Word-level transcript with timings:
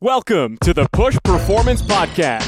Welcome 0.00 0.58
to 0.58 0.72
the 0.72 0.86
Push 0.92 1.18
Performance 1.24 1.82
Podcast. 1.82 2.46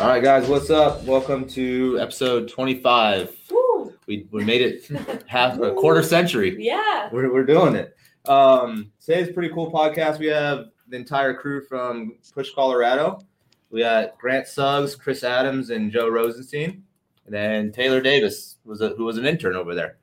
All 0.00 0.08
right, 0.08 0.22
guys, 0.22 0.48
what's 0.48 0.70
up? 0.70 1.02
Welcome 1.02 1.46
to 1.48 2.00
episode 2.00 2.48
25. 2.48 3.36
Woo. 3.50 3.92
We, 4.06 4.26
we 4.30 4.42
made 4.42 4.62
it 4.62 5.24
half 5.26 5.58
a 5.58 5.74
quarter 5.74 6.02
century. 6.02 6.56
Yeah. 6.58 7.10
We're, 7.12 7.30
we're 7.30 7.44
doing 7.44 7.74
it. 7.74 7.94
Um, 8.26 8.90
today's 9.04 9.28
a 9.28 9.32
pretty 9.34 9.52
cool 9.52 9.70
podcast. 9.70 10.18
We 10.18 10.28
have 10.28 10.68
the 10.88 10.96
entire 10.96 11.34
crew 11.34 11.62
from 11.66 12.16
Push 12.32 12.54
Colorado. 12.54 13.20
We 13.68 13.80
got 13.80 14.16
Grant 14.16 14.46
Suggs, 14.46 14.96
Chris 14.96 15.22
Adams, 15.22 15.68
and 15.68 15.92
Joe 15.92 16.08
Rosenstein, 16.08 16.84
and 17.26 17.34
then 17.34 17.70
Taylor 17.70 18.00
Davis 18.00 18.56
was 18.64 18.80
a, 18.80 18.94
who 18.96 19.04
was 19.04 19.18
an 19.18 19.26
intern 19.26 19.56
over 19.56 19.74
there. 19.74 19.98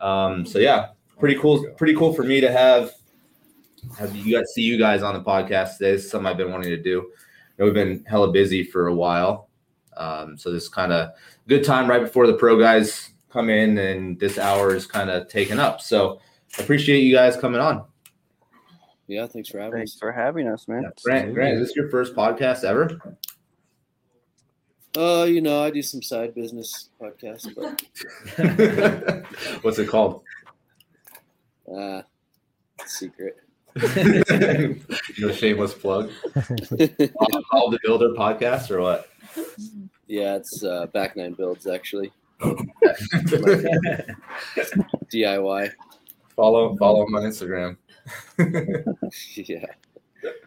Um, 0.00 0.46
so 0.46 0.58
yeah, 0.58 0.92
pretty 1.20 1.38
cool. 1.38 1.62
Pretty 1.76 1.94
cool 1.94 2.14
for 2.14 2.22
me 2.22 2.40
to 2.40 2.50
have 2.50 2.92
have 3.98 4.14
you 4.14 4.36
guys 4.36 4.52
see 4.54 4.62
you 4.62 4.78
guys 4.78 5.02
on 5.02 5.14
the 5.14 5.20
podcast 5.20 5.78
today. 5.78 5.92
This 5.92 6.04
is 6.04 6.10
something 6.10 6.26
I've 6.26 6.36
been 6.36 6.50
wanting 6.50 6.70
to 6.70 6.82
do. 6.82 6.90
You 6.90 7.12
know, 7.58 7.64
we've 7.66 7.74
been 7.74 8.04
hella 8.06 8.30
busy 8.30 8.62
for 8.64 8.88
a 8.88 8.94
while, 8.94 9.48
um, 9.96 10.36
so 10.36 10.50
this 10.52 10.64
is 10.64 10.68
kind 10.68 10.92
of 10.92 11.10
good 11.48 11.64
time 11.64 11.88
right 11.88 12.00
before 12.02 12.26
the 12.26 12.34
pro 12.34 12.58
guys 12.58 13.10
come 13.30 13.50
in, 13.50 13.78
and 13.78 14.18
this 14.18 14.38
hour 14.38 14.74
is 14.74 14.86
kind 14.86 15.10
of 15.10 15.28
taken 15.28 15.58
up. 15.58 15.80
So 15.80 16.20
appreciate 16.58 17.00
you 17.00 17.14
guys 17.14 17.36
coming 17.36 17.60
on. 17.60 17.84
Yeah, 19.06 19.26
thanks 19.26 19.48
for 19.48 19.58
having 19.58 19.78
Thanks 19.78 19.94
us. 19.94 19.98
for 19.98 20.12
having 20.12 20.46
us, 20.48 20.68
man. 20.68 20.90
Grant, 21.02 21.32
Grant, 21.32 21.54
is 21.58 21.68
this 21.68 21.76
your 21.76 21.88
first 21.88 22.14
podcast 22.14 22.62
ever? 22.64 23.16
Uh, 24.96 25.24
you 25.24 25.40
know, 25.40 25.62
I 25.62 25.70
do 25.70 25.80
some 25.82 26.02
side 26.02 26.34
business 26.34 26.90
podcasts, 27.00 27.54
but 27.54 27.82
What's 29.64 29.78
it 29.78 29.88
called? 29.88 30.22
uh, 31.74 32.02
secret. 32.86 33.36
no 35.18 35.32
shameless 35.32 35.74
plug. 35.74 36.10
All 37.52 37.70
the 37.70 37.78
Builder 37.84 38.08
podcast 38.10 38.70
or 38.70 38.80
what? 38.80 39.08
Yeah, 40.08 40.34
it's 40.36 40.64
uh, 40.64 40.86
back 40.86 41.16
nine 41.16 41.34
builds 41.34 41.66
actually. 41.66 42.12
DIY. 45.12 45.72
follow 46.34 46.76
follow 46.76 47.06
him 47.06 47.14
on 47.14 47.22
Instagram. 47.22 47.76
yeah. 49.34 49.66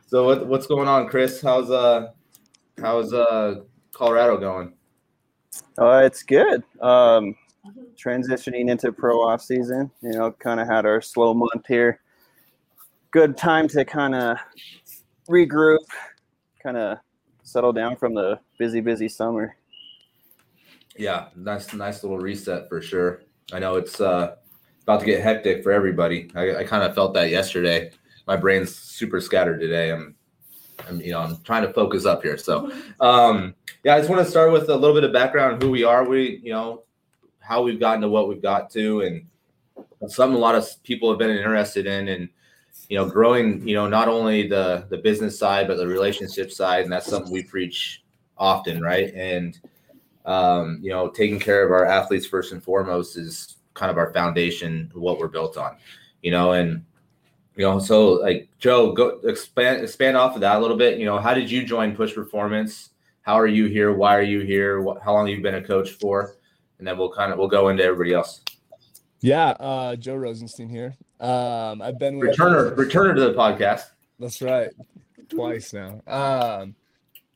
So 0.08 0.26
what 0.26 0.48
what's 0.48 0.68
going 0.68 0.90
on, 0.90 1.08
Chris? 1.08 1.42
How's 1.42 1.72
uh 1.72 2.12
how's 2.82 3.14
uh 3.14 3.62
Colorado 3.94 4.38
going? 4.38 4.74
Uh, 5.78 6.02
it's 6.04 6.24
good. 6.24 6.64
Um, 6.82 7.36
transitioning 7.96 8.70
into 8.70 8.92
pro 8.92 9.22
off 9.22 9.42
season, 9.42 9.90
you 10.02 10.12
know, 10.12 10.32
kind 10.34 10.60
of 10.60 10.68
had 10.68 10.86
our 10.86 11.02
slow 11.02 11.34
month 11.34 11.66
here. 11.68 12.01
Good 13.12 13.36
time 13.36 13.68
to 13.70 13.84
kind 13.84 14.16
of 14.16 14.38
regroup, 15.30 15.80
kind 16.64 16.78
of 16.78 16.98
settle 17.44 17.74
down 17.74 17.98
from 17.98 18.16
the 18.16 18.40
busy, 18.58 18.80
busy 18.80 19.10
summer. 19.10 19.54
Yeah, 20.96 21.28
nice 21.36 21.74
nice 21.74 22.04
little 22.04 22.20
reset 22.20 22.70
for 22.70 22.82
sure. 22.82 23.24
I 23.52 23.60
know 23.60 23.76
it's 23.76 24.00
uh 24.00 24.36
about 24.84 25.02
to 25.02 25.06
get 25.06 25.22
hectic 25.22 25.62
for 25.62 25.74
everybody. 25.74 26.32
I, 26.36 26.58
I 26.58 26.64
kind 26.64 26.84
of 26.84 26.96
felt 26.96 27.14
that 27.16 27.30
yesterday. 27.30 27.92
My 28.28 28.38
brain's 28.38 28.74
super 28.74 29.20
scattered 29.20 29.60
today. 29.60 29.92
I'm 29.92 30.16
I'm 30.88 31.02
you 31.02 31.12
know 31.12 31.20
I'm 31.20 31.36
trying 31.44 31.64
to 31.64 31.74
focus 31.74 32.06
up 32.06 32.24
here. 32.24 32.38
So 32.38 32.72
um 33.02 33.56
yeah, 33.84 33.96
I 33.96 33.98
just 33.98 34.10
want 34.10 34.24
to 34.24 34.32
start 34.32 34.54
with 34.54 34.70
a 34.70 34.76
little 34.76 34.96
bit 34.96 35.04
of 35.04 35.12
background 35.12 35.62
who 35.62 35.70
we 35.70 35.84
are. 35.84 36.08
We 36.08 36.40
you 36.42 36.54
know 36.54 36.84
how 37.40 37.62
we've 37.62 37.80
gotten 37.80 38.00
to 38.04 38.10
what 38.10 38.30
we've 38.30 38.42
got 38.42 38.70
to 38.72 39.02
and 39.02 39.26
something 40.08 40.38
a 40.38 40.40
lot 40.40 40.56
of 40.56 40.66
people 40.84 41.10
have 41.10 41.20
been 41.20 41.30
interested 41.30 41.86
in 41.86 42.08
and 42.08 42.30
you 42.92 42.98
know 42.98 43.06
growing 43.06 43.66
you 43.66 43.74
know 43.74 43.88
not 43.88 44.10
only 44.10 44.46
the 44.46 44.86
the 44.90 44.98
business 44.98 45.40
side 45.40 45.66
but 45.66 45.78
the 45.78 45.88
relationship 45.88 46.52
side 46.52 46.84
and 46.84 46.92
that's 46.92 47.08
something 47.08 47.32
we 47.32 47.42
preach 47.42 48.04
often 48.38 48.82
right? 48.82 49.14
And 49.14 49.58
um, 50.26 50.78
you 50.82 50.90
know 50.90 51.08
taking 51.08 51.40
care 51.40 51.66
of 51.66 51.72
our 51.72 51.86
athletes 51.86 52.26
first 52.26 52.52
and 52.52 52.62
foremost 52.62 53.16
is 53.16 53.56
kind 53.76 53.90
of 53.90 53.98
our 53.98 54.12
foundation 54.12 54.92
what 54.94 55.20
we're 55.20 55.30
built 55.30 55.56
on 55.56 55.78
you 56.22 56.32
know? 56.32 56.52
And 56.52 56.84
you 57.56 57.64
know 57.64 57.80
so 57.80 58.10
like 58.28 58.50
joe 58.60 58.92
go 58.92 59.22
expand 59.24 59.84
expand 59.84 60.18
off 60.18 60.36
of 60.36 60.42
that 60.42 60.58
a 60.58 60.60
little 60.60 60.78
bit. 60.78 61.00
You 61.00 61.06
know 61.06 61.18
how 61.18 61.34
did 61.34 61.50
you 61.50 61.66
join 61.66 61.96
push 61.96 62.14
performance? 62.14 62.90
How 63.22 63.40
are 63.40 63.48
you 63.48 63.68
here? 63.68 63.94
Why 63.94 64.18
are 64.18 64.22
you 64.22 64.42
here? 64.42 64.82
What, 64.82 65.02
how 65.02 65.14
long 65.14 65.28
have 65.28 65.38
you 65.38 65.42
been 65.42 65.56
a 65.56 65.64
coach 65.64 65.92
for? 65.92 66.36
And 66.78 66.86
then 66.86 66.98
we'll 66.98 67.14
kind 67.14 67.32
of 67.32 67.40
we'll 67.40 67.48
go 67.48 67.70
into 67.70 67.86
everybody 67.86 68.14
else. 68.14 68.42
Yeah, 69.22 69.50
uh, 69.52 69.96
Joe 69.96 70.16
Rosenstein 70.16 70.68
here. 70.68 70.98
Um, 71.22 71.82
I've 71.82 72.00
been 72.00 72.18
with 72.18 72.36
returner 72.36 72.76
returner 72.76 73.16
to 73.16 73.22
the 73.22 73.34
podcast 73.34 73.92
That's 74.20 74.42
right, 74.42 74.72
twice 75.30 75.72
now. 75.72 76.02
Um, 76.08 76.76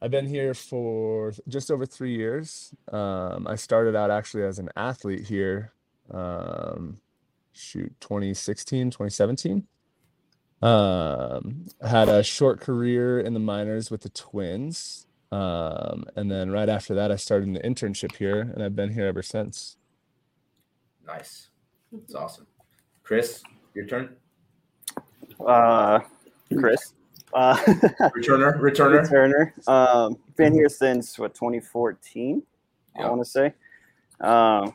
I've 0.01 0.11
been 0.11 0.25
here 0.25 0.53
for 0.53 1.33
just 1.47 1.71
over 1.71 1.85
three 1.85 2.15
years. 2.15 2.73
Um, 2.91 3.47
I 3.47 3.55
started 3.55 3.95
out 3.95 4.11
actually 4.11 4.43
as 4.43 4.59
an 4.59 4.69
athlete 4.75 5.25
here. 5.25 5.71
Um, 6.11 6.97
shoot, 7.53 7.93
2016, 8.01 8.89
2017. 8.89 9.65
Um, 10.61 11.65
had 11.87 12.09
a 12.09 12.23
short 12.23 12.59
career 12.59 13.19
in 13.19 13.33
the 13.33 13.39
minors 13.39 13.91
with 13.91 14.01
the 14.01 14.09
Twins. 14.09 15.05
Um, 15.31 16.05
and 16.15 16.29
then 16.31 16.51
right 16.51 16.69
after 16.69 16.95
that, 16.95 17.11
I 17.11 17.15
started 17.17 17.49
an 17.49 17.59
internship 17.63 18.15
here, 18.15 18.41
and 18.41 18.63
I've 18.63 18.75
been 18.75 18.91
here 18.91 19.05
ever 19.05 19.21
since. 19.21 19.77
nice 21.05 21.49
it's 21.93 22.15
awesome 22.15 22.47
chris 23.03 23.43
your 23.75 23.85
turn 23.85 24.15
Uh, 25.45 25.99
Chris, 26.57 26.93
uh, 27.33 27.55
returner 28.15 28.57
returner 28.59 29.07
Turner. 29.07 29.53
Um, 29.67 30.17
been 30.37 30.53
here 30.53 30.69
since 30.69 31.19
what 31.19 31.33
2014, 31.35 32.41
Yeah. 32.95 33.05
I 33.05 33.09
want 33.09 33.21
to 33.21 33.29
say. 33.29 33.53
Um, 34.21 34.73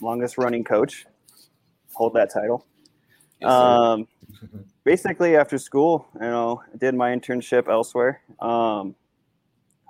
longest 0.00 0.38
running 0.38 0.64
coach. 0.64 1.06
Hold 1.94 2.14
that 2.14 2.30
title. 2.32 2.66
Yes. 3.40 3.50
Um, 3.50 4.08
basically, 4.84 5.36
after 5.36 5.56
school, 5.58 6.08
you 6.14 6.20
know, 6.20 6.62
I 6.72 6.76
did 6.76 6.94
my 6.94 7.10
internship 7.10 7.68
elsewhere. 7.68 8.22
Um, 8.40 8.94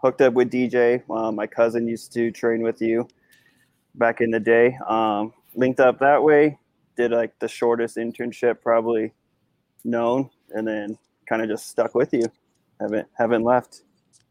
hooked 0.03 0.21
up 0.21 0.35
with 0.35 0.51
DJ. 0.51 1.03
Uh, 1.09 1.33
my 1.33 1.47
cousin 1.47 1.89
used 1.89 2.13
to 2.13 2.31
train 2.31 2.63
with 2.63 2.83
you 2.83 3.09
back 3.95 4.21
in 4.21 4.31
the 4.31 4.41
day. 4.41 4.77
Um, 4.87 5.33
linked 5.55 5.81
up 5.81 5.99
that 6.01 6.23
way. 6.23 6.59
Did 6.97 7.13
like 7.13 7.39
the 7.39 7.49
shortest 7.49 7.97
internship 7.97 8.63
probably 8.63 9.13
known, 9.85 10.31
and 10.51 10.67
then 10.67 10.99
kind 11.29 11.43
of 11.43 11.49
just 11.49 11.69
stuck 11.69 11.95
with 11.95 12.13
you. 12.13 12.25
Haven't 12.81 13.09
haven't 13.15 13.43
left. 13.43 13.83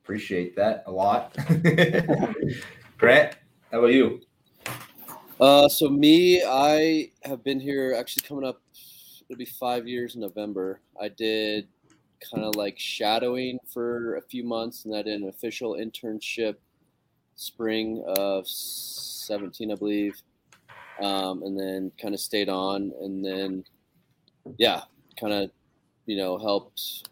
appreciate 0.03 0.55
that 0.55 0.83
a 0.85 0.91
lot 0.91 1.35
grant 2.97 3.35
how 3.71 3.79
about 3.79 3.91
you 3.91 4.21
Uh, 5.39 5.67
so 5.67 5.89
me, 5.89 6.43
I 6.45 7.09
have 7.23 7.43
been 7.43 7.59
here 7.59 7.93
actually 7.97 8.25
coming 8.27 8.45
up. 8.45 8.61
It'll 9.27 9.37
be 9.37 9.45
five 9.45 9.87
years 9.87 10.15
in 10.15 10.21
November. 10.21 10.79
I 11.01 11.09
did 11.09 11.67
kind 12.31 12.45
of 12.45 12.55
like 12.55 12.79
shadowing 12.79 13.59
for 13.73 14.15
a 14.15 14.21
few 14.21 14.43
months, 14.43 14.85
and 14.85 14.95
I 14.95 15.01
did 15.01 15.21
an 15.21 15.27
official 15.27 15.73
internship 15.73 16.55
spring 17.35 18.03
of 18.07 18.47
seventeen, 18.47 19.71
I 19.71 19.75
believe, 19.75 20.21
um, 21.01 21.43
and 21.43 21.59
then 21.59 21.91
kind 22.01 22.13
of 22.13 22.19
stayed 22.19 22.49
on, 22.49 22.91
and 23.01 23.23
then 23.23 23.63
yeah, 24.57 24.81
kind 25.19 25.33
of 25.33 25.51
you 26.05 26.17
know 26.17 26.37
helped 26.37 27.09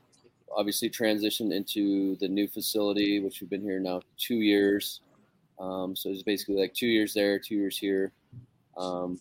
obviously 0.56 0.90
transition 0.90 1.52
into 1.52 2.16
the 2.18 2.28
new 2.28 2.48
facility, 2.48 3.20
which 3.20 3.42
we've 3.42 3.50
been 3.50 3.62
here 3.62 3.80
now 3.80 4.02
two 4.18 4.36
years. 4.36 5.02
Um, 5.60 5.96
so 5.96 6.10
it's 6.10 6.24
basically 6.24 6.56
like 6.56 6.74
two 6.74 6.88
years 6.88 7.14
there, 7.14 7.40
two 7.40 7.56
years 7.56 7.78
here. 7.78 8.12
Um, 8.78 9.20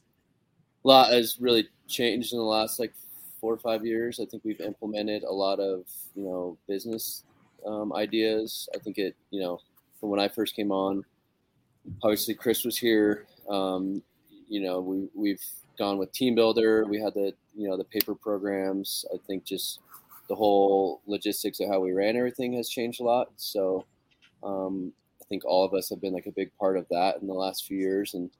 a 0.84 0.88
lot 0.88 1.12
has 1.12 1.36
really 1.40 1.68
changed 1.88 2.32
in 2.32 2.38
the 2.38 2.44
last 2.44 2.78
like 2.78 2.92
four 3.40 3.52
or 3.52 3.58
five 3.58 3.84
years. 3.84 4.20
I 4.20 4.26
think 4.26 4.44
we've 4.44 4.60
implemented 4.60 5.22
a 5.24 5.32
lot 5.32 5.60
of 5.60 5.84
you 6.14 6.24
know 6.24 6.56
business 6.68 7.24
um, 7.66 7.92
ideas. 7.92 8.68
I 8.74 8.78
think 8.78 8.98
it 8.98 9.16
you 9.30 9.40
know 9.40 9.60
from 10.00 10.10
when 10.10 10.20
I 10.20 10.28
first 10.28 10.56
came 10.56 10.72
on, 10.72 11.04
obviously 12.02 12.34
Chris 12.34 12.64
was 12.64 12.76
here. 12.76 13.26
Um, 13.48 14.02
you 14.52 14.60
know 14.60 14.80
we 14.80 15.08
we've 15.14 15.42
gone 15.78 15.96
with 15.96 16.12
TeamBuildr. 16.12 16.86
We 16.86 17.00
had 17.00 17.14
the 17.14 17.32
you 17.56 17.68
know 17.68 17.78
the 17.78 17.84
paper 17.84 18.14
programs. 18.14 19.06
I 19.12 19.16
think 19.26 19.44
just 19.44 19.80
the 20.28 20.34
whole 20.34 21.00
logistics 21.06 21.58
of 21.60 21.68
how 21.68 21.80
we 21.80 21.92
ran 21.92 22.16
everything 22.16 22.52
has 22.54 22.68
changed 22.68 23.00
a 23.00 23.04
lot. 23.04 23.28
So 23.36 23.86
um, 24.42 24.92
I 25.20 25.24
think 25.24 25.44
all 25.46 25.64
of 25.64 25.72
us 25.72 25.88
have 25.88 26.02
been 26.02 26.12
like 26.12 26.26
a 26.26 26.32
big 26.32 26.50
part 26.58 26.76
of 26.76 26.86
that 26.90 27.20
in 27.22 27.26
the 27.26 27.32
last 27.34 27.64
few 27.64 27.78
years, 27.78 28.12
and 28.12 28.30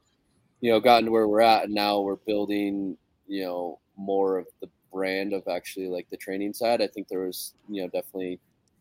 you 0.61 0.71
know, 0.71 0.81
gotten 0.81 1.07
to 1.07 1.11
where 1.11 1.27
we're 1.27 1.41
at, 1.41 1.65
and 1.65 1.75
now 1.75 2.01
we're 2.01 2.17
building, 2.17 2.97
you 3.27 3.45
know, 3.45 3.79
more 3.97 4.37
of 4.37 4.47
the 4.61 4.69
brand 4.93 5.33
of 5.33 5.49
actually 5.49 5.89
like 5.89 6.09
the 6.11 6.17
training 6.19 6.53
side. 6.53 6.83
I 6.83 6.89
think 6.89 7.09
there 7.09 7.27
was, 7.27 7.55
you 7.71 7.81
know, 7.81 7.89
definitely 7.89 8.39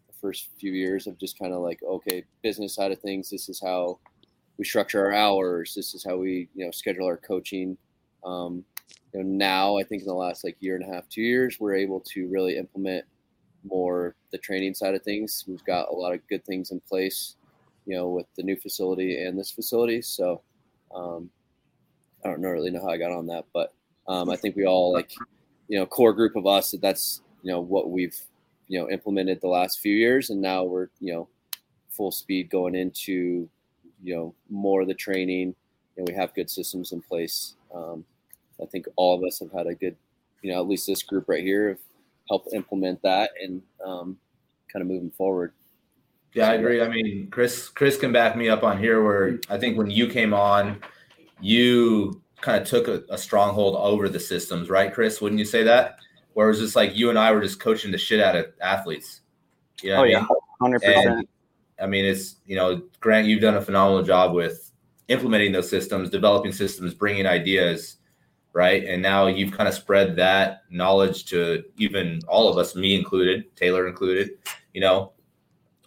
the 0.07 0.13
first 0.19 0.49
few 0.59 0.73
years 0.73 1.07
of 1.07 1.17
just 1.17 1.39
kind 1.39 1.53
of 1.53 1.61
like, 1.61 1.79
okay, 1.81 2.25
business 2.43 2.75
side 2.75 2.91
of 2.91 2.99
things. 2.99 3.29
This 3.29 3.47
is 3.47 3.61
how 3.61 3.99
we 4.61 4.65
structure 4.65 5.03
our 5.03 5.11
hours. 5.11 5.73
This 5.73 5.95
is 5.95 6.03
how 6.03 6.17
we, 6.17 6.47
you 6.53 6.63
know, 6.63 6.69
schedule 6.69 7.07
our 7.07 7.17
coaching. 7.17 7.75
Um, 8.23 8.63
you 9.11 9.23
know, 9.23 9.27
now 9.27 9.79
I 9.79 9.83
think 9.83 10.03
in 10.03 10.07
the 10.07 10.13
last 10.13 10.43
like 10.43 10.55
year 10.59 10.75
and 10.75 10.87
a 10.87 10.93
half, 10.93 11.09
two 11.09 11.23
years, 11.23 11.59
we're 11.59 11.73
able 11.73 11.99
to 12.13 12.27
really 12.27 12.57
implement 12.57 13.03
more 13.63 14.13
the 14.31 14.37
training 14.37 14.75
side 14.75 14.93
of 14.93 15.01
things. 15.01 15.45
We've 15.47 15.65
got 15.65 15.89
a 15.89 15.95
lot 15.95 16.13
of 16.13 16.27
good 16.27 16.45
things 16.45 16.69
in 16.69 16.79
place, 16.79 17.37
you 17.87 17.95
know, 17.95 18.09
with 18.09 18.27
the 18.37 18.43
new 18.43 18.55
facility 18.55 19.23
and 19.23 19.35
this 19.35 19.49
facility. 19.49 19.99
So 20.03 20.43
um, 20.93 21.31
I 22.23 22.27
don't 22.27 22.39
know 22.39 22.49
really 22.49 22.69
know 22.69 22.81
how 22.81 22.91
I 22.91 22.97
got 22.97 23.11
on 23.11 23.25
that, 23.27 23.45
but 23.55 23.73
um, 24.07 24.29
I 24.29 24.35
think 24.35 24.55
we 24.55 24.67
all 24.67 24.93
like, 24.93 25.11
you 25.69 25.79
know, 25.79 25.87
core 25.87 26.13
group 26.13 26.35
of 26.35 26.45
us 26.45 26.69
that 26.69 26.81
that's 26.81 27.23
you 27.41 27.51
know 27.51 27.61
what 27.61 27.89
we've 27.89 28.15
you 28.67 28.79
know 28.79 28.91
implemented 28.91 29.41
the 29.41 29.47
last 29.47 29.79
few 29.79 29.95
years, 29.95 30.29
and 30.29 30.39
now 30.39 30.65
we're 30.65 30.89
you 30.99 31.13
know 31.13 31.27
full 31.89 32.11
speed 32.11 32.51
going 32.51 32.75
into 32.75 33.49
you 34.03 34.15
know 34.15 34.33
more 34.49 34.81
of 34.81 34.87
the 34.87 34.93
training, 34.93 35.55
and 35.97 36.07
we 36.07 36.13
have 36.13 36.33
good 36.33 36.49
systems 36.49 36.91
in 36.91 37.01
place. 37.01 37.55
Um, 37.73 38.05
I 38.61 38.65
think 38.65 38.87
all 38.95 39.15
of 39.15 39.23
us 39.23 39.39
have 39.39 39.51
had 39.51 39.67
a 39.67 39.73
good, 39.73 39.95
you 40.41 40.51
know, 40.51 40.59
at 40.59 40.67
least 40.67 40.87
this 40.87 41.03
group 41.03 41.27
right 41.27 41.43
here 41.43 41.69
have 41.69 41.79
helped 42.29 42.53
implement 42.53 43.01
that 43.01 43.31
and 43.41 43.61
um, 43.85 44.17
kind 44.71 44.81
of 44.81 44.87
moving 44.87 45.11
forward. 45.11 45.53
Yeah, 46.33 46.49
I 46.49 46.53
agree. 46.53 46.81
I 46.81 46.87
mean, 46.87 47.27
Chris, 47.29 47.67
Chris 47.69 47.97
can 47.97 48.13
back 48.13 48.37
me 48.37 48.47
up 48.47 48.63
on 48.63 48.77
here. 48.77 49.03
Where 49.03 49.39
I 49.49 49.57
think 49.57 49.77
when 49.77 49.89
you 49.89 50.07
came 50.07 50.33
on, 50.33 50.79
you 51.41 52.21
kind 52.39 52.61
of 52.61 52.67
took 52.67 52.87
a, 52.87 53.03
a 53.09 53.17
stronghold 53.17 53.75
over 53.75 54.07
the 54.07 54.19
systems, 54.19 54.69
right, 54.69 54.93
Chris? 54.93 55.19
Wouldn't 55.21 55.39
you 55.39 55.45
say 55.45 55.63
that? 55.63 55.97
Where 56.33 56.47
it 56.47 56.51
was 56.51 56.59
just 56.59 56.75
like 56.75 56.95
you 56.95 57.09
and 57.09 57.19
I 57.19 57.31
were 57.33 57.41
just 57.41 57.59
coaching 57.59 57.91
the 57.91 57.97
shit 57.97 58.21
out 58.21 58.35
of 58.37 58.45
athletes. 58.61 59.21
You 59.81 59.89
know 59.89 59.95
oh 59.97 59.99
what 59.99 60.07
I 60.07 60.11
yeah, 60.11 60.19
mean? 60.19 60.27
hundred 60.61 60.83
And, 60.83 60.93
percent. 60.95 61.29
I 61.81 61.87
mean, 61.87 62.05
it's 62.05 62.37
you 62.45 62.55
know, 62.55 62.81
Grant, 62.99 63.27
you've 63.27 63.41
done 63.41 63.55
a 63.55 63.61
phenomenal 63.61 64.03
job 64.03 64.33
with 64.33 64.71
implementing 65.07 65.51
those 65.51 65.69
systems, 65.69 66.09
developing 66.09 66.51
systems, 66.51 66.93
bringing 66.93 67.25
ideas, 67.25 67.97
right? 68.53 68.83
And 68.85 69.01
now 69.01 69.27
you've 69.27 69.51
kind 69.51 69.67
of 69.67 69.73
spread 69.73 70.15
that 70.15 70.63
knowledge 70.69 71.25
to 71.25 71.63
even 71.77 72.21
all 72.27 72.49
of 72.49 72.57
us, 72.57 72.75
me 72.75 72.95
included, 72.95 73.55
Taylor 73.55 73.87
included. 73.87 74.31
You 74.73 74.81
know, 74.81 75.11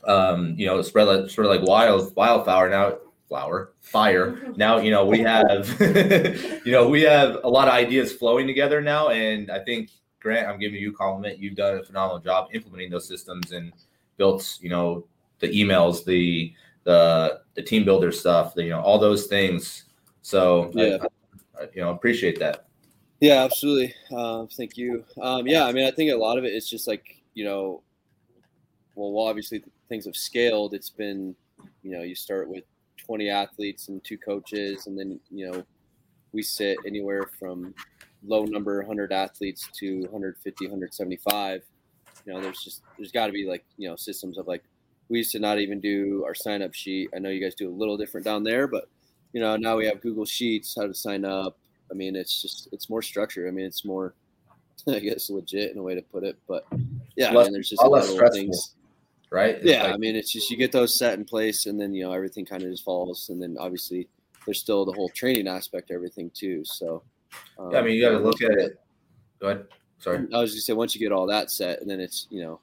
um, 0.06 0.54
you 0.58 0.66
know, 0.66 0.80
spread 0.82 1.08
like 1.08 1.30
sort 1.30 1.46
of 1.46 1.52
like 1.52 1.66
wild 1.66 2.14
wildflower 2.16 2.68
now. 2.68 2.98
Flower, 3.28 3.72
fire. 3.80 4.52
Now 4.56 4.78
you 4.78 4.90
know 4.90 5.06
we 5.06 5.20
have, 5.20 5.68
you 6.64 6.72
know, 6.72 6.88
we 6.88 7.02
have 7.02 7.38
a 7.42 7.48
lot 7.48 7.68
of 7.68 7.74
ideas 7.74 8.12
flowing 8.12 8.46
together 8.46 8.80
now, 8.80 9.08
and 9.08 9.50
I 9.50 9.60
think 9.64 9.90
Grant, 10.20 10.46
I'm 10.46 10.58
giving 10.58 10.80
you 10.80 10.90
a 10.90 10.94
compliment. 10.94 11.38
You've 11.38 11.56
done 11.56 11.78
a 11.78 11.82
phenomenal 11.82 12.18
job 12.18 12.48
implementing 12.52 12.90
those 12.90 13.08
systems 13.08 13.52
and 13.52 13.72
built, 14.16 14.58
you 14.60 14.70
know, 14.70 15.06
the 15.40 15.48
emails, 15.48 16.04
the 16.04 16.52
the 16.84 17.40
the 17.54 17.62
TeamBuildr 17.62 18.12
stuff, 18.12 18.54
the, 18.54 18.64
you 18.64 18.70
know, 18.70 18.80
all 18.80 18.98
those 18.98 19.26
things. 19.26 19.84
So 20.22 20.70
Yeah. 20.74 20.98
I, 21.58 21.62
I, 21.62 21.68
you 21.74 21.82
know, 21.82 21.90
appreciate 21.90 22.38
that. 22.40 22.66
Yeah, 23.20 23.44
absolutely. 23.44 23.94
Um, 24.14 24.48
thank 24.48 24.76
you. 24.76 25.04
Um, 25.20 25.46
yeah, 25.46 25.64
I 25.64 25.72
mean, 25.72 25.86
I 25.86 25.90
think 25.90 26.12
a 26.12 26.16
lot 26.16 26.36
of 26.36 26.44
it 26.44 26.52
is 26.52 26.68
just 26.68 26.86
like 26.86 27.22
you 27.34 27.44
know, 27.44 27.82
well, 28.94 29.12
well, 29.12 29.26
obviously 29.26 29.62
things 29.88 30.04
have 30.04 30.16
scaled. 30.16 30.74
It's 30.74 30.90
been, 30.90 31.34
you 31.82 31.90
know, 31.90 32.02
you 32.02 32.14
start 32.14 32.48
with 32.48 32.64
20 32.98 33.28
athletes 33.28 33.88
and 33.88 34.02
two 34.04 34.18
coaches, 34.18 34.86
and 34.86 34.98
then 34.98 35.20
you 35.30 35.50
know, 35.50 35.64
we 36.32 36.42
sit 36.42 36.76
anywhere 36.86 37.30
from 37.38 37.74
low 38.26 38.44
number 38.44 38.78
100 38.78 39.12
athletes 39.12 39.68
to 39.74 40.00
150, 40.02 40.66
175. 40.66 41.62
You 42.26 42.32
know, 42.32 42.40
there's 42.40 42.62
just 42.62 42.82
there's 42.96 43.12
got 43.12 43.26
to 43.26 43.32
be 43.32 43.46
like 43.46 43.64
you 43.76 43.88
know 43.88 43.96
systems 43.96 44.38
of 44.38 44.46
like 44.46 44.64
we 45.08 45.18
used 45.18 45.32
to 45.32 45.38
not 45.38 45.58
even 45.58 45.80
do 45.80 46.22
our 46.26 46.34
sign 46.34 46.62
up 46.62 46.74
sheet. 46.74 47.10
I 47.14 47.18
know 47.18 47.28
you 47.28 47.40
guys 47.40 47.54
do 47.54 47.68
a 47.68 47.72
little 47.72 47.96
different 47.96 48.24
down 48.24 48.42
there, 48.44 48.66
but 48.66 48.88
you 49.32 49.40
know 49.40 49.56
now 49.56 49.76
we 49.76 49.86
have 49.86 50.00
Google 50.00 50.24
Sheets, 50.24 50.74
how 50.78 50.86
to 50.86 50.94
sign 50.94 51.24
up. 51.24 51.58
I 51.90 51.94
mean, 51.94 52.16
it's 52.16 52.40
just 52.40 52.68
it's 52.72 52.88
more 52.88 53.02
structure. 53.02 53.46
I 53.46 53.50
mean, 53.50 53.66
it's 53.66 53.84
more, 53.84 54.14
I 54.88 54.98
guess, 55.00 55.28
legit 55.30 55.72
in 55.72 55.78
a 55.78 55.82
way 55.82 55.94
to 55.94 56.02
put 56.02 56.24
it. 56.24 56.36
But 56.48 56.66
yeah, 57.16 57.30
I 57.30 57.42
mean, 57.44 57.52
there's 57.52 57.68
just 57.70 57.82
a 57.82 57.86
lot 57.86 58.08
of 58.08 58.32
things. 58.32 58.74
Right? 59.30 59.56
It's 59.56 59.64
Yeah, 59.64 59.84
like- 59.84 59.94
I 59.94 59.96
mean, 59.96 60.14
it's 60.16 60.32
just 60.32 60.48
you 60.50 60.56
get 60.56 60.70
those 60.72 60.96
set 60.98 61.18
in 61.18 61.24
place, 61.24 61.66
and 61.66 61.80
then 61.80 61.92
you 61.92 62.04
know 62.04 62.12
everything 62.12 62.44
kind 62.46 62.62
of 62.62 62.70
just 62.70 62.84
falls, 62.84 63.28
and 63.30 63.42
then 63.42 63.56
obviously 63.58 64.08
there's 64.46 64.60
still 64.60 64.84
the 64.84 64.92
whole 64.92 65.08
training 65.08 65.48
aspect, 65.48 65.90
of 65.90 65.94
everything 65.96 66.30
too. 66.34 66.62
So, 66.64 67.02
um, 67.58 67.72
yeah, 67.72 67.78
I 67.78 67.82
mean, 67.82 67.94
you 67.94 68.02
got 68.02 68.10
to 68.10 68.18
look 68.18 68.40
at 68.42 68.50
get- 68.50 68.58
it. 68.58 68.80
Go 69.40 69.48
ahead. 69.48 69.66
Sorry. 69.98 70.26
I 70.34 70.38
was 70.40 70.54
just 70.54 70.66
say 70.66 70.72
once 70.74 70.94
you 70.94 71.00
get 71.00 71.12
all 71.12 71.26
that 71.26 71.50
set, 71.50 71.80
and 71.80 71.90
then 71.90 71.98
it's 72.00 72.26
you 72.30 72.42
know, 72.42 72.60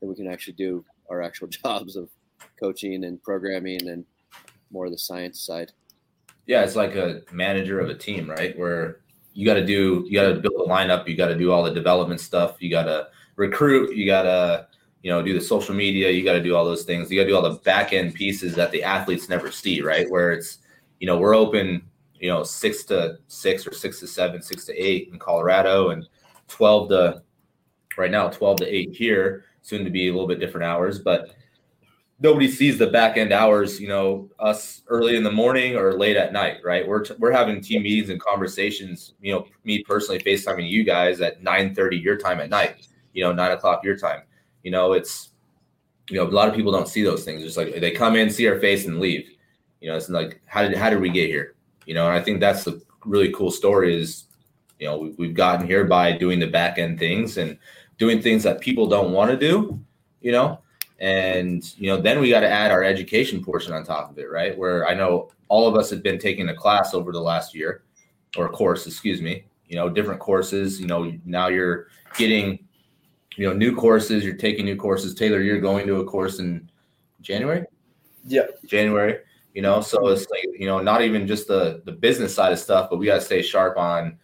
then 0.00 0.08
we 0.10 0.14
can 0.14 0.26
actually 0.26 0.54
do 0.54 0.84
our 1.10 1.22
actual 1.22 1.48
jobs 1.64 1.96
of 1.96 2.08
coaching 2.58 3.04
and 3.04 3.22
programming 3.22 3.88
and 3.88 4.04
more 4.70 4.86
of 4.86 4.92
the 4.92 4.98
science 4.98 5.40
side. 5.40 5.72
yeah, 6.46 6.62
it's 6.62 6.76
like 6.76 6.94
a 6.94 7.22
manager 7.32 7.80
of 7.80 7.90
a 7.90 7.94
team, 7.94 8.30
right? 8.30 8.56
Where 8.58 9.00
you 9.32 9.44
got 9.46 9.54
to 9.54 9.64
do, 9.64 10.04
you 10.06 10.12
got 10.12 10.28
to 10.28 10.40
build 10.40 10.54
a 10.66 10.68
lineup, 10.68 11.08
you 11.08 11.16
got 11.16 11.28
to 11.28 11.36
do 11.36 11.52
all 11.52 11.62
the 11.62 11.72
development 11.72 12.20
stuff, 12.20 12.56
you 12.60 12.70
got 12.70 12.84
to 12.84 13.08
recruit, 13.36 13.94
you 13.96 14.06
got 14.06 14.22
to, 14.22 14.66
you 15.02 15.10
know, 15.10 15.22
do 15.22 15.32
the 15.32 15.40
social 15.40 15.74
media, 15.74 16.10
you 16.10 16.24
got 16.24 16.32
to 16.32 16.42
do 16.42 16.54
all 16.54 16.64
those 16.64 16.84
things, 16.84 17.10
you 17.10 17.18
got 17.18 17.24
to 17.24 17.30
do 17.30 17.36
all 17.36 17.42
the 17.42 17.58
back 17.60 17.92
end 17.92 18.14
pieces 18.14 18.54
that 18.54 18.70
the 18.70 18.82
athletes 18.82 19.28
never 19.28 19.50
see, 19.50 19.80
right? 19.80 20.10
Where 20.10 20.32
it's, 20.32 20.58
you 20.98 21.06
know, 21.06 21.18
we're 21.18 21.34
open, 21.34 21.82
you 22.14 22.28
know, 22.28 22.42
six 22.42 22.84
to 22.84 23.18
six 23.28 23.66
or 23.66 23.72
six 23.72 24.00
to 24.00 24.06
seven, 24.06 24.42
six 24.42 24.64
to 24.66 24.76
eight 24.76 25.08
in 25.12 25.18
Colorado, 25.18 25.90
and 25.90 26.06
twelve 26.48 26.88
to 26.90 27.22
right 27.96 28.10
now, 28.10 28.28
twelve 28.28 28.58
to 28.58 28.66
eight 28.66 28.94
here, 28.94 29.44
soon 29.62 29.84
to 29.84 29.90
be 29.90 30.08
a 30.08 30.12
little 30.12 30.28
bit 30.28 30.40
different 30.40 30.64
hours, 30.64 30.98
but 30.98 31.30
nobody 32.20 32.48
sees 32.48 32.78
the 32.78 32.86
back 32.86 33.16
end 33.16 33.32
hours, 33.32 33.80
you 33.80 33.88
know, 33.88 34.28
us 34.38 34.82
early 34.88 35.16
in 35.16 35.24
the 35.24 35.32
morning 35.32 35.74
or 35.74 35.94
late 35.94 36.16
at 36.16 36.32
night, 36.32 36.58
right? 36.62 36.86
We're, 36.86 37.04
we're 37.18 37.32
having 37.32 37.60
team 37.60 37.82
meetings 37.82 38.10
and 38.10 38.20
conversations, 38.20 39.14
you 39.20 39.32
know, 39.32 39.46
me 39.64 39.82
personally 39.82 40.20
FaceTiming 40.20 40.68
you 40.68 40.84
guys 40.84 41.20
at 41.20 41.42
9 41.42 41.74
30 41.74 41.96
your 41.96 42.16
time 42.16 42.40
at 42.40 42.50
night, 42.50 42.86
you 43.14 43.24
know, 43.24 43.32
nine 43.32 43.52
o'clock 43.52 43.82
your 43.82 43.96
time. 43.96 44.22
You 44.62 44.70
know, 44.70 44.92
it's, 44.92 45.30
you 46.10 46.16
know, 46.16 46.24
a 46.24 46.28
lot 46.28 46.48
of 46.48 46.54
people 46.54 46.72
don't 46.72 46.88
see 46.88 47.02
those 47.02 47.24
things. 47.24 47.42
it's 47.42 47.56
like 47.56 47.74
they 47.80 47.90
come 47.90 48.16
in, 48.16 48.30
see 48.30 48.46
our 48.48 48.60
face 48.60 48.84
and 48.86 49.00
leave. 49.00 49.30
You 49.80 49.88
know, 49.88 49.96
it's 49.96 50.10
like, 50.10 50.42
how 50.44 50.62
did, 50.62 50.76
how 50.76 50.90
did 50.90 51.00
we 51.00 51.08
get 51.08 51.28
here? 51.28 51.54
You 51.86 51.94
know, 51.94 52.06
and 52.06 52.16
I 52.16 52.22
think 52.22 52.40
that's 52.40 52.64
the 52.64 52.82
really 53.06 53.32
cool 53.32 53.50
story 53.50 53.98
is, 53.98 54.24
you 54.78 54.86
know, 54.86 54.98
we, 54.98 55.10
we've 55.16 55.34
gotten 55.34 55.66
here 55.66 55.84
by 55.84 56.12
doing 56.12 56.38
the 56.38 56.46
back 56.46 56.78
end 56.78 56.98
things 56.98 57.38
and 57.38 57.58
doing 58.00 58.20
things 58.20 58.42
that 58.42 58.60
people 58.60 58.88
don't 58.88 59.12
want 59.12 59.30
to 59.30 59.36
do, 59.36 59.78
you 60.20 60.32
know, 60.32 60.58
and 61.00 61.74
you 61.78 61.88
know 61.90 62.00
then 62.00 62.20
we 62.20 62.28
got 62.28 62.40
to 62.40 62.48
add 62.48 62.70
our 62.70 62.84
education 62.84 63.42
portion 63.42 63.72
on 63.72 63.84
top 63.84 64.10
of 64.10 64.18
it 64.18 64.30
right? 64.30 64.56
Where 64.56 64.86
i 64.86 64.94
know 64.94 65.30
all 65.48 65.66
of 65.66 65.74
us 65.74 65.90
have 65.90 66.02
been 66.02 66.18
taking 66.18 66.50
a 66.50 66.54
class 66.54 66.94
over 66.94 67.10
the 67.10 67.20
last 67.20 67.54
year 67.54 67.82
or 68.36 68.48
course 68.48 68.86
excuse 68.86 69.20
me 69.20 69.44
you 69.66 69.76
know 69.76 69.88
different 69.88 70.20
courses 70.20 70.80
you 70.80 70.86
know 70.86 71.12
now 71.24 71.48
you're 71.48 71.88
getting 72.16 72.58
you 73.36 73.46
know 73.46 73.54
new 73.54 73.74
courses 73.74 74.24
you're 74.24 74.36
taking 74.36 74.64
new 74.64 74.76
courses. 74.76 75.14
Taylor 75.14 75.40
you're 75.40 75.60
going 75.60 75.86
to 75.86 75.96
a 75.96 76.04
course 76.04 76.38
in 76.38 76.70
january? 77.22 77.64
Yeah. 78.26 78.46
january 78.66 79.20
you 79.54 79.62
know? 79.62 79.80
So 79.80 80.06
it's 80.08 80.28
like 80.30 80.44
you 80.58 80.66
know 80.66 80.80
not 80.80 81.00
even 81.02 81.26
just 81.26 81.48
the 81.48 81.80
the 81.86 81.92
business 81.92 82.34
side 82.34 82.52
of 82.52 82.58
stuff 82.58 82.90
but 82.90 82.98
we 82.98 83.06
got 83.06 83.16
to 83.16 83.20
stay 83.22 83.40
sharp 83.40 83.78
on 83.78 84.18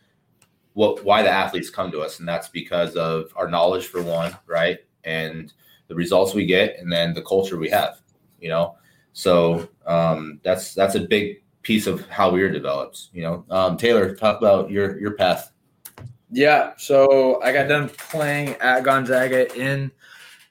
what 0.77 1.03
why 1.05 1.23
the 1.23 1.31
athletes 1.31 1.71
come 1.71 1.91
to 1.91 2.01
us 2.01 2.19
and 2.19 2.29
that's 2.29 2.51
because 2.51 2.97
of 2.97 3.33
our 3.35 3.49
knowledge 3.49 3.87
for 3.87 4.03
one 4.03 4.37
right 4.47 4.81
and 5.05 5.55
the 5.89 5.95
results 5.95 6.35
we 6.35 6.45
get 6.45 6.79
and 6.79 6.93
then 6.93 7.15
the 7.15 7.23
culture 7.23 7.57
we 7.57 7.71
have 7.71 8.01
you 8.39 8.51
know? 8.51 8.77
So 9.15 9.71
um, 9.87 10.39
that's 10.45 10.75
that's 10.75 10.95
a 10.95 11.01
big 11.01 11.43
piece 11.63 11.87
of 11.87 12.07
how 12.11 12.31
we 12.31 12.43
were 12.43 12.51
developed 12.51 13.09
you 13.15 13.23
know? 13.23 13.47
Um, 13.49 13.79
taylor 13.79 14.15
talk 14.15 14.39
about 14.39 14.71
your 14.71 15.01
your 15.01 15.15
path. 15.15 15.51
Yeah, 16.31 16.75
so 16.77 17.41
I 17.43 17.53
got 17.53 17.69
done 17.69 17.89
playing 17.89 18.51
at 18.57 18.83
Gonzaga 18.83 19.51
in 19.57 19.91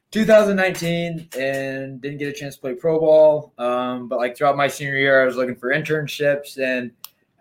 2019 0.09 1.29
and 1.37 2.01
didn't 2.01 2.17
get 2.17 2.29
a 2.29 2.33
chance 2.33 2.55
to 2.55 2.61
play 2.61 2.73
pro 2.73 2.99
ball. 2.99 3.53
Um, 3.59 4.07
but 4.07 4.17
like 4.17 4.35
throughout 4.35 4.57
my 4.57 4.67
senior 4.69 4.97
year, 4.97 5.21
I 5.21 5.25
was 5.25 5.35
looking 5.35 5.55
for 5.55 5.69
internships 5.69 6.57
and 6.57 6.91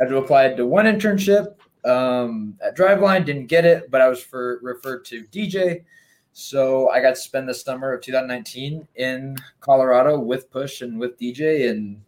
had 0.00 0.08
to 0.08 0.16
apply 0.16 0.52
to 0.52 0.66
one 0.66 0.86
internship 0.86 1.54
um, 1.84 2.58
at 2.62 2.76
Driveline. 2.76 3.24
Didn't 3.24 3.46
get 3.46 3.64
it, 3.64 3.90
but 3.90 4.00
I 4.00 4.08
was 4.08 4.22
for 4.22 4.58
referred 4.62 5.04
to 5.06 5.24
DJ. 5.24 5.84
So 6.32 6.90
I 6.90 7.00
got 7.00 7.10
to 7.10 7.16
spend 7.16 7.48
the 7.48 7.54
summer 7.54 7.92
of 7.92 8.02
2019 8.02 8.88
in 8.96 9.36
Colorado 9.60 10.18
with 10.18 10.50
Push 10.50 10.80
and 10.82 10.98
with 10.98 11.18
DJ, 11.18 11.70
and 11.70 12.02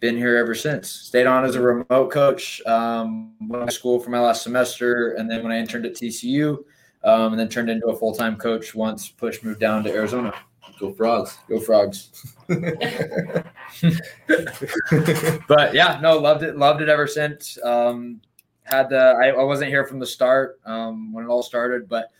been 0.00 0.16
here 0.16 0.36
ever 0.36 0.54
since. 0.54 0.90
Stayed 0.90 1.26
on 1.26 1.44
as 1.44 1.54
a 1.54 1.60
remote 1.60 2.10
coach. 2.10 2.64
Um, 2.66 3.32
went 3.40 3.68
to 3.68 3.74
school 3.74 4.00
for 4.00 4.10
my 4.10 4.20
last 4.20 4.42
semester, 4.42 5.12
and 5.12 5.30
then 5.30 5.42
when 5.42 5.52
I 5.52 5.58
interned 5.58 5.84
at 5.84 5.94
TCU, 5.94 6.64
um, 7.04 7.32
and 7.32 7.38
then 7.38 7.48
turned 7.48 7.68
into 7.70 7.86
a 7.88 7.96
full 7.96 8.14
time 8.14 8.36
coach 8.36 8.74
once 8.74 9.08
Push 9.08 9.42
moved 9.42 9.60
down 9.60 9.84
to 9.84 9.92
Arizona. 9.92 10.32
go 10.78 10.92
frogs 10.92 11.38
Go 11.48 11.60
Frogs! 11.60 12.10
but 15.48 15.74
yeah, 15.74 15.98
no, 16.02 16.18
loved 16.18 16.42
it. 16.42 16.56
Loved 16.56 16.82
it 16.82 16.88
ever 16.88 17.06
since. 17.06 17.58
Um, 17.62 18.20
had 18.66 18.90
the 18.90 19.16
I, 19.22 19.28
I 19.28 19.42
wasn't 19.42 19.70
here 19.70 19.84
from 19.84 19.98
the 19.98 20.06
start 20.06 20.60
um, 20.66 21.12
when 21.12 21.24
it 21.24 21.28
all 21.28 21.42
started, 21.42 21.88
but 21.88 22.10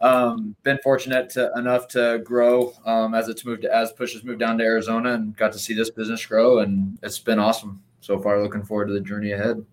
um, 0.00 0.54
been 0.62 0.78
fortunate 0.84 1.30
to, 1.30 1.50
enough 1.56 1.88
to 1.88 2.20
grow 2.24 2.72
um, 2.84 3.14
as 3.14 3.28
it's 3.28 3.44
moved 3.44 3.62
to, 3.62 3.74
as 3.74 3.92
Push 3.92 4.12
has 4.12 4.24
moved 4.24 4.40
down 4.40 4.58
to 4.58 4.64
Arizona 4.64 5.14
and 5.14 5.36
got 5.36 5.52
to 5.52 5.58
see 5.58 5.74
this 5.74 5.90
business 5.90 6.24
grow, 6.24 6.58
and 6.60 6.98
it's 7.02 7.18
been 7.18 7.38
awesome 7.38 7.82
so 8.00 8.20
far. 8.20 8.42
Looking 8.42 8.62
forward 8.62 8.86
to 8.88 8.92
the 8.92 9.00
journey 9.00 9.32
ahead. 9.32 9.64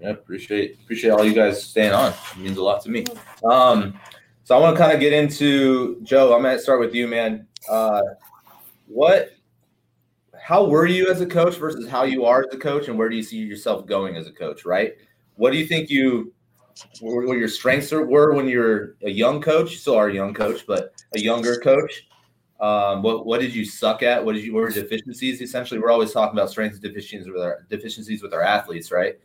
yeah 0.00 0.10
appreciate 0.10 0.78
appreciate 0.82 1.10
all 1.10 1.24
you 1.24 1.34
guys 1.34 1.62
staying 1.62 1.92
on 1.92 2.12
it 2.12 2.38
means 2.38 2.58
a 2.58 2.62
lot 2.62 2.82
to 2.82 2.90
me 2.90 3.04
um 3.44 3.98
So 4.44 4.56
I 4.56 4.60
want 4.60 4.76
to 4.76 4.82
kind 4.82 4.92
of 4.92 4.98
get 4.98 5.12
into 5.12 6.00
Joe. 6.02 6.34
I'm 6.34 6.42
going 6.42 6.56
to 6.56 6.62
start 6.62 6.80
with 6.80 6.94
you, 6.94 7.06
man. 7.06 7.46
Uh, 7.68 8.02
what, 8.88 9.30
how 10.36 10.66
were 10.66 10.84
you 10.86 11.08
as 11.08 11.20
a 11.20 11.26
coach 11.26 11.56
versus 11.56 11.88
how 11.88 12.02
you 12.02 12.24
are 12.24 12.40
as 12.40 12.52
a 12.52 12.58
coach, 12.58 12.88
and 12.88 12.98
where 12.98 13.08
do 13.08 13.14
you 13.14 13.22
see 13.22 13.36
yourself 13.36 13.86
going 13.86 14.16
as 14.16 14.26
a 14.26 14.32
coach? 14.32 14.64
Right? 14.64 14.94
What 15.36 15.52
do 15.52 15.58
you 15.58 15.66
think 15.66 15.90
you, 15.90 16.32
what 17.00 17.38
your 17.38 17.48
strengths 17.48 17.90
were 17.90 18.34
when 18.34 18.48
you're 18.48 18.96
a 19.02 19.10
young 19.10 19.40
coach? 19.40 19.72
You 19.72 19.76
still 19.76 19.96
are 19.96 20.08
a 20.08 20.14
young 20.14 20.34
coach, 20.34 20.66
but 20.66 20.92
a 21.14 21.20
younger 21.20 21.58
coach. 21.58 22.06
Um, 22.60 23.02
what 23.02 23.26
what 23.26 23.40
did 23.40 23.52
you 23.52 23.64
suck 23.64 24.04
at? 24.04 24.24
What 24.24 24.34
did 24.34 24.44
you 24.44 24.54
what 24.54 24.60
were 24.60 24.70
deficiencies? 24.70 25.42
Essentially, 25.42 25.80
we're 25.80 25.90
always 25.90 26.12
talking 26.12 26.38
about 26.38 26.48
strengths 26.48 26.76
and 26.76 26.84
deficiencies 26.84 27.26
with 27.26 27.42
our 27.42 27.66
deficiencies 27.68 28.22
with 28.22 28.32
our 28.32 28.42
athletes, 28.42 28.92
right? 28.92 29.18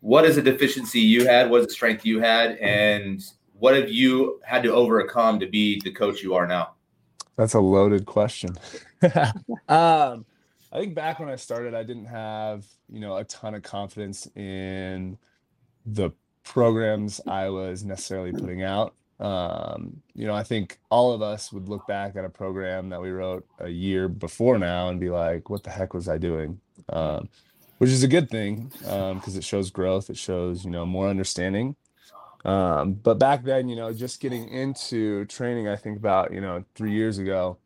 What 0.00 0.26
is 0.26 0.36
a 0.36 0.42
deficiency 0.42 1.00
you 1.00 1.24
had? 1.24 1.48
What 1.50 1.60
is 1.60 1.68
a 1.68 1.70
strength 1.70 2.04
you 2.04 2.20
had? 2.20 2.58
And 2.58 3.22
what 3.54 3.74
have 3.74 3.90
you 3.90 4.40
had 4.44 4.62
to 4.64 4.72
overcome 4.72 5.40
to 5.40 5.46
be 5.46 5.80
the 5.84 5.90
coach 5.90 6.22
you 6.22 6.34
are 6.34 6.46
now? 6.46 6.74
That's 7.36 7.54
a 7.54 7.60
loaded 7.60 8.04
question. 8.04 8.54
um, 9.68 10.26
I 10.72 10.78
think 10.78 10.94
back 10.94 11.18
when 11.18 11.28
I 11.28 11.36
started, 11.36 11.74
I 11.74 11.82
didn't 11.82 12.06
have 12.06 12.64
you 12.88 13.00
know 13.00 13.16
a 13.16 13.24
ton 13.24 13.54
of 13.54 13.62
confidence 13.62 14.26
in 14.36 15.18
the 15.86 16.10
programs 16.44 17.20
I 17.26 17.48
was 17.48 17.84
necessarily 17.84 18.32
putting 18.32 18.62
out. 18.62 18.94
Um, 19.18 20.00
you 20.14 20.26
know, 20.26 20.34
I 20.34 20.42
think 20.42 20.78
all 20.90 21.12
of 21.12 21.20
us 21.22 21.52
would 21.52 21.68
look 21.68 21.86
back 21.86 22.16
at 22.16 22.24
a 22.24 22.30
program 22.30 22.88
that 22.88 23.02
we 23.02 23.10
wrote 23.10 23.46
a 23.58 23.68
year 23.68 24.08
before 24.08 24.58
now 24.58 24.88
and 24.88 25.00
be 25.00 25.10
like, 25.10 25.50
"What 25.50 25.64
the 25.64 25.70
heck 25.70 25.94
was 25.94 26.08
I 26.08 26.18
doing?" 26.18 26.60
Um, 26.88 27.28
which 27.78 27.90
is 27.90 28.02
a 28.02 28.08
good 28.08 28.30
thing 28.30 28.70
because 28.78 29.34
um, 29.34 29.36
it 29.38 29.44
shows 29.44 29.70
growth. 29.70 30.10
It 30.10 30.16
shows 30.18 30.64
you 30.64 30.70
know 30.70 30.86
more 30.86 31.08
understanding. 31.08 31.76
Um, 32.44 32.94
but 32.94 33.18
back 33.18 33.42
then, 33.42 33.68
you 33.68 33.76
know, 33.76 33.92
just 33.92 34.20
getting 34.20 34.48
into 34.48 35.26
training, 35.26 35.68
I 35.68 35.76
think 35.76 35.98
about, 35.98 36.32
you 36.32 36.40
know, 36.40 36.64
three 36.74 36.92
years 36.92 37.18
ago, 37.18 37.58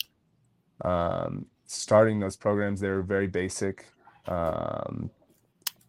um, 0.85 1.47
starting 1.75 2.21
those 2.21 2.37
programs, 2.37 2.81
they 2.81 2.89
were 2.89 3.03
very 3.03 3.27
basic. 3.27 3.87
Um, 4.27 5.11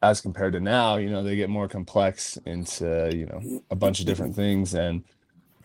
as 0.01 0.21
compared 0.21 0.53
to 0.53 0.59
now, 0.59 0.97
you 0.97 1.09
know, 1.09 1.23
they 1.23 1.35
get 1.35 1.49
more 1.49 1.67
complex 1.67 2.37
into, 2.45 3.09
you 3.13 3.25
know, 3.25 3.63
a 3.71 3.75
bunch 3.75 3.99
of 3.99 4.05
different 4.05 4.35
things. 4.35 4.75
And 4.75 5.03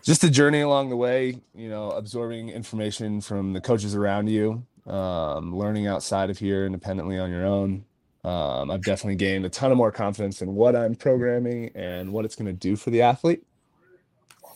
just 0.03 0.23
a 0.23 0.31
journey 0.31 0.61
along 0.61 0.89
the 0.89 0.95
way, 0.95 1.39
you 1.53 1.69
know, 1.69 1.91
absorbing 1.91 2.49
information 2.49 3.21
from 3.21 3.53
the 3.53 3.61
coaches 3.61 3.93
around 3.93 4.27
you, 4.27 4.65
um, 4.87 5.55
learning 5.55 5.85
outside 5.85 6.29
of 6.29 6.39
here 6.39 6.65
independently 6.65 7.19
on 7.19 7.29
your 7.29 7.45
own, 7.45 7.85
um, 8.23 8.71
I've 8.71 8.83
definitely 8.83 9.15
gained 9.15 9.45
a 9.45 9.49
ton 9.49 9.71
of 9.71 9.77
more 9.77 9.91
confidence 9.91 10.41
in 10.41 10.55
what 10.55 10.75
I'm 10.75 10.95
programming 10.95 11.71
and 11.75 12.11
what 12.11 12.25
it's 12.25 12.35
going 12.35 12.47
to 12.47 12.53
do 12.53 12.75
for 12.75 12.89
the 12.89 13.01
athlete. 13.01 13.43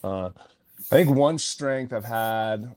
Uh, 0.04 0.30
I 0.38 0.82
think 0.82 1.10
one 1.10 1.38
strength 1.38 1.94
I've 1.94 2.06
had, 2.06 2.76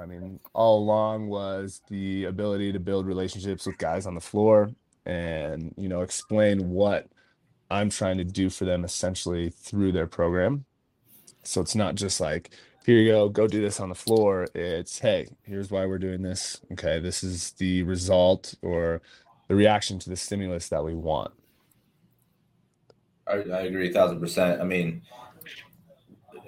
I 0.00 0.06
mean, 0.06 0.40
all 0.54 0.78
along 0.78 1.28
was 1.28 1.82
the 1.88 2.24
ability 2.24 2.72
to 2.72 2.80
build 2.80 3.06
relationships 3.06 3.66
with 3.66 3.78
guys 3.78 4.06
on 4.06 4.14
the 4.14 4.20
floor 4.20 4.70
and, 5.04 5.74
you 5.76 5.88
know, 5.88 6.00
explain 6.00 6.70
what 6.70 7.08
I'm 7.70 7.90
trying 7.90 8.18
to 8.18 8.24
do 8.24 8.50
for 8.50 8.64
them 8.64 8.84
essentially 8.84 9.50
through 9.50 9.92
their 9.92 10.06
program. 10.06 10.64
So 11.44 11.60
it's 11.60 11.74
not 11.74 11.94
just 11.94 12.20
like, 12.20 12.50
here 12.84 12.98
you 12.98 13.10
go, 13.10 13.28
go 13.28 13.46
do 13.46 13.60
this 13.60 13.78
on 13.78 13.90
the 13.90 13.94
floor. 13.94 14.48
It's, 14.54 14.98
hey, 14.98 15.28
here's 15.42 15.70
why 15.70 15.86
we're 15.86 15.98
doing 15.98 16.22
this. 16.22 16.60
Okay, 16.72 16.98
this 16.98 17.22
is 17.22 17.52
the 17.52 17.82
result 17.82 18.54
or 18.62 19.02
the 19.48 19.54
reaction 19.54 19.98
to 20.00 20.10
the 20.10 20.16
stimulus 20.16 20.68
that 20.70 20.84
we 20.84 20.94
want. 20.94 21.32
I, 23.26 23.34
I 23.34 23.60
agree 23.62 23.90
a 23.90 23.92
thousand 23.92 24.20
percent. 24.20 24.60
I 24.60 24.64
mean, 24.64 25.02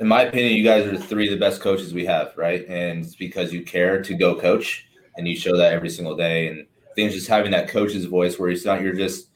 in 0.02 0.08
my 0.08 0.22
opinion, 0.22 0.56
you 0.56 0.64
guys 0.64 0.84
are 0.84 0.98
three 0.98 1.28
of 1.28 1.30
the 1.30 1.38
best 1.38 1.60
coaches 1.60 1.94
we 1.94 2.04
have, 2.04 2.32
right? 2.36 2.66
And 2.66 3.04
it's 3.04 3.14
because 3.14 3.52
you 3.52 3.62
care 3.62 4.02
to 4.02 4.14
go 4.14 4.34
coach 4.34 4.88
and 5.16 5.28
you 5.28 5.36
show 5.36 5.56
that 5.56 5.72
every 5.72 5.90
single 5.90 6.16
day. 6.16 6.48
And 6.48 6.66
I 6.90 6.94
think 6.96 7.12
just 7.12 7.28
having 7.28 7.52
that 7.52 7.68
coach's 7.68 8.06
voice 8.06 8.36
where 8.36 8.50
it's 8.50 8.64
not 8.64 8.80
you're 8.80 8.94
just 8.94 9.28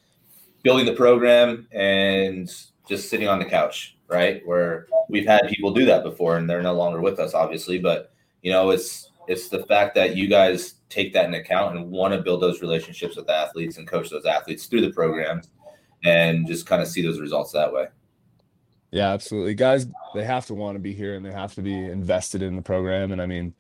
building 0.65 0.85
the 0.85 0.95
program 0.95 1.69
and 1.71 2.53
just 2.89 3.09
sitting 3.09 3.29
on 3.29 3.39
the 3.39 3.45
couch, 3.45 3.97
right? 4.09 4.43
Where 4.45 4.89
we've 5.09 5.25
had 5.25 5.47
people 5.47 5.71
do 5.71 5.85
that 5.85 6.03
before 6.03 6.37
and 6.37 6.51
they're 6.51 6.63
no 6.63 6.75
longer 6.75 7.01
with 7.01 7.21
us, 7.21 7.33
obviously. 7.33 7.79
But 7.79 8.13
you 8.43 8.51
know, 8.51 8.71
it's 8.71 9.13
it's 9.29 9.49
the 9.49 9.65
fact 9.67 9.95
that 9.95 10.17
you 10.17 10.27
guys 10.27 10.75
take 10.89 11.13
that 11.13 11.27
into 11.27 11.39
account 11.39 11.77
and 11.77 11.93
want 11.93 12.13
to 12.13 12.23
build 12.23 12.43
those 12.43 12.61
relationships 12.61 13.15
with 13.15 13.31
athletes 13.31 13.79
and 13.79 13.87
coach 13.87 14.11
those 14.11 14.27
athletes 14.27 14.67
through 14.67 14.81
the 14.81 14.91
programs 14.91 15.49
and 16.05 16.45
just 16.45 16.67
kind 16.67 16.83
of 16.83 16.89
see 16.89 17.03
those 17.03 17.21
results 17.21 17.53
that 17.53 17.73
way. 17.73 17.87
Yeah, 18.91 19.13
absolutely. 19.13 19.55
Guys, 19.55 19.87
they 20.15 20.25
have 20.25 20.47
to 20.47 20.55
want 20.55 20.77
to 20.77 20.81
be 20.81 20.93
here 20.93 21.15
and 21.15 21.25
they 21.25 21.33
have 21.33 21.55
to 21.55 21.63
be 21.63 21.75
invested 21.75 22.43
in 22.43 22.57
the 22.57 22.63
program. 22.63 23.13
And 23.13 23.21
I 23.21 23.27
mean, 23.27 23.55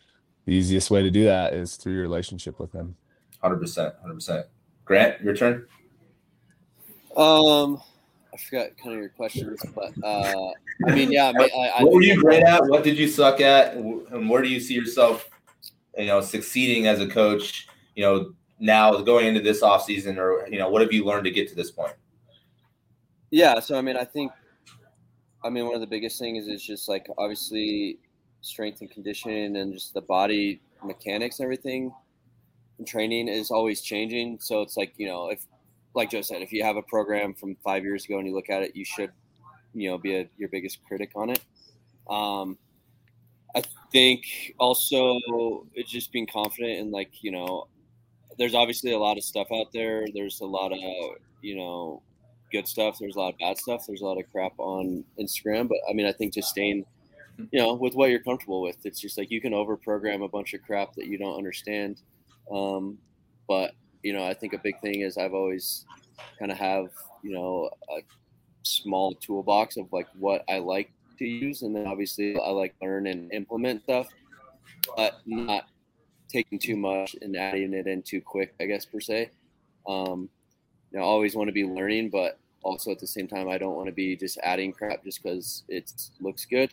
the 0.44 0.52
easiest 0.52 0.90
way 0.90 1.02
to 1.02 1.10
do 1.10 1.24
that 1.24 1.52
is 1.52 1.76
through 1.76 1.94
your 1.94 2.02
relationship 2.02 2.58
with 2.58 2.72
them. 2.72 2.96
100%. 3.42 3.60
100%. 4.04 4.44
Grant, 4.84 5.20
your 5.20 5.34
turn. 5.34 5.66
Um, 7.16 7.82
I 8.32 8.36
forgot 8.36 8.68
kind 8.82 8.94
of 8.94 9.00
your 9.00 9.08
questions, 9.08 9.60
but 9.74 9.92
uh, 10.04 10.50
I 10.86 10.94
mean, 10.94 11.10
yeah. 11.10 11.28
I 11.28 11.32
mean, 11.32 11.48
I, 11.56 11.72
I 11.78 11.82
what 11.82 11.94
were 11.94 12.02
you 12.02 12.20
great 12.20 12.44
at? 12.44 12.64
What 12.66 12.84
did 12.84 12.98
you 12.98 13.08
suck 13.08 13.40
at? 13.40 13.74
And 13.74 14.30
where 14.30 14.42
do 14.42 14.48
you 14.48 14.60
see 14.60 14.74
yourself 14.74 15.28
you 15.96 16.06
know, 16.06 16.20
succeeding 16.20 16.86
as 16.86 17.00
a 17.00 17.06
coach, 17.06 17.68
you 17.94 18.02
know, 18.02 18.32
now 18.58 19.00
going 19.00 19.26
into 19.26 19.40
this 19.40 19.62
off 19.62 19.84
season, 19.84 20.18
or 20.18 20.46
you 20.48 20.58
know, 20.58 20.68
what 20.68 20.82
have 20.82 20.92
you 20.92 21.04
learned 21.04 21.24
to 21.24 21.30
get 21.30 21.48
to 21.48 21.54
this 21.54 21.70
point? 21.70 21.94
Yeah, 23.30 23.60
so 23.60 23.76
I 23.76 23.80
mean, 23.80 23.96
I 23.96 24.04
think, 24.04 24.32
I 25.46 25.50
mean, 25.50 25.64
one 25.64 25.74
of 25.74 25.80
the 25.80 25.86
biggest 25.86 26.18
things 26.18 26.48
is 26.48 26.64
just 26.64 26.88
like 26.88 27.06
obviously 27.18 27.98
strength 28.40 28.80
and 28.80 28.90
conditioning 28.90 29.56
and 29.56 29.72
just 29.72 29.94
the 29.94 30.00
body 30.00 30.60
mechanics 30.84 31.38
and 31.38 31.44
everything. 31.44 31.92
And 32.78 32.86
training 32.86 33.28
is 33.28 33.50
always 33.50 33.80
changing, 33.80 34.38
so 34.40 34.60
it's 34.60 34.76
like 34.76 34.92
you 34.96 35.06
know, 35.06 35.28
if 35.30 35.46
like 35.94 36.10
Joe 36.10 36.20
said, 36.20 36.42
if 36.42 36.52
you 36.52 36.64
have 36.64 36.76
a 36.76 36.82
program 36.82 37.32
from 37.32 37.56
five 37.64 37.84
years 37.84 38.04
ago 38.04 38.18
and 38.18 38.26
you 38.26 38.34
look 38.34 38.50
at 38.50 38.62
it, 38.62 38.76
you 38.76 38.84
should, 38.84 39.10
you 39.72 39.88
know, 39.88 39.96
be 39.96 40.16
a, 40.16 40.28
your 40.36 40.48
biggest 40.50 40.84
critic 40.86 41.12
on 41.14 41.30
it. 41.30 41.40
Um, 42.10 42.58
I 43.54 43.62
think 43.92 44.24
also 44.58 45.18
it's 45.74 45.90
just 45.90 46.12
being 46.12 46.26
confident 46.26 46.80
and 46.80 46.90
like 46.90 47.22
you 47.22 47.30
know, 47.30 47.68
there's 48.36 48.54
obviously 48.54 48.92
a 48.92 48.98
lot 48.98 49.16
of 49.16 49.22
stuff 49.22 49.46
out 49.54 49.72
there. 49.72 50.06
There's 50.12 50.40
a 50.40 50.46
lot 50.46 50.72
of 50.72 50.78
you 51.40 51.56
know 51.56 52.02
good 52.52 52.66
stuff. 52.68 52.98
There's 52.98 53.16
a 53.16 53.18
lot 53.18 53.34
of 53.34 53.38
bad 53.38 53.58
stuff. 53.58 53.84
There's 53.86 54.02
a 54.02 54.04
lot 54.04 54.18
of 54.18 54.30
crap 54.30 54.52
on 54.58 55.04
Instagram. 55.20 55.68
But 55.68 55.78
I 55.88 55.92
mean, 55.92 56.06
I 56.06 56.12
think 56.12 56.34
just 56.34 56.48
staying, 56.48 56.84
you 57.50 57.60
know, 57.60 57.74
with 57.74 57.94
what 57.94 58.10
you're 58.10 58.20
comfortable 58.20 58.62
with. 58.62 58.76
It's 58.84 59.00
just 59.00 59.18
like 59.18 59.30
you 59.30 59.40
can 59.40 59.54
over 59.54 59.76
program 59.76 60.22
a 60.22 60.28
bunch 60.28 60.54
of 60.54 60.62
crap 60.62 60.94
that 60.94 61.06
you 61.06 61.18
don't 61.18 61.36
understand. 61.36 62.00
Um, 62.50 62.98
but 63.48 63.72
you 64.02 64.12
know, 64.12 64.24
I 64.24 64.34
think 64.34 64.52
a 64.52 64.58
big 64.58 64.80
thing 64.80 65.00
is 65.00 65.18
I've 65.18 65.34
always 65.34 65.84
kind 66.38 66.50
of 66.50 66.58
have 66.58 66.88
you 67.22 67.32
know 67.32 67.70
a 67.90 68.02
small 68.62 69.14
toolbox 69.14 69.76
of 69.76 69.92
like 69.92 70.08
what 70.18 70.44
I 70.48 70.58
like 70.58 70.92
to 71.18 71.24
use, 71.26 71.62
and 71.62 71.74
then 71.74 71.86
obviously 71.86 72.38
I 72.38 72.50
like 72.50 72.74
learn 72.80 73.06
and 73.06 73.32
implement 73.32 73.82
stuff, 73.82 74.08
but 74.96 75.20
not 75.26 75.64
taking 76.28 76.58
too 76.58 76.76
much 76.76 77.16
and 77.22 77.36
adding 77.36 77.72
it 77.72 77.86
in 77.86 78.02
too 78.02 78.20
quick, 78.20 78.54
I 78.60 78.66
guess 78.66 78.84
per 78.84 79.00
se. 79.00 79.30
Um, 79.88 80.28
know, 80.96 81.02
I 81.02 81.06
always 81.06 81.34
want 81.34 81.48
to 81.48 81.52
be 81.52 81.64
learning, 81.64 82.10
but 82.10 82.38
also 82.62 82.90
at 82.90 82.98
the 82.98 83.06
same 83.06 83.28
time, 83.28 83.48
I 83.48 83.58
don't 83.58 83.76
want 83.76 83.86
to 83.86 83.92
be 83.92 84.16
just 84.16 84.38
adding 84.42 84.72
crap 84.72 85.04
just 85.04 85.22
because 85.22 85.64
it 85.68 85.90
looks 86.20 86.44
good. 86.44 86.72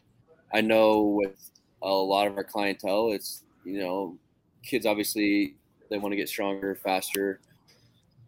I 0.53 0.61
know 0.61 1.01
with 1.01 1.51
a 1.81 1.89
lot 1.89 2.27
of 2.27 2.37
our 2.37 2.43
clientele, 2.43 3.11
it's 3.11 3.43
you 3.63 3.79
know, 3.79 4.17
kids 4.63 4.85
obviously 4.85 5.55
they 5.89 5.97
want 5.97 6.11
to 6.11 6.17
get 6.17 6.29
stronger, 6.29 6.75
faster. 6.75 7.39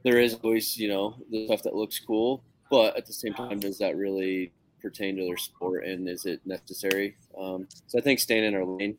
There 0.03 0.19
is 0.19 0.35
always 0.43 0.77
you 0.77 0.87
know 0.87 1.15
the 1.31 1.47
stuff 1.47 1.63
that 1.63 1.75
looks 1.75 1.99
cool, 1.99 2.43
but 2.69 2.95
at 2.95 3.05
the 3.05 3.13
same 3.13 3.33
time, 3.33 3.59
does 3.59 3.77
that 3.79 3.95
really 3.95 4.51
pertain 4.81 5.15
to 5.17 5.23
their 5.25 5.37
sport 5.37 5.85
and 5.85 6.07
is 6.07 6.25
it 6.25 6.41
necessary? 6.45 7.15
Um, 7.39 7.67
so 7.87 7.97
I 7.97 8.01
think 8.01 8.19
staying 8.19 8.43
in 8.43 8.55
our 8.55 8.65
lane. 8.65 8.97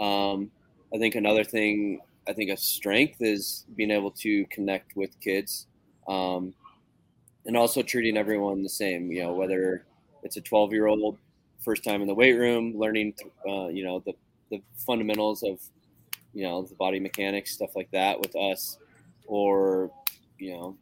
Um, 0.00 0.50
I 0.94 0.98
think 0.98 1.14
another 1.14 1.44
thing, 1.44 2.00
I 2.26 2.32
think 2.32 2.50
a 2.50 2.56
strength 2.56 3.18
is 3.20 3.66
being 3.76 3.90
able 3.90 4.10
to 4.12 4.46
connect 4.46 4.96
with 4.96 5.18
kids 5.20 5.66
um, 6.08 6.54
and 7.46 7.56
also 7.56 7.82
treating 7.82 8.16
everyone 8.16 8.62
the 8.62 8.68
same, 8.68 9.10
you 9.12 9.22
know, 9.22 9.32
whether 9.32 9.84
it's 10.22 10.36
a 10.36 10.40
12 10.40 10.72
year 10.72 10.86
old 10.86 11.18
first 11.60 11.84
time 11.84 12.00
in 12.00 12.08
the 12.08 12.14
weight 12.14 12.34
room, 12.34 12.72
learning, 12.76 13.14
uh, 13.46 13.68
you 13.68 13.84
know, 13.84 14.02
the, 14.04 14.12
the 14.50 14.62
fundamentals 14.86 15.42
of, 15.42 15.60
you 16.34 16.44
know, 16.44 16.62
the 16.62 16.74
body 16.74 16.98
mechanics, 16.98 17.52
stuff 17.52 17.76
like 17.76 17.90
that 17.90 18.18
with 18.18 18.34
us, 18.36 18.78
or, 19.26 19.90
you 20.38 20.52
know, 20.52 20.76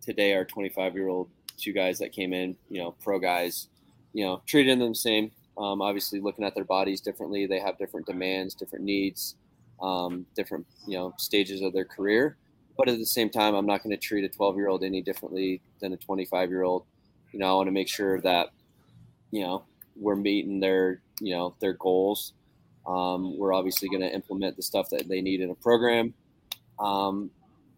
today 0.00 0.34
our 0.34 0.44
25 0.44 0.94
year 0.94 1.08
old 1.08 1.28
two 1.56 1.72
guys 1.72 1.98
that 1.98 2.12
came 2.12 2.32
in, 2.32 2.56
you 2.70 2.80
know, 2.80 2.94
pro 3.02 3.18
guys, 3.18 3.68
you 4.12 4.24
know, 4.24 4.42
treating 4.46 4.78
them 4.78 4.90
the 4.90 4.94
same. 4.94 5.30
Um, 5.58 5.82
obviously, 5.82 6.18
looking 6.18 6.44
at 6.44 6.54
their 6.54 6.64
bodies 6.64 7.00
differently. 7.02 7.46
They 7.46 7.60
have 7.60 7.76
different 7.76 8.06
demands, 8.06 8.54
different 8.54 8.86
needs, 8.86 9.36
um, 9.82 10.24
different 10.34 10.66
you 10.86 10.96
know 10.96 11.12
stages 11.18 11.60
of 11.60 11.72
their 11.72 11.84
career. 11.84 12.36
But 12.76 12.88
at 12.88 12.98
the 12.98 13.06
same 13.06 13.30
time, 13.30 13.54
I'm 13.54 13.66
not 13.66 13.82
going 13.82 13.90
to 13.90 14.00
treat 14.00 14.24
a 14.24 14.28
12 14.28 14.56
year 14.56 14.68
old 14.68 14.82
any 14.82 15.02
differently 15.02 15.60
than 15.80 15.92
a 15.92 15.96
25 15.96 16.50
year 16.50 16.62
old. 16.62 16.84
You 17.32 17.38
know, 17.38 17.46
I 17.46 17.54
want 17.54 17.68
to 17.68 17.72
make 17.72 17.88
sure 17.88 18.20
that 18.20 18.50
you 19.30 19.42
know 19.42 19.64
we're 19.96 20.16
meeting 20.16 20.60
their 20.60 21.00
you 21.20 21.34
know 21.34 21.54
their 21.60 21.74
goals. 21.74 22.32
Um, 22.86 23.38
we're 23.38 23.52
obviously 23.52 23.88
going 23.88 24.02
to 24.02 24.12
implement 24.12 24.56
the 24.56 24.62
stuff 24.62 24.90
that 24.90 25.08
they 25.08 25.20
need 25.20 25.40
in 25.40 25.50
a 25.50 25.54
program, 25.54 26.14
um, 26.80 27.30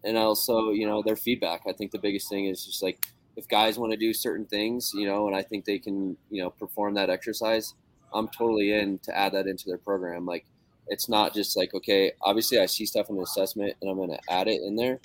and 0.03 0.17
also 0.17 0.71
you 0.71 0.87
know 0.87 1.01
their 1.01 1.15
feedback. 1.15 1.61
I 1.67 1.73
think 1.73 1.91
the 1.91 1.99
biggest 1.99 2.29
thing 2.29 2.45
is 2.45 2.65
just 2.65 2.81
like 2.81 3.05
if 3.35 3.47
guys 3.47 3.77
want 3.77 3.91
to 3.91 3.97
do 3.97 4.13
certain 4.13 4.45
things, 4.45 4.91
you 4.93 5.07
know, 5.07 5.27
and 5.27 5.35
I 5.35 5.41
think 5.41 5.65
they 5.65 5.79
can 5.79 6.17
you 6.29 6.41
know 6.41 6.49
perform 6.49 6.95
that 6.95 7.09
exercise. 7.09 7.73
I'm 8.13 8.29
totally 8.29 8.71
in 8.71 8.99
to 8.99 9.17
add 9.17 9.33
that 9.33 9.45
into 9.47 9.65
their 9.67 9.77
program. 9.77 10.25
Like 10.25 10.45
it's 10.87 11.09
not 11.09 11.33
just 11.33 11.57
like 11.57 11.73
okay, 11.73 12.11
obviously 12.21 12.59
I 12.59 12.65
see 12.65 12.85
stuff 12.85 13.09
in 13.09 13.17
the 13.17 13.23
assessment 13.23 13.75
and 13.81 13.89
I'm 13.89 13.97
going 13.97 14.09
to 14.09 14.19
add 14.29 14.47
it 14.47 14.61
in 14.61 14.75
there. 14.75 14.99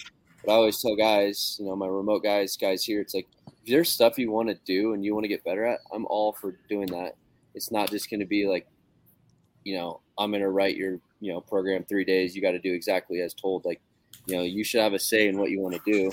But 0.45 0.53
I 0.53 0.55
always 0.55 0.81
tell 0.81 0.97
guys, 0.97 1.57
you 1.61 1.67
know, 1.67 1.77
my 1.77 1.87
remote 1.87 2.23
guys, 2.23 2.57
guys 2.57 2.85
here, 2.85 3.01
it's 3.01 3.15
like 3.15 3.29
if 3.47 3.71
there's 3.71 3.91
stuff 3.91 4.19
you 4.19 4.31
want 4.31 4.49
to 4.49 4.59
do 4.65 4.95
and 4.95 5.05
you 5.05 5.15
want 5.15 5.25
to 5.25 5.29
get 5.29 5.45
better 5.45 5.65
at, 5.67 5.81
I'm 5.93 6.07
all 6.07 6.33
for 6.33 6.57
doing 6.69 6.87
that. 6.87 7.17
It's 7.55 7.71
not 7.71 7.91
just 7.91 8.09
going 8.09 8.21
to 8.21 8.27
be 8.27 8.47
like, 8.47 8.67
you 9.65 9.77
know, 9.77 10.01
I'm 10.19 10.31
going 10.31 10.43
to 10.43 10.49
write 10.49 10.77
your, 10.77 10.99
you 11.21 11.33
know, 11.33 11.41
program 11.41 11.85
three 11.85 12.05
days. 12.05 12.35
You 12.35 12.43
got 12.43 12.53
to 12.53 12.59
do 12.59 12.73
exactly 12.73 13.21
as 13.21 13.35
told. 13.35 13.65
Like, 13.65 13.81
you 14.27 14.37
know, 14.37 14.43
you 14.43 14.65
should 14.65 14.81
have 14.81 14.95
a 14.95 14.99
say 14.99 15.29
in 15.29 15.39
what 15.39 15.51
you 15.51 15.61
want 15.61 15.75
to 15.75 15.93
do. 15.93 16.11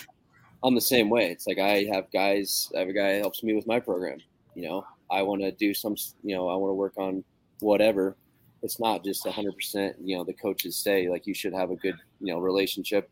I'm 0.63 0.75
the 0.75 0.81
same 0.81 1.09
way. 1.09 1.31
It's 1.31 1.47
like 1.47 1.59
I 1.59 1.87
have 1.93 2.11
guys, 2.11 2.71
I 2.75 2.79
have 2.79 2.89
a 2.89 2.93
guy 2.93 3.11
helps 3.13 3.43
me 3.43 3.53
with 3.53 3.67
my 3.67 3.79
program. 3.79 4.17
You 4.55 4.67
know, 4.67 4.85
I 5.09 5.21
want 5.21 5.41
to 5.41 5.51
do 5.51 5.73
some, 5.73 5.95
you 6.23 6.35
know, 6.35 6.49
I 6.49 6.55
want 6.55 6.71
to 6.71 6.75
work 6.75 6.93
on 6.97 7.23
whatever. 7.59 8.17
It's 8.63 8.79
not 8.79 9.03
just 9.03 9.25
100%, 9.25 9.93
you 10.03 10.17
know, 10.17 10.23
the 10.23 10.33
coaches 10.33 10.75
say 10.75 11.09
like 11.09 11.27
you 11.27 11.33
should 11.33 11.53
have 11.53 11.71
a 11.71 11.75
good, 11.75 11.95
you 12.19 12.33
know, 12.33 12.39
relationship. 12.39 13.09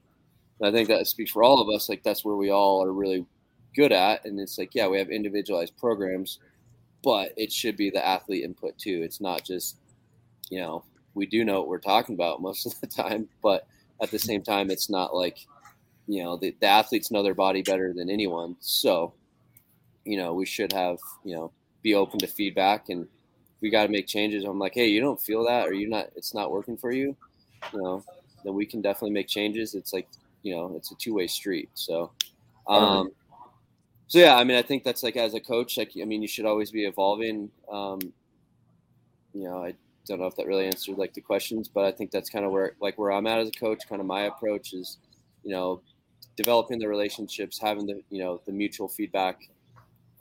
And 0.59 0.67
I 0.67 0.71
think 0.71 0.87
that 0.87 1.07
speaks 1.07 1.31
for 1.31 1.43
all 1.43 1.61
of 1.61 1.73
us. 1.73 1.89
Like 1.89 2.03
that's 2.03 2.25
where 2.25 2.35
we 2.35 2.49
all 2.49 2.83
are 2.83 2.91
really 2.91 3.25
good 3.75 3.91
at. 3.91 4.25
And 4.25 4.39
it's 4.39 4.57
like, 4.57 4.73
yeah, 4.73 4.87
we 4.87 4.97
have 4.97 5.09
individualized 5.09 5.77
programs, 5.77 6.39
but 7.03 7.33
it 7.37 7.51
should 7.51 7.77
be 7.77 7.89
the 7.89 8.05
athlete 8.05 8.43
input 8.43 8.77
too. 8.77 9.01
It's 9.03 9.21
not 9.21 9.45
just, 9.45 9.77
you 10.49 10.59
know, 10.59 10.83
we 11.13 11.25
do 11.25 11.43
know 11.45 11.59
what 11.59 11.67
we're 11.67 11.79
talking 11.79 12.15
about 12.15 12.41
most 12.41 12.65
of 12.65 12.79
the 12.81 12.87
time, 12.87 13.27
but 13.43 13.67
at 14.01 14.11
the 14.11 14.19
same 14.19 14.41
time, 14.41 14.69
it's 14.69 14.89
not 14.89 15.15
like, 15.15 15.39
you 16.07 16.23
know, 16.23 16.37
the, 16.37 16.55
the 16.59 16.67
athletes 16.67 17.11
know 17.11 17.23
their 17.23 17.33
body 17.33 17.61
better 17.61 17.93
than 17.93 18.09
anyone. 18.09 18.55
So, 18.59 19.13
you 20.03 20.17
know, 20.17 20.33
we 20.33 20.45
should 20.45 20.71
have, 20.73 20.97
you 21.23 21.35
know, 21.35 21.51
be 21.81 21.95
open 21.95 22.19
to 22.19 22.27
feedback 22.27 22.89
and 22.89 23.07
we 23.65 23.71
got 23.71 23.87
to 23.87 23.91
make 23.91 24.05
changes. 24.05 24.43
I'm 24.43 24.59
like, 24.59 24.75
hey, 24.75 24.85
you 24.85 25.01
don't 25.01 25.19
feel 25.19 25.43
that, 25.45 25.67
or 25.67 25.73
you're 25.73 25.89
not, 25.89 26.11
it's 26.15 26.35
not 26.35 26.51
working 26.51 26.77
for 26.77 26.91
you, 26.91 27.17
you 27.73 27.81
know, 27.81 28.03
then 28.43 28.53
we 28.53 28.63
can 28.63 28.79
definitely 28.79 29.09
make 29.09 29.27
changes. 29.27 29.73
It's 29.73 29.91
like, 29.91 30.07
you 30.43 30.55
know, 30.55 30.71
it's 30.75 30.91
a 30.91 30.95
two 30.95 31.15
way 31.15 31.25
street. 31.25 31.69
So, 31.73 32.11
um, 32.67 33.09
so 34.05 34.19
yeah, 34.19 34.35
I 34.35 34.43
mean, 34.43 34.55
I 34.55 34.61
think 34.61 34.83
that's 34.83 35.01
like 35.01 35.17
as 35.17 35.33
a 35.33 35.39
coach, 35.39 35.79
like 35.79 35.93
I 35.99 36.05
mean, 36.05 36.21
you 36.21 36.27
should 36.27 36.45
always 36.45 36.69
be 36.69 36.85
evolving. 36.85 37.49
Um, 37.71 37.99
you 39.33 39.45
know, 39.45 39.63
I 39.63 39.73
don't 40.05 40.19
know 40.19 40.27
if 40.27 40.35
that 40.35 40.45
really 40.45 40.67
answered 40.67 40.99
like 40.99 41.15
the 41.15 41.21
questions, 41.21 41.67
but 41.67 41.85
I 41.85 41.91
think 41.91 42.11
that's 42.11 42.29
kind 42.29 42.45
of 42.45 42.51
where 42.51 42.73
like 42.79 42.99
where 42.99 43.11
I'm 43.11 43.25
at 43.25 43.39
as 43.39 43.47
a 43.47 43.59
coach. 43.59 43.79
Kind 43.89 43.99
of 43.99 44.05
my 44.05 44.25
approach 44.25 44.73
is, 44.73 44.99
you 45.43 45.49
know, 45.49 45.81
developing 46.35 46.77
the 46.77 46.87
relationships, 46.87 47.59
having 47.59 47.87
the 47.87 48.03
you 48.11 48.19
know 48.21 48.41
the 48.45 48.51
mutual 48.51 48.87
feedback 48.87 49.49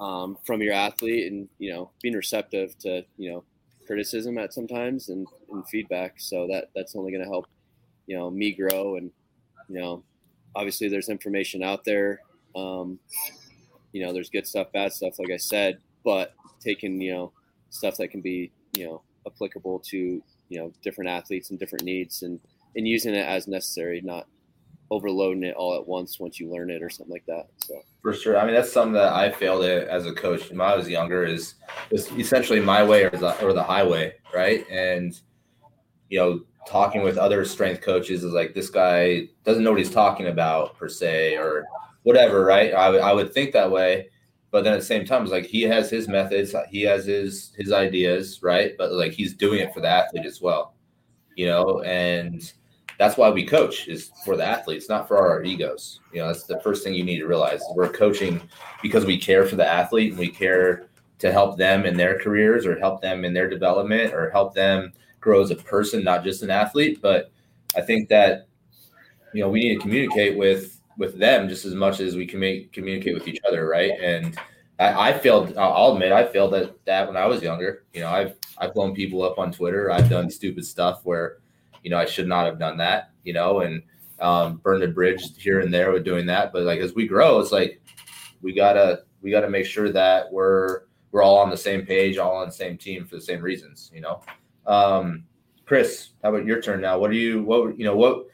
um, 0.01 0.37
from 0.45 0.63
your 0.63 0.75
athlete, 0.75 1.31
and 1.31 1.49
you 1.59 1.73
know 1.73 1.91
being 2.03 2.15
receptive 2.15 2.77
to 2.81 3.05
you 3.17 3.33
know 3.33 3.45
criticism 3.87 4.39
at 4.39 4.53
sometimes 4.55 5.09
and, 5.09 5.27
and 5.51 5.67
feedback. 5.69 6.15
So 6.19 6.47
that 6.49 6.71
that's 6.75 6.97
only 6.97 7.13
going 7.13 7.25
to 7.25 7.31
help 7.31 7.47
you 8.07 8.17
know 8.17 8.31
me 8.31 8.53
grow 8.53 8.97
and 8.97 9.11
you 9.69 9.81
know 9.81 10.03
obviously 10.57 10.89
there's 10.89 11.09
information 11.09 11.63
out 11.63 11.85
there. 11.85 12.21
Um, 12.55 12.99
you 13.93 14.05
know, 14.05 14.13
there's 14.13 14.31
good 14.31 14.47
stuff, 14.47 14.73
bad 14.73 14.93
stuff, 14.93 15.19
like 15.19 15.31
I 15.31 15.37
said, 15.37 15.79
but 16.05 16.35
taking, 16.61 17.01
you 17.01 17.13
know, 17.13 17.33
stuff 17.71 17.97
that 17.99 18.09
can 18.09 18.21
be, 18.21 18.51
you 18.77 18.87
know, 18.87 19.03
applicable 19.27 19.81
to, 19.91 20.23
you 20.49 20.59
know, 20.59 20.73
different 20.83 21.11
athletes 21.11 21.51
and 21.51 21.59
different 21.59 21.85
needs 21.85 22.23
and, 22.23 22.41
and 22.77 22.89
using 22.89 23.15
it 23.15 23.27
as 23.27 23.47
necessary, 23.47 24.01
not 24.01 24.27
overloading 24.91 25.45
it 25.45 25.55
all 25.57 25.75
at 25.75 25.87
once 25.87 26.21
once 26.21 26.39
you 26.39 26.51
learn 26.51 26.71
it 26.71 26.83
or 26.83 26.91
something 26.91 27.13
like 27.13 27.27
that. 27.27 27.47
So 27.59 27.83
for 28.03 28.13
sure. 28.13 28.39
I 28.39 28.45
mean, 28.45 28.55
that's 28.55 28.73
something 28.73 28.93
that 28.95 29.13
I 29.13 29.31
failed 29.31 29.65
at 29.65 29.89
as 29.89 30.07
a 30.07 30.13
coach 30.13 30.51
when 30.51 30.61
I 30.61 30.77
was 30.77 30.89
younger 30.89 31.25
is, 31.25 31.55
essentially 31.93 32.61
my 32.61 32.83
way 32.83 33.05
or 33.05 33.11
the, 33.11 33.45
or 33.45 33.53
the 33.53 33.63
highway. 33.63 34.15
Right. 34.35 34.69
And, 34.71 35.19
you 36.09 36.19
know, 36.19 36.41
talking 36.67 37.03
with 37.03 37.19
other 37.19 37.45
strength 37.45 37.81
coaches 37.81 38.25
is 38.25 38.33
like, 38.33 38.55
this 38.55 38.71
guy 38.71 39.29
doesn't 39.45 39.65
know 39.65 39.71
what 39.71 39.79
he's 39.79 39.91
talking 39.91 40.27
about 40.27 40.77
per 40.77 40.89
se, 40.89 41.37
or, 41.37 41.67
whatever, 42.05 42.45
right? 42.45 42.75
I, 42.75 42.85
w- 42.85 43.03
I 43.03 43.13
would 43.13 43.33
think 43.33 43.53
that 43.53 43.71
way. 43.71 44.11
But 44.51 44.63
then 44.63 44.75
at 44.75 44.81
the 44.81 44.85
same 44.85 45.05
time, 45.05 45.23
it's 45.23 45.33
like 45.33 45.47
he 45.47 45.63
has 45.63 45.91
his 45.91 46.07
methods, 46.07 46.55
he 46.69 46.83
has 46.83 47.07
his 47.07 47.53
his 47.57 47.73
ideas, 47.73 48.41
right? 48.43 48.75
But 48.79 48.93
like 48.93 49.13
he's 49.13 49.35
doing 49.35 49.61
it 49.61 49.75
for 49.75 49.81
the 49.81 49.89
athlete 49.89 50.27
as 50.27 50.41
well, 50.41 50.75
you 51.35 51.47
know, 51.47 51.81
and 51.81 52.53
that's 52.99 53.17
why 53.17 53.31
we 53.31 53.45
coach 53.45 53.89
is 53.89 54.11
for 54.25 54.37
the 54.37 54.45
athletes, 54.45 54.89
not 54.89 55.09
for 55.09 55.19
our 55.19 55.43
egos. 55.43 56.01
You 56.13 56.21
know, 56.21 56.29
that's 56.29 56.45
the 56.45 56.61
first 56.61 56.85
thing 56.85 56.95
you 56.95 57.05
need 57.05 57.19
to 57.19 57.27
realize. 57.27 57.61
We're 57.75 57.89
coaching 57.89 58.41
because 58.83 59.05
we 59.05 59.19
care 59.19 59.47
for 59.47 59.57
the 59.57 59.67
athlete 59.67 60.11
and 60.11 60.19
we 60.19 60.29
care 60.29 60.87
to 61.19 61.33
help 61.33 61.57
them 61.57 61.87
in 61.87 61.97
their 61.97 62.19
careers 62.19 62.67
or 62.67 62.79
help 62.79 63.01
them 63.01 63.25
in 63.25 63.33
their 63.33 63.49
development 63.49 64.13
or 64.13 64.31
help 64.31 64.55
them 64.55 64.93
grow 65.21 65.43
as 65.43 65.51
a 65.51 65.57
person, 65.57 66.05
not 66.05 66.25
just 66.25 66.43
an 66.43 66.51
athlete. 66.51 67.01
But 67.01 67.31
I 67.77 67.81
think 67.81 68.09
that 68.11 68.47
you 69.33 69.43
know 69.43 69.49
we 69.49 69.61
need 69.61 69.75
to 69.75 69.81
communicate 69.81 70.37
with 70.37 70.81
with 70.97 71.19
them 71.19 71.49
just 71.49 71.65
as 71.65 71.75
much 71.75 72.01
as 72.01 72.17
we 72.17 72.27
can 72.27 72.39
make, 72.39 72.73
communicate 72.73 73.15
with 73.15 73.27
each 73.27 73.41
other, 73.47 73.67
right? 73.67 73.93
And 74.01 74.39
I, 74.79 75.11
I 75.11 75.19
failed. 75.19 75.57
I'll 75.57 75.93
admit 75.93 76.13
I 76.13 76.27
failed 76.27 76.55
at 76.55 76.85
that 76.85 77.07
when 77.07 77.17
I 77.17 77.27
was 77.27 77.43
younger. 77.43 77.85
You 77.93 78.01
know, 78.01 78.11
I've 78.11 78.37
I've 78.59 78.75
blown 78.75 78.95
people 78.95 79.23
up 79.23 79.39
on 79.39 79.53
Twitter. 79.53 79.91
I've 79.91 80.11
done 80.11 80.31
stupid 80.31 80.65
stuff 80.65 81.01
where, 81.05 81.39
you 81.85 81.91
know, 81.91 81.99
I 81.99 82.07
should 82.07 82.27
not 82.27 82.47
have 82.47 82.59
done 82.59 82.79
that. 82.79 83.11
You 83.23 83.35
know, 83.35 83.61
and 83.61 83.83
um, 84.21 84.57
burned 84.57 84.83
a 84.83 84.89
bridge 84.89 85.23
here 85.39 85.61
and 85.61 85.73
there 85.73 85.93
with 85.93 86.05
doing 86.05 86.27
that. 86.27 86.53
But 86.53 86.63
like 86.63 86.81
as 86.81 86.95
we 86.95 87.07
grow, 87.07 87.39
it's 87.39 87.53
like 87.53 87.81
we 88.43 88.53
gotta 88.53 89.03
we 89.23 89.31
gotta 89.31 89.49
make 89.49 89.67
sure 89.67 89.93
that 89.93 90.33
we're 90.33 90.83
we're 91.13 91.23
all 91.23 91.39
on 91.39 91.51
the 91.51 91.57
same 91.57 91.87
page, 91.87 92.19
all 92.19 92.37
on 92.37 92.47
the 92.47 92.53
same 92.53 92.77
team 92.77 93.05
for 93.05 93.15
the 93.15 93.23
same 93.23 93.41
reasons. 93.41 93.91
You 93.95 94.01
know, 94.01 94.21
um, 94.67 95.25
Chris, 95.67 96.11
how 96.23 96.31
about 96.35 96.47
your 96.47 96.61
turn 96.61 96.81
now? 96.81 96.99
What 96.99 97.11
do 97.11 97.17
you 97.17 97.43
what 97.43 97.79
you 97.79 97.85
know 97.85 97.97
what 97.97 98.27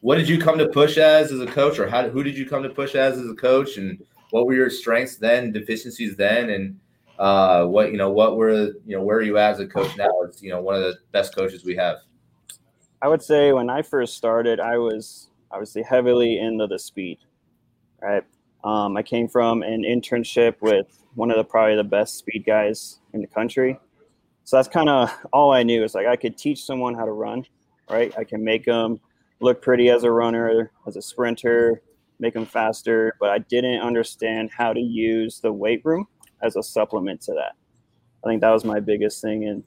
what 0.00 0.16
did 0.16 0.28
you 0.28 0.38
come 0.38 0.58
to 0.58 0.68
push 0.68 0.96
as 0.96 1.32
as 1.32 1.40
a 1.40 1.46
coach, 1.46 1.78
or 1.78 1.88
how 1.88 2.08
who 2.08 2.22
did 2.22 2.36
you 2.36 2.48
come 2.48 2.62
to 2.62 2.70
push 2.70 2.94
as 2.94 3.18
as 3.18 3.28
a 3.28 3.34
coach, 3.34 3.76
and 3.76 4.02
what 4.30 4.46
were 4.46 4.54
your 4.54 4.70
strengths 4.70 5.16
then, 5.16 5.52
deficiencies 5.52 6.16
then, 6.16 6.50
and 6.50 6.78
uh, 7.18 7.64
what 7.66 7.92
you 7.92 7.98
know, 7.98 8.10
what 8.10 8.36
were 8.36 8.72
you 8.86 8.96
know, 8.96 9.02
where 9.02 9.18
are 9.18 9.22
you 9.22 9.36
at 9.36 9.52
as 9.52 9.60
a 9.60 9.66
coach 9.66 9.96
now? 9.96 10.10
It's 10.24 10.42
you 10.42 10.50
know 10.50 10.60
one 10.60 10.74
of 10.74 10.82
the 10.82 10.94
best 11.12 11.34
coaches 11.34 11.64
we 11.64 11.76
have. 11.76 11.98
I 13.02 13.08
would 13.08 13.22
say 13.22 13.52
when 13.52 13.70
I 13.70 13.82
first 13.82 14.16
started, 14.16 14.60
I 14.60 14.78
was 14.78 15.30
obviously 15.50 15.82
heavily 15.82 16.38
into 16.38 16.66
the 16.66 16.78
speed. 16.78 17.18
Right, 18.02 18.24
um, 18.64 18.96
I 18.96 19.02
came 19.02 19.28
from 19.28 19.62
an 19.62 19.82
internship 19.82 20.56
with 20.60 20.86
one 21.14 21.30
of 21.30 21.36
the 21.36 21.44
probably 21.44 21.76
the 21.76 21.84
best 21.84 22.16
speed 22.16 22.44
guys 22.46 22.98
in 23.12 23.20
the 23.20 23.26
country. 23.26 23.78
So 24.44 24.56
that's 24.56 24.68
kind 24.68 24.88
of 24.88 25.10
all 25.32 25.52
I 25.52 25.62
knew. 25.62 25.84
Is 25.84 25.94
like 25.94 26.06
I 26.06 26.16
could 26.16 26.36
teach 26.36 26.64
someone 26.64 26.94
how 26.94 27.04
to 27.04 27.12
run, 27.12 27.44
right? 27.90 28.12
I 28.18 28.24
can 28.24 28.42
make 28.42 28.64
them 28.64 29.00
look 29.40 29.62
pretty 29.62 29.90
as 29.90 30.04
a 30.04 30.10
runner, 30.10 30.70
as 30.86 30.96
a 30.96 31.02
sprinter, 31.02 31.82
make 32.18 32.34
them 32.34 32.46
faster, 32.46 33.16
but 33.18 33.30
I 33.30 33.38
didn't 33.38 33.80
understand 33.80 34.50
how 34.50 34.72
to 34.72 34.80
use 34.80 35.40
the 35.40 35.52
weight 35.52 35.80
room 35.84 36.06
as 36.42 36.56
a 36.56 36.62
supplement 36.62 37.22
to 37.22 37.32
that. 37.34 37.54
I 38.24 38.28
think 38.28 38.42
that 38.42 38.50
was 38.50 38.64
my 38.64 38.80
biggest 38.80 39.22
thing. 39.22 39.44
And, 39.48 39.64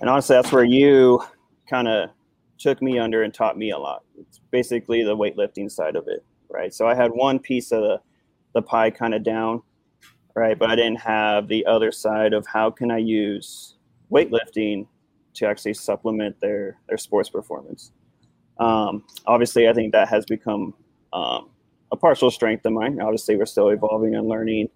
and 0.00 0.10
honestly, 0.10 0.36
that's 0.36 0.52
where 0.52 0.64
you 0.64 1.22
kind 1.68 1.88
of 1.88 2.10
took 2.58 2.82
me 2.82 2.98
under 2.98 3.22
and 3.22 3.32
taught 3.32 3.56
me 3.56 3.70
a 3.70 3.78
lot. 3.78 4.02
It's 4.18 4.40
basically 4.50 5.02
the 5.04 5.16
weightlifting 5.16 5.70
side 5.70 5.96
of 5.96 6.08
it, 6.08 6.24
right? 6.48 6.74
So 6.74 6.86
I 6.86 6.94
had 6.94 7.10
one 7.10 7.38
piece 7.38 7.72
of 7.72 7.82
the, 7.82 8.00
the 8.54 8.62
pie 8.62 8.90
kind 8.90 9.14
of 9.14 9.22
down, 9.22 9.62
right? 10.34 10.58
But 10.58 10.70
I 10.70 10.76
didn't 10.76 11.00
have 11.00 11.48
the 11.48 11.64
other 11.66 11.92
side 11.92 12.32
of 12.32 12.46
how 12.46 12.70
can 12.70 12.90
I 12.90 12.98
use 12.98 13.76
weightlifting 14.10 14.86
to 15.34 15.46
actually 15.46 15.74
supplement 15.74 16.40
their, 16.40 16.78
their 16.88 16.98
sports 16.98 17.28
performance. 17.28 17.92
Um, 18.58 19.04
obviously, 19.26 19.68
I 19.68 19.72
think 19.72 19.92
that 19.92 20.08
has 20.08 20.24
become 20.24 20.74
um, 21.12 21.50
a 21.92 21.96
partial 21.96 22.30
strength 22.30 22.66
of 22.66 22.72
mine. 22.72 23.00
Obviously, 23.00 23.36
we're 23.36 23.46
still 23.46 23.68
evolving 23.68 24.16
and 24.16 24.26
learning 24.26 24.68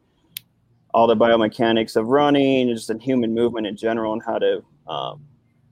all 0.95 1.07
the 1.07 1.17
biomechanics 1.17 1.97
of 1.97 2.07
running, 2.09 2.69
just 2.69 2.91
in 2.91 3.01
human 3.01 3.35
movement 3.35 3.67
in 3.67 3.77
general, 3.77 4.13
and 4.13 4.23
how 4.25 4.39
to 4.39 4.63
um, 4.87 5.25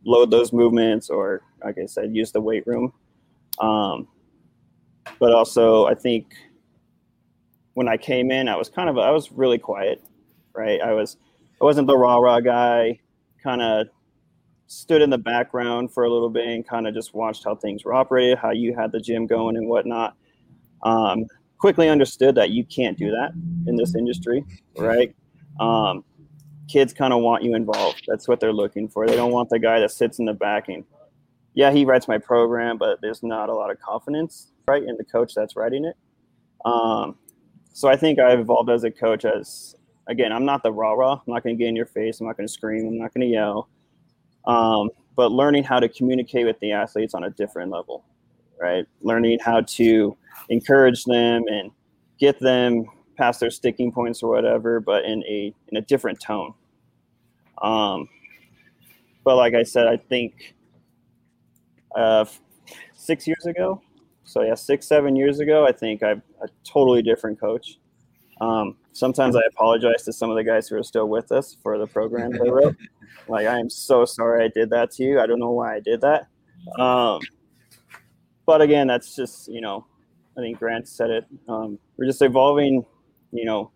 load 0.04 0.30
those 0.30 0.52
movements, 0.52 1.08
or 1.08 1.42
like 1.64 1.78
I 1.78 1.86
said, 1.86 2.14
use 2.14 2.32
the 2.32 2.40
weight 2.40 2.66
room. 2.66 2.92
Um, 3.58 4.08
but 5.18 5.32
also, 5.32 5.86
I 5.86 5.94
think 5.94 6.34
when 7.74 7.88
I 7.88 7.96
came 7.96 8.30
in, 8.30 8.48
I 8.48 8.56
was 8.56 8.68
kind 8.68 8.88
of 8.88 8.98
I 8.98 9.10
was 9.10 9.32
really 9.32 9.58
quiet, 9.58 10.02
right? 10.54 10.80
I 10.80 10.92
was 10.92 11.16
I 11.60 11.64
wasn't 11.64 11.86
the 11.86 11.96
rah 11.96 12.16
rah 12.16 12.40
guy, 12.40 13.00
kind 13.42 13.62
of 13.62 13.88
stood 14.66 15.02
in 15.02 15.10
the 15.10 15.18
background 15.18 15.92
for 15.92 16.04
a 16.04 16.10
little 16.12 16.30
bit 16.30 16.46
and 16.46 16.66
kind 16.66 16.86
of 16.86 16.94
just 16.94 17.12
watched 17.12 17.44
how 17.44 17.54
things 17.56 17.84
were 17.84 17.92
operated, 17.92 18.38
how 18.38 18.50
you 18.50 18.74
had 18.74 18.92
the 18.92 19.00
gym 19.00 19.26
going 19.26 19.56
and 19.56 19.68
whatnot. 19.68 20.16
Um, 20.82 21.26
quickly 21.58 21.88
understood 21.88 22.36
that 22.36 22.50
you 22.50 22.64
can't 22.64 22.96
do 22.96 23.10
that 23.10 23.32
in 23.66 23.76
this 23.76 23.94
industry, 23.94 24.44
right? 24.78 25.14
Um, 25.58 26.04
kids 26.68 26.92
kind 26.92 27.12
of 27.12 27.20
want 27.20 27.42
you 27.42 27.54
involved. 27.54 28.04
That's 28.06 28.28
what 28.28 28.40
they're 28.40 28.52
looking 28.52 28.88
for. 28.88 29.06
They 29.06 29.16
don't 29.16 29.32
want 29.32 29.50
the 29.50 29.58
guy 29.58 29.80
that 29.80 29.90
sits 29.90 30.18
in 30.20 30.24
the 30.24 30.32
back 30.32 30.68
and, 30.68 30.84
yeah, 31.54 31.70
he 31.70 31.84
writes 31.84 32.08
my 32.08 32.18
program, 32.18 32.78
but 32.78 33.00
there's 33.00 33.22
not 33.22 33.48
a 33.48 33.54
lot 33.54 33.70
of 33.70 33.80
confidence, 33.80 34.52
right, 34.68 34.82
in 34.82 34.96
the 34.96 35.04
coach 35.04 35.34
that's 35.34 35.56
writing 35.56 35.84
it. 35.84 35.96
Um, 36.64 37.16
so 37.72 37.88
I 37.88 37.96
think 37.96 38.18
I've 38.18 38.40
evolved 38.40 38.70
as 38.70 38.84
a 38.84 38.90
coach 38.90 39.24
as, 39.24 39.74
again, 40.06 40.32
I'm 40.32 40.44
not 40.44 40.62
the 40.62 40.72
rah 40.72 40.92
rah. 40.92 41.14
I'm 41.14 41.34
not 41.34 41.42
going 41.42 41.56
to 41.56 41.58
get 41.58 41.68
in 41.68 41.76
your 41.76 41.86
face. 41.86 42.20
I'm 42.20 42.26
not 42.26 42.36
going 42.36 42.46
to 42.46 42.52
scream. 42.52 42.86
I'm 42.86 42.98
not 42.98 43.14
going 43.14 43.26
to 43.26 43.32
yell. 43.32 43.68
Um, 44.46 44.90
but 45.16 45.32
learning 45.32 45.64
how 45.64 45.80
to 45.80 45.88
communicate 45.88 46.46
with 46.46 46.58
the 46.60 46.72
athletes 46.72 47.14
on 47.14 47.24
a 47.24 47.30
different 47.30 47.70
level, 47.70 48.04
right? 48.60 48.86
Learning 49.02 49.38
how 49.40 49.60
to 49.60 50.16
encourage 50.48 51.04
them 51.04 51.44
and 51.48 51.70
get 52.18 52.38
them 52.40 52.86
past 53.16 53.40
their 53.40 53.50
sticking 53.50 53.92
points 53.92 54.22
or 54.22 54.30
whatever, 54.30 54.80
but 54.80 55.04
in 55.04 55.22
a 55.24 55.54
in 55.68 55.76
a 55.76 55.82
different 55.82 56.20
tone. 56.20 56.54
Um, 57.60 58.08
but 59.24 59.36
like 59.36 59.54
I 59.54 59.62
said, 59.62 59.86
I 59.86 59.96
think 59.96 60.54
uh, 61.96 62.24
six 62.94 63.26
years 63.26 63.46
ago, 63.46 63.82
so 64.24 64.42
yeah, 64.42 64.54
six 64.54 64.86
seven 64.86 65.16
years 65.16 65.40
ago, 65.40 65.66
I 65.66 65.72
think 65.72 66.02
I'm 66.02 66.22
a 66.42 66.48
totally 66.64 67.02
different 67.02 67.40
coach. 67.40 67.78
Um, 68.40 68.76
sometimes 68.92 69.36
I 69.36 69.40
apologize 69.50 70.02
to 70.04 70.12
some 70.12 70.30
of 70.30 70.36
the 70.36 70.44
guys 70.44 70.68
who 70.68 70.76
are 70.76 70.82
still 70.82 71.08
with 71.08 71.30
us 71.30 71.56
for 71.62 71.78
the 71.78 71.86
program 71.86 72.32
they 72.32 72.50
wrote. 72.50 72.76
like 73.28 73.46
I 73.46 73.58
am 73.58 73.68
so 73.68 74.04
sorry 74.04 74.44
I 74.44 74.48
did 74.48 74.70
that 74.70 74.92
to 74.92 75.02
you. 75.02 75.20
I 75.20 75.26
don't 75.26 75.40
know 75.40 75.50
why 75.50 75.76
I 75.76 75.80
did 75.80 76.00
that. 76.00 76.28
Um, 76.78 77.20
but 78.46 78.62
again, 78.62 78.86
that's 78.86 79.14
just 79.14 79.48
you 79.48 79.60
know, 79.60 79.86
I 80.38 80.40
think 80.40 80.58
Grant 80.58 80.88
said 80.88 81.10
it. 81.10 81.24
Um, 81.48 81.78
we're 81.96 82.06
just 82.06 82.22
evolving 82.22 82.84
you 83.32 83.44
know, 83.44 83.70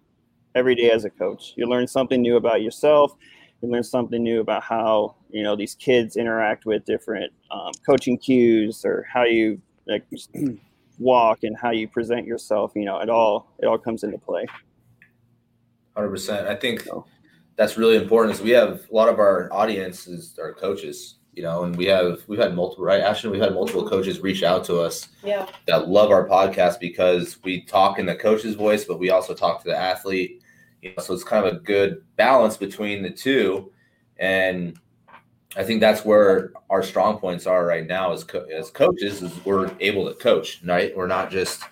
every 0.54 0.74
day 0.74 0.90
as 0.90 1.04
a 1.04 1.10
coach. 1.10 1.52
You 1.56 1.66
learn 1.66 1.86
something 1.86 2.20
new 2.20 2.36
about 2.36 2.62
yourself. 2.62 3.12
You 3.60 3.70
learn 3.70 3.82
something 3.82 4.22
new 4.22 4.40
about 4.40 4.62
how 4.62 5.16
you 5.34 5.42
know 5.42 5.56
these 5.56 5.74
kids 5.74 6.16
interact 6.16 6.64
with 6.64 6.84
different 6.84 7.32
um, 7.50 7.72
coaching 7.84 8.16
cues 8.16 8.84
or 8.84 9.04
how 9.12 9.24
you 9.24 9.60
like 9.86 10.04
walk 11.00 11.42
and 11.42 11.56
how 11.56 11.72
you 11.72 11.88
present 11.88 12.24
yourself. 12.24 12.70
You 12.76 12.84
know, 12.84 13.00
it 13.00 13.10
all 13.10 13.52
it 13.58 13.66
all 13.66 13.76
comes 13.76 14.04
into 14.04 14.16
play. 14.16 14.46
Hundred 15.96 16.10
percent. 16.10 16.46
I 16.46 16.54
think 16.54 16.86
that's 17.56 17.76
really 17.76 17.96
important. 17.96 18.36
Is 18.36 18.42
we 18.42 18.50
have 18.50 18.86
a 18.90 18.94
lot 18.94 19.08
of 19.08 19.18
our 19.18 19.52
audience 19.52 20.06
is 20.06 20.38
our 20.38 20.54
coaches, 20.54 21.16
you 21.32 21.42
know, 21.42 21.64
and 21.64 21.74
we 21.74 21.86
have 21.86 22.22
we've 22.28 22.38
had 22.38 22.54
multiple 22.54 22.84
right. 22.84 23.00
Actually, 23.00 23.32
we've 23.32 23.42
had 23.42 23.54
multiple 23.54 23.88
coaches 23.88 24.20
reach 24.20 24.44
out 24.44 24.62
to 24.66 24.78
us 24.78 25.08
Yeah. 25.24 25.48
that 25.66 25.88
love 25.88 26.12
our 26.12 26.28
podcast 26.28 26.78
because 26.78 27.38
we 27.42 27.62
talk 27.64 27.98
in 27.98 28.06
the 28.06 28.14
coach's 28.14 28.54
voice, 28.54 28.84
but 28.84 29.00
we 29.00 29.10
also 29.10 29.34
talk 29.34 29.64
to 29.64 29.68
the 29.68 29.76
athlete. 29.76 30.42
You 30.80 30.90
know, 30.96 31.02
so 31.02 31.12
it's 31.12 31.24
kind 31.24 31.44
of 31.44 31.56
a 31.56 31.58
good 31.58 32.04
balance 32.14 32.56
between 32.56 33.02
the 33.02 33.10
two, 33.10 33.72
and 34.18 34.78
I 35.56 35.64
think 35.64 35.80
that's 35.80 36.04
where 36.04 36.52
our 36.70 36.82
strong 36.82 37.18
points 37.18 37.46
are 37.46 37.64
right 37.64 37.86
now 37.86 38.12
as 38.12 38.24
co- 38.24 38.46
as 38.46 38.70
coaches. 38.70 39.22
Is 39.22 39.44
we're 39.44 39.70
able 39.80 40.08
to 40.08 40.14
coach, 40.14 40.60
right? 40.64 40.96
We're 40.96 41.06
not 41.06 41.30
just 41.30 41.62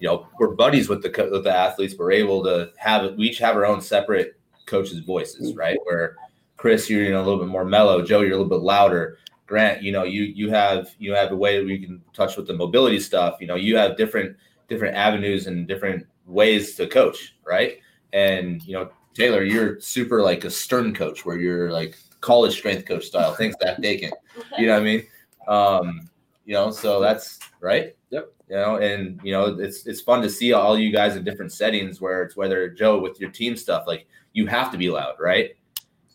you 0.00 0.08
know 0.08 0.28
we're 0.38 0.54
buddies 0.54 0.88
with 0.88 1.02
the 1.02 1.10
co- 1.10 1.30
with 1.30 1.44
the 1.44 1.54
athletes. 1.54 1.94
We're 1.98 2.12
able 2.12 2.42
to 2.44 2.70
have 2.76 3.14
we 3.16 3.28
each 3.28 3.38
have 3.38 3.56
our 3.56 3.66
own 3.66 3.80
separate 3.80 4.38
coaches' 4.66 5.00
voices, 5.00 5.50
mm-hmm. 5.50 5.58
right? 5.58 5.78
Where 5.84 6.16
Chris, 6.56 6.88
you're 6.88 7.02
you 7.02 7.10
know 7.10 7.20
a 7.20 7.24
little 7.24 7.38
bit 7.38 7.48
more 7.48 7.64
mellow. 7.64 8.02
Joe, 8.02 8.20
you're 8.20 8.32
a 8.34 8.36
little 8.36 8.48
bit 8.48 8.64
louder. 8.64 9.18
Grant, 9.46 9.82
you 9.82 9.92
know, 9.92 10.04
you 10.04 10.22
you 10.22 10.50
have 10.50 10.94
you 10.98 11.14
have 11.14 11.32
a 11.32 11.36
way 11.36 11.62
we 11.62 11.78
can 11.78 12.02
touch 12.12 12.36
with 12.36 12.46
the 12.46 12.54
mobility 12.54 13.00
stuff. 13.00 13.36
You 13.40 13.46
know, 13.46 13.56
you 13.56 13.76
have 13.76 13.96
different 13.96 14.36
different 14.68 14.96
avenues 14.96 15.46
and 15.46 15.66
different 15.66 16.06
ways 16.26 16.74
to 16.76 16.86
coach, 16.86 17.34
right? 17.46 17.78
And 18.12 18.62
you 18.62 18.74
know, 18.74 18.90
Taylor, 19.14 19.42
you're 19.42 19.80
super 19.80 20.22
like 20.22 20.44
a 20.44 20.50
stern 20.50 20.94
coach 20.94 21.24
where 21.24 21.36
you're 21.36 21.72
like 21.72 21.98
college 22.20 22.52
strength 22.52 22.86
coach 22.86 23.04
style. 23.04 23.34
Thanks, 23.34 23.56
Zach 23.62 23.80
Dakin. 23.80 24.12
You 24.58 24.66
know 24.66 24.74
what 24.74 24.82
I 24.82 24.84
mean? 24.84 25.06
Um, 25.46 26.08
you 26.44 26.54
know, 26.54 26.70
so 26.70 27.00
that's 27.00 27.38
right. 27.60 27.94
Yep. 28.10 28.32
You 28.48 28.56
know, 28.56 28.76
and 28.76 29.20
you 29.22 29.32
know, 29.32 29.58
it's 29.58 29.86
it's 29.86 30.00
fun 30.00 30.22
to 30.22 30.30
see 30.30 30.52
all 30.52 30.78
you 30.78 30.90
guys 30.90 31.16
in 31.16 31.24
different 31.24 31.52
settings 31.52 32.00
where 32.00 32.22
it's 32.22 32.36
whether 32.36 32.68
Joe 32.70 32.98
with 32.98 33.20
your 33.20 33.30
team 33.30 33.56
stuff, 33.56 33.84
like 33.86 34.06
you 34.32 34.46
have 34.46 34.72
to 34.72 34.78
be 34.78 34.88
loud, 34.88 35.14
right? 35.18 35.50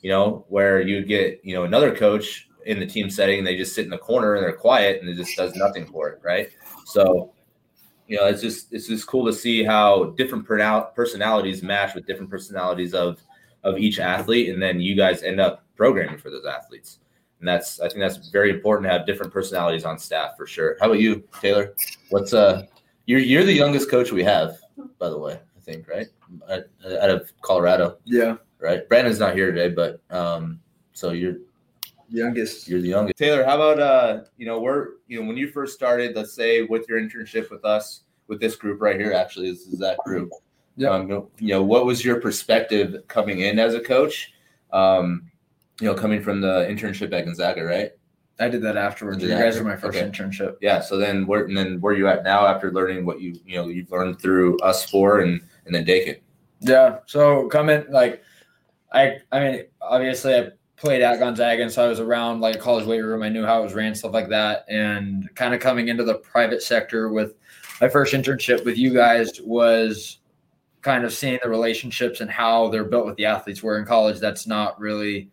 You 0.01 0.09
know, 0.09 0.45
where 0.49 0.81
you 0.81 1.03
get, 1.03 1.39
you 1.43 1.55
know, 1.55 1.63
another 1.63 1.95
coach 1.95 2.49
in 2.65 2.79
the 2.79 2.85
team 2.85 3.09
setting, 3.09 3.43
they 3.43 3.55
just 3.55 3.75
sit 3.75 3.85
in 3.85 3.91
the 3.91 3.97
corner 3.97 4.35
and 4.35 4.43
they're 4.43 4.53
quiet 4.53 5.01
and 5.01 5.09
it 5.09 5.15
just 5.15 5.35
does 5.37 5.55
nothing 5.55 5.85
for 5.85 6.09
it, 6.09 6.19
right? 6.23 6.49
So, 6.85 7.33
you 8.07 8.17
know, 8.17 8.25
it's 8.25 8.41
just 8.41 8.73
it's 8.73 8.87
just 8.87 9.07
cool 9.07 9.25
to 9.25 9.33
see 9.33 9.63
how 9.63 10.05
different 10.17 10.45
personalities 10.45 11.63
match 11.63 11.95
with 11.95 12.05
different 12.05 12.29
personalities 12.29 12.93
of 12.93 13.21
of 13.63 13.77
each 13.77 13.99
athlete, 13.99 14.49
and 14.49 14.61
then 14.61 14.81
you 14.81 14.95
guys 14.95 15.23
end 15.23 15.39
up 15.39 15.62
programming 15.75 16.17
for 16.17 16.29
those 16.29 16.45
athletes. 16.45 16.99
And 17.39 17.47
that's 17.47 17.79
I 17.81 17.87
think 17.89 17.99
that's 17.99 18.29
very 18.29 18.49
important 18.49 18.85
to 18.89 18.97
have 18.97 19.05
different 19.05 19.33
personalities 19.33 19.85
on 19.85 19.97
staff 19.99 20.37
for 20.37 20.47
sure. 20.47 20.77
How 20.79 20.85
about 20.87 20.99
you, 20.99 21.23
Taylor? 21.41 21.75
What's 22.09 22.33
uh 22.33 22.63
you're 23.05 23.19
you're 23.19 23.43
the 23.43 23.53
youngest 23.53 23.89
coach 23.89 24.11
we 24.11 24.23
have, 24.23 24.57
by 24.99 25.09
the 25.09 25.17
way, 25.19 25.33
I 25.57 25.59
think, 25.59 25.87
right? 25.89 26.07
Out 26.49 26.63
out 27.01 27.09
of 27.09 27.31
Colorado, 27.41 27.97
Yeah. 28.05 28.37
right? 28.59 28.87
Brandon's 28.87 29.19
not 29.19 29.35
here 29.35 29.51
today, 29.51 29.69
but 29.73 30.01
um 30.15 30.59
so 30.93 31.11
you're 31.11 31.37
Youngest. 32.09 32.67
you're 32.67 32.79
the 32.81 32.89
youngest. 32.89 33.17
Taylor, 33.17 33.43
how 33.43 33.55
about 33.55 33.79
uh, 33.79 34.21
you 34.37 34.45
know, 34.45 34.59
we're 34.59 34.89
you 35.07 35.19
know, 35.19 35.27
when 35.27 35.35
you 35.35 35.47
first 35.47 35.73
started, 35.73 36.15
let's 36.15 36.33
say 36.33 36.61
with 36.61 36.87
your 36.87 37.01
internship 37.01 37.49
with 37.49 37.65
us, 37.65 38.01
with 38.27 38.39
this 38.39 38.55
group 38.55 38.81
right 38.81 38.99
here, 38.99 39.13
actually, 39.13 39.49
this 39.49 39.61
is 39.65 39.79
that 39.79 39.97
group. 40.05 40.29
Yeah. 40.77 40.89
Um, 40.89 41.09
you 41.39 41.47
know, 41.49 41.63
what 41.63 41.85
was 41.87 42.05
your 42.05 42.21
perspective 42.21 43.01
coming 43.07 43.39
in 43.39 43.57
as 43.57 43.73
a 43.73 43.79
coach? 43.79 44.31
Um, 44.71 45.23
you 45.83 45.89
know, 45.89 45.95
coming 45.95 46.21
from 46.21 46.39
the 46.39 46.65
internship 46.69 47.11
at 47.13 47.25
Gonzaga, 47.25 47.63
right? 47.63 47.91
I 48.39 48.47
did 48.47 48.61
that 48.63 48.77
afterwards. 48.77 49.17
Did 49.19 49.29
You 49.29 49.35
guys 49.37 49.55
after? 49.55 49.63
were 49.65 49.69
my 49.71 49.75
first 49.75 49.97
Okay. 49.97 50.07
internship. 50.09 50.55
Yeah. 50.61 50.79
So 50.79 50.97
then 50.97 51.27
where 51.27 51.43
and 51.45 51.55
then 51.57 51.79
where 51.81 51.93
you 51.93 52.07
at 52.07 52.23
now 52.23 52.47
after 52.47 52.71
learning 52.71 53.05
what 53.05 53.19
you 53.21 53.35
you 53.45 53.57
know 53.57 53.67
you've 53.67 53.91
learned 53.91 54.19
through 54.19 54.57
us 54.59 54.89
four 54.89 55.19
and 55.19 55.41
and 55.65 55.75
then 55.75 55.83
Dakin. 55.83 56.15
Yeah. 56.61 56.99
So 57.05 57.47
coming 57.49 57.83
like 57.89 58.23
I 58.93 59.17
I 59.31 59.39
mean 59.39 59.63
obviously 59.81 60.33
I 60.35 60.49
played 60.77 61.01
at 61.01 61.19
Gonzaga 61.19 61.61
and 61.61 61.71
so 61.71 61.85
I 61.85 61.87
was 61.89 61.99
around 61.99 62.39
like 62.39 62.55
a 62.55 62.59
college 62.59 62.85
weight 62.87 63.01
room. 63.01 63.21
I 63.23 63.29
knew 63.29 63.45
how 63.45 63.59
it 63.59 63.63
was 63.65 63.73
ran, 63.75 63.93
stuff 63.93 64.13
like 64.13 64.29
that. 64.29 64.65
And 64.67 65.29
kind 65.35 65.53
of 65.53 65.59
coming 65.59 65.89
into 65.89 66.03
the 66.03 66.15
private 66.15 66.63
sector 66.63 67.09
with 67.09 67.35
my 67.81 67.89
first 67.89 68.13
internship 68.15 68.65
with 68.65 68.77
you 68.77 68.93
guys 68.93 69.39
was 69.41 70.19
kind 70.81 71.05
of 71.05 71.13
seeing 71.13 71.39
the 71.43 71.49
relationships 71.49 72.19
and 72.19 72.29
how 72.31 72.69
they're 72.69 72.83
built 72.83 73.05
with 73.05 73.15
the 73.17 73.25
athletes. 73.25 73.61
Where 73.61 73.77
in 73.77 73.85
college 73.85 74.19
that's 74.19 74.47
not 74.47 74.79
really 74.79 75.29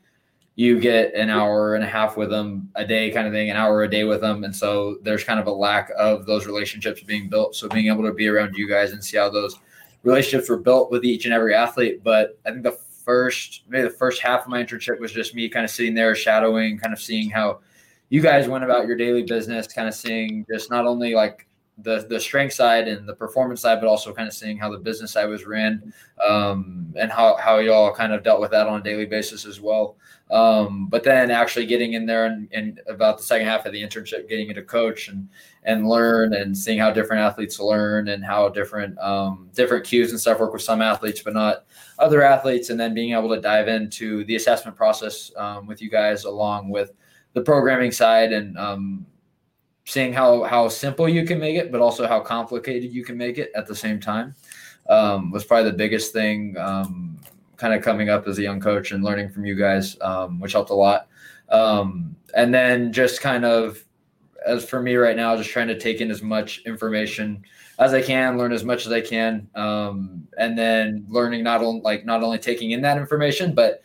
you 0.61 0.79
get 0.79 1.15
an 1.15 1.31
hour 1.31 1.75
and 1.75 1.83
a 1.83 1.87
half 1.87 2.19
with 2.19 2.29
them 2.29 2.71
a 2.75 2.85
day 2.87 3.11
kind 3.11 3.27
of 3.27 3.33
thing, 3.33 3.49
an 3.49 3.57
hour 3.57 3.83
a 3.83 3.89
day 3.89 4.05
with 4.05 4.21
them. 4.21 4.45
And 4.45 4.55
so 4.55 4.99
there's 5.01 5.25
kind 5.25 5.41
of 5.41 5.47
a 5.47 5.51
lack 5.51 5.91
of 5.97 6.27
those 6.27 6.45
relationships 6.45 7.03
being 7.03 7.31
built. 7.31 7.55
So 7.55 7.67
being 7.67 7.87
able 7.87 8.05
to 8.05 8.13
be 8.13 8.29
around 8.29 8.55
you 8.55 8.69
guys 8.69 8.93
and 8.93 9.03
see 9.03 9.17
how 9.17 9.31
those 9.31 9.57
relationships 10.03 10.51
were 10.51 10.59
built 10.59 10.91
with 10.91 11.03
each 11.03 11.25
and 11.25 11.33
every 11.33 11.55
athlete. 11.55 12.05
But 12.05 12.39
I 12.45 12.51
think 12.51 12.65
the 12.65 12.73
first, 12.73 13.63
maybe 13.71 13.85
the 13.85 13.95
first 13.95 14.21
half 14.21 14.43
of 14.43 14.49
my 14.49 14.63
internship 14.63 15.01
was 15.01 15.13
just 15.13 15.35
me 15.35 15.49
kind 15.49 15.65
of 15.65 15.71
sitting 15.71 15.95
there 15.95 16.15
shadowing, 16.15 16.79
kind 16.79 16.93
of 16.93 17.01
seeing 17.01 17.31
how 17.31 17.61
you 18.11 18.21
guys 18.21 18.47
went 18.47 18.63
about 18.63 18.87
your 18.87 18.97
daily 18.97 19.23
business, 19.23 19.67
kind 19.67 19.89
of 19.89 19.95
seeing 19.95 20.45
just 20.53 20.69
not 20.69 20.87
only 20.87 21.15
like 21.15 21.47
the 21.83 22.07
the 22.09 22.21
strength 22.21 22.55
side 22.55 22.89
and 22.89 23.09
the 23.09 23.15
performance 23.15 23.61
side, 23.61 23.81
but 23.81 23.89
also 23.89 24.13
kind 24.13 24.29
of 24.29 24.35
seeing 24.35 24.59
how 24.59 24.71
the 24.71 24.79
business 24.79 25.13
side 25.13 25.27
was 25.27 25.45
ran, 25.45 25.93
um, 26.27 26.93
and 26.97 27.11
how 27.11 27.37
how 27.37 27.59
y'all 27.59 27.93
kind 27.93 28.13
of 28.13 28.23
dealt 28.23 28.41
with 28.41 28.51
that 28.51 28.67
on 28.67 28.81
a 28.81 28.83
daily 28.83 29.07
basis 29.07 29.47
as 29.47 29.61
well. 29.61 29.97
Um, 30.31 30.87
but 30.87 31.03
then 31.03 31.31
actually 31.31 31.67
getting 31.67 31.95
in 31.95 32.07
there 32.07 32.27
and, 32.27 32.49
and 32.53 32.81
about 32.87 33.19
the 33.19 33.25
second 33.25 33.49
half 33.49 33.67
of 33.67 33.73
the 33.73 33.83
internship, 33.83 34.29
getting 34.29 34.49
into 34.49 34.63
coach 34.63 35.09
and 35.09 35.29
and 35.65 35.89
learn 35.89 36.35
and 36.35 36.57
seeing 36.57 36.79
how 36.79 36.91
different 36.91 37.23
athletes 37.23 37.59
learn 37.59 38.09
and 38.09 38.25
how 38.25 38.49
different 38.49 38.99
um, 38.99 39.51
different 39.55 39.85
cues 39.85 40.11
and 40.11 40.21
stuff 40.21 40.41
work 40.41 40.53
with 40.53 40.63
some 40.63 40.81
athletes, 40.83 41.23
but 41.23 41.35
not 41.35 41.65
other 41.99 42.23
athletes, 42.23 42.71
and 42.71 42.79
then 42.79 42.95
being 42.95 43.13
able 43.13 43.29
to 43.29 43.41
dive 43.41 43.69
into 43.69 44.25
the 44.25 44.37
assessment 44.37 44.77
process 44.77 45.33
um, 45.37 45.67
with 45.67 45.83
you 45.83 45.91
guys 45.91 46.25
along 46.25 46.71
with 46.71 46.93
the 47.33 47.41
programming 47.41 47.93
side 47.93 48.33
and 48.33 48.59
um, 48.59 49.07
seeing 49.85 50.13
how 50.13 50.45
how 50.45 50.69
simple 50.69 51.09
you 51.09 51.25
can 51.25 51.39
make 51.39 51.57
it, 51.57 51.73
but 51.73 51.81
also 51.81 52.07
how 52.07 52.21
complicated 52.21 52.93
you 52.93 53.05
can 53.05 53.17
make 53.17 53.39
it 53.39 53.51
at 53.55 53.67
the 53.67 53.75
same 53.75 54.01
time 54.01 54.35
um, 54.89 55.31
was 55.31 55.45
probably 55.45 55.71
the 55.71 55.77
biggest 55.77 56.13
thing. 56.13 56.57
Um, 56.59 57.19
kind 57.57 57.75
of 57.75 57.83
coming 57.83 58.09
up 58.09 58.27
as 58.27 58.39
a 58.39 58.43
young 58.43 58.59
coach 58.59 58.91
and 58.91 59.05
learning 59.05 59.29
from 59.29 59.45
you 59.45 59.55
guys, 59.55 59.95
um, 60.01 60.41
which 60.41 60.53
helped 60.53 60.71
a 60.71 60.75
lot. 60.75 61.09
Um, 61.51 62.17
and 62.35 62.55
then 62.55 62.91
just 62.91 63.21
kind 63.21 63.45
of 63.45 63.85
as 64.47 64.65
for 64.65 64.81
me 64.81 64.95
right 64.97 65.17
now, 65.17 65.37
just 65.37 65.51
trying 65.51 65.69
to 65.69 65.79
take 65.79 66.01
in 66.01 66.11
as 66.11 66.23
much 66.23 66.63
information 66.65 67.45
as 67.79 67.95
I 67.95 68.03
can, 68.03 68.39
learn 68.39 68.53
as 68.53 68.65
much 68.65 68.87
as 68.87 68.93
I 68.93 69.01
can, 69.01 69.49
um, 69.55 70.27
and 70.39 70.57
then 70.57 71.05
learning 71.09 71.45
not 71.45 71.63
only 71.63 71.81
like 71.83 72.05
not 72.05 72.23
only 72.23 72.39
taking 72.39 72.71
in 72.71 72.81
that 72.83 72.97
information, 72.97 73.55
but 73.55 73.83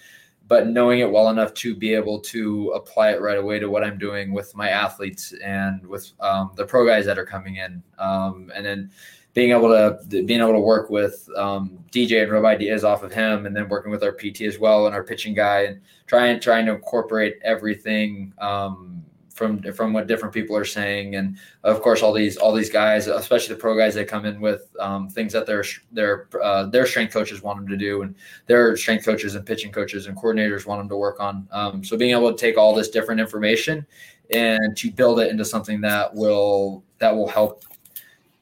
but 0.47 0.67
knowing 0.67 0.99
it 0.99 1.11
well 1.11 1.29
enough 1.29 1.53
to 1.55 1.75
be 1.75 1.93
able 1.93 2.19
to 2.19 2.69
apply 2.75 3.11
it 3.11 3.21
right 3.21 3.37
away 3.37 3.59
to 3.59 3.69
what 3.69 3.83
I'm 3.83 3.97
doing 3.97 4.31
with 4.31 4.55
my 4.55 4.69
athletes 4.69 5.33
and 5.43 5.85
with 5.85 6.11
um, 6.19 6.51
the 6.55 6.65
pro 6.65 6.85
guys 6.85 7.05
that 7.05 7.17
are 7.17 7.25
coming 7.25 7.55
in, 7.55 7.81
um, 7.97 8.51
and 8.53 8.65
then 8.65 8.91
being 9.33 9.51
able 9.51 9.69
to 9.69 9.99
being 10.07 10.39
able 10.39 10.53
to 10.53 10.59
work 10.59 10.89
with 10.89 11.27
um, 11.35 11.79
DJ 11.91 12.23
and 12.23 12.31
rub 12.31 12.45
ideas 12.45 12.83
off 12.83 13.03
of 13.03 13.11
him, 13.11 13.45
and 13.45 13.55
then 13.55 13.67
working 13.67 13.91
with 13.91 14.03
our 14.03 14.13
PT 14.13 14.41
as 14.41 14.59
well 14.59 14.85
and 14.85 14.95
our 14.95 15.03
pitching 15.03 15.33
guy, 15.33 15.63
and 15.63 15.81
trying 16.05 16.39
trying 16.39 16.65
to 16.67 16.73
incorporate 16.73 17.39
everything 17.43 18.33
um, 18.37 19.03
from 19.35 19.61
from 19.73 19.91
what 19.91 20.07
different 20.07 20.33
people 20.33 20.55
are 20.55 20.65
saying, 20.65 21.15
and 21.15 21.37
of 21.63 21.81
course 21.81 22.01
all 22.01 22.13
these 22.13 22.37
all 22.37 22.53
these 22.53 22.69
guys, 22.69 23.07
especially 23.07 23.53
the 23.53 23.59
pro 23.59 23.77
guys 23.77 23.93
that 23.93 24.07
come 24.07 24.25
in 24.25 24.39
with 24.39 24.73
um, 24.79 25.09
things 25.09 25.33
that 25.33 25.45
their 25.45 25.63
their 25.91 26.27
uh, 26.41 26.63
their 26.63 26.87
strength 26.87 27.13
coaches 27.13 27.43
want 27.43 27.59
them 27.59 27.67
to 27.67 27.75
do, 27.75 28.01
and 28.01 28.15
their 28.47 28.77
strength 28.77 29.03
coaches 29.05 29.35
and 29.35 29.45
pitching 29.45 29.73
coaches 29.73 30.07
and 30.07 30.17
coordinators 30.17 30.65
want 30.65 30.79
them 30.79 30.87
to 30.87 30.95
work 30.95 31.19
on. 31.19 31.47
Um, 31.51 31.83
so 31.83 31.97
being 31.97 32.11
able 32.11 32.31
to 32.31 32.37
take 32.37 32.57
all 32.57 32.73
this 32.73 32.89
different 32.89 33.19
information 33.19 33.85
and 34.33 34.75
to 34.77 34.89
build 34.89 35.19
it 35.19 35.29
into 35.29 35.43
something 35.43 35.81
that 35.81 36.15
will 36.15 36.81
that 36.99 37.13
will 37.13 37.27
help 37.27 37.65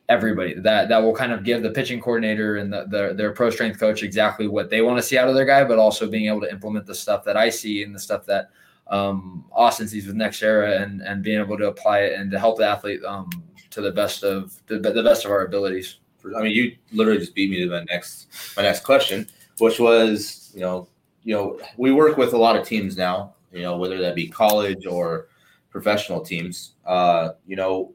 everybody 0.09 0.53
that 0.53 0.89
that 0.89 1.01
will 1.01 1.15
kind 1.15 1.31
of 1.31 1.43
give 1.43 1.63
the 1.63 1.71
pitching 1.71 1.99
coordinator 1.99 2.57
and 2.57 2.71
the, 2.71 2.85
the, 2.89 3.13
their 3.15 3.31
pro 3.31 3.49
strength 3.49 3.79
coach 3.79 4.03
exactly 4.03 4.47
what 4.47 4.69
they 4.69 4.81
want 4.81 4.97
to 4.97 5.01
see 5.01 5.17
out 5.17 5.27
of 5.27 5.33
their 5.33 5.45
guy 5.45 5.63
but 5.63 5.79
also 5.79 6.07
being 6.07 6.27
able 6.27 6.41
to 6.41 6.51
implement 6.51 6.85
the 6.85 6.93
stuff 6.93 7.23
that 7.23 7.37
i 7.37 7.49
see 7.49 7.83
and 7.83 7.95
the 7.95 7.99
stuff 7.99 8.25
that 8.25 8.49
um, 8.87 9.45
Austin 9.51 9.87
sees 9.87 10.07
with 10.07 10.15
NextEra 10.15 10.81
and 10.81 11.01
and 11.01 11.23
being 11.23 11.39
able 11.39 11.57
to 11.57 11.67
apply 11.67 11.99
it 11.99 12.19
and 12.19 12.31
to 12.31 12.39
help 12.39 12.57
the 12.57 12.67
athlete 12.67 13.03
um, 13.03 13.29
to 13.69 13.81
the 13.81 13.91
best 13.91 14.23
of 14.23 14.55
the, 14.67 14.79
the 14.79 15.03
best 15.03 15.25
of 15.25 15.31
our 15.31 15.45
abilities. 15.45 15.99
I 16.37 16.41
mean, 16.41 16.51
you 16.51 16.75
literally 16.91 17.19
just 17.19 17.35
beat 17.35 17.49
me 17.49 17.59
to 17.63 17.69
my 17.69 17.83
next 17.89 18.27
my 18.55 18.63
next 18.63 18.83
question, 18.83 19.27
which 19.57 19.79
was 19.79 20.51
you 20.53 20.61
know 20.61 20.87
you 21.23 21.33
know 21.33 21.59
we 21.77 21.91
work 21.91 22.17
with 22.17 22.33
a 22.33 22.37
lot 22.37 22.55
of 22.55 22.67
teams 22.67 22.97
now, 22.97 23.33
you 23.51 23.61
know 23.61 23.77
whether 23.77 23.99
that 23.99 24.15
be 24.15 24.27
college 24.27 24.85
or 24.85 25.27
professional 25.69 26.21
teams. 26.21 26.73
Uh, 26.85 27.31
you 27.45 27.55
know, 27.55 27.93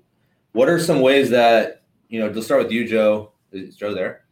what 0.53 0.69
are 0.69 0.79
some 0.79 1.01
ways 1.01 1.31
that 1.31 1.83
you 2.09 2.21
know? 2.21 2.29
Let's 2.29 2.47
start 2.47 2.63
with 2.65 2.73
you, 2.73 2.87
Joe. 2.87 3.33
Is 3.53 3.77
Joe 3.77 3.95
there? 3.95 4.25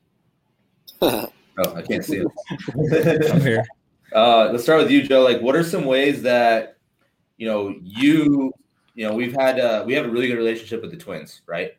oh, 1.03 1.31
I 1.59 1.83
can't 1.83 2.05
see 2.05 2.19
him. 2.19 2.29
I'm 3.33 3.41
here. 3.41 3.65
Uh, 4.15 4.49
let's 4.53 4.63
start 4.63 4.81
with 4.81 4.91
you, 4.91 5.03
Joe. 5.03 5.23
Like, 5.23 5.41
what 5.41 5.57
are 5.57 5.65
some 5.65 5.85
ways 5.85 6.23
that 6.23 6.77
you 7.37 7.47
know 7.47 7.75
you 7.83 8.53
you 8.95 9.07
know 9.07 9.15
we've 9.15 9.33
had 9.35 9.59
uh, 9.61 9.85
we 9.87 9.95
have 9.95 10.07
a 10.07 10.09
really 10.09 10.29
good 10.29 10.39
relationship 10.39 10.83
with 10.83 10.91
the 10.91 10.97
twins, 10.97 11.43
right? 11.47 11.73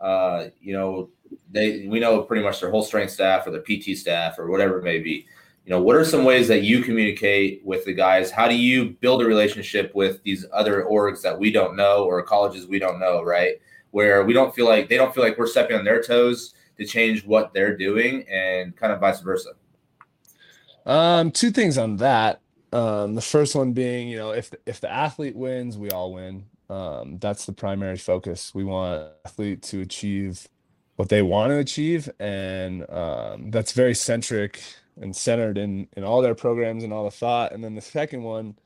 Uh, 0.00 0.48
you 0.60 0.72
know, 0.74 1.10
they 1.50 1.86
we 1.88 2.00
know 2.00 2.22
pretty 2.22 2.42
much 2.42 2.60
their 2.60 2.70
whole 2.70 2.82
strength 2.82 3.12
staff 3.12 3.46
or 3.46 3.50
the 3.50 3.60
PT 3.60 3.96
staff 3.96 4.38
or 4.38 4.50
whatever 4.50 4.78
it 4.78 4.84
may 4.84 4.98
be. 4.98 5.26
You 5.64 5.70
know, 5.70 5.80
what 5.80 5.94
are 5.96 6.04
some 6.04 6.24
ways 6.24 6.48
that 6.48 6.62
you 6.62 6.82
communicate 6.82 7.64
with 7.64 7.84
the 7.84 7.92
guys? 7.94 8.30
How 8.30 8.48
do 8.48 8.56
you 8.56 8.90
build 9.00 9.22
a 9.22 9.24
relationship 9.24 9.94
with 9.94 10.20
these 10.24 10.44
other 10.52 10.84
orgs 10.84 11.22
that 11.22 11.38
we 11.38 11.52
don't 11.52 11.76
know 11.76 12.04
or 12.04 12.20
colleges 12.22 12.66
we 12.66 12.80
don't 12.80 12.98
know, 12.98 13.22
right? 13.22 13.54
Where 13.92 14.24
we 14.24 14.32
don't 14.32 14.54
feel 14.54 14.66
like 14.66 14.88
they 14.88 14.96
don't 14.96 15.14
feel 15.14 15.22
like 15.22 15.38
we're 15.38 15.46
stepping 15.46 15.76
on 15.76 15.84
their 15.84 16.02
toes 16.02 16.54
to 16.78 16.84
change 16.84 17.24
what 17.24 17.52
they're 17.54 17.76
doing 17.76 18.26
and 18.28 18.76
kind 18.76 18.92
of 18.92 18.98
vice 19.00 19.20
versa. 19.20 19.50
Um, 20.86 21.30
two 21.30 21.50
things 21.50 21.78
on 21.78 21.96
that. 21.98 22.40
Um, 22.72 23.14
the 23.14 23.22
first 23.22 23.54
one 23.54 23.72
being, 23.72 24.08
you 24.08 24.16
know, 24.18 24.30
if 24.30 24.52
if 24.66 24.80
the 24.80 24.90
athlete 24.90 25.36
wins, 25.36 25.76
we 25.76 25.90
all 25.90 26.12
win. 26.12 26.46
Um, 26.70 27.18
that's 27.18 27.44
the 27.44 27.52
primary 27.52 27.98
focus. 27.98 28.54
We 28.54 28.64
want 28.64 29.10
athlete 29.26 29.62
to 29.64 29.80
achieve 29.80 30.48
what 30.96 31.08
they 31.08 31.22
want 31.22 31.50
to 31.50 31.58
achieve, 31.58 32.10
and 32.18 32.88
um, 32.90 33.50
that's 33.50 33.72
very 33.72 33.94
centric 33.94 34.62
and 35.00 35.14
centered 35.14 35.58
in 35.58 35.88
in 35.96 36.04
all 36.04 36.22
their 36.22 36.34
programs 36.34 36.82
and 36.82 36.92
all 36.92 37.04
the 37.04 37.10
thought. 37.10 37.52
And 37.52 37.62
then 37.62 37.74
the 37.74 37.82
second 37.82 38.22
one 38.22 38.56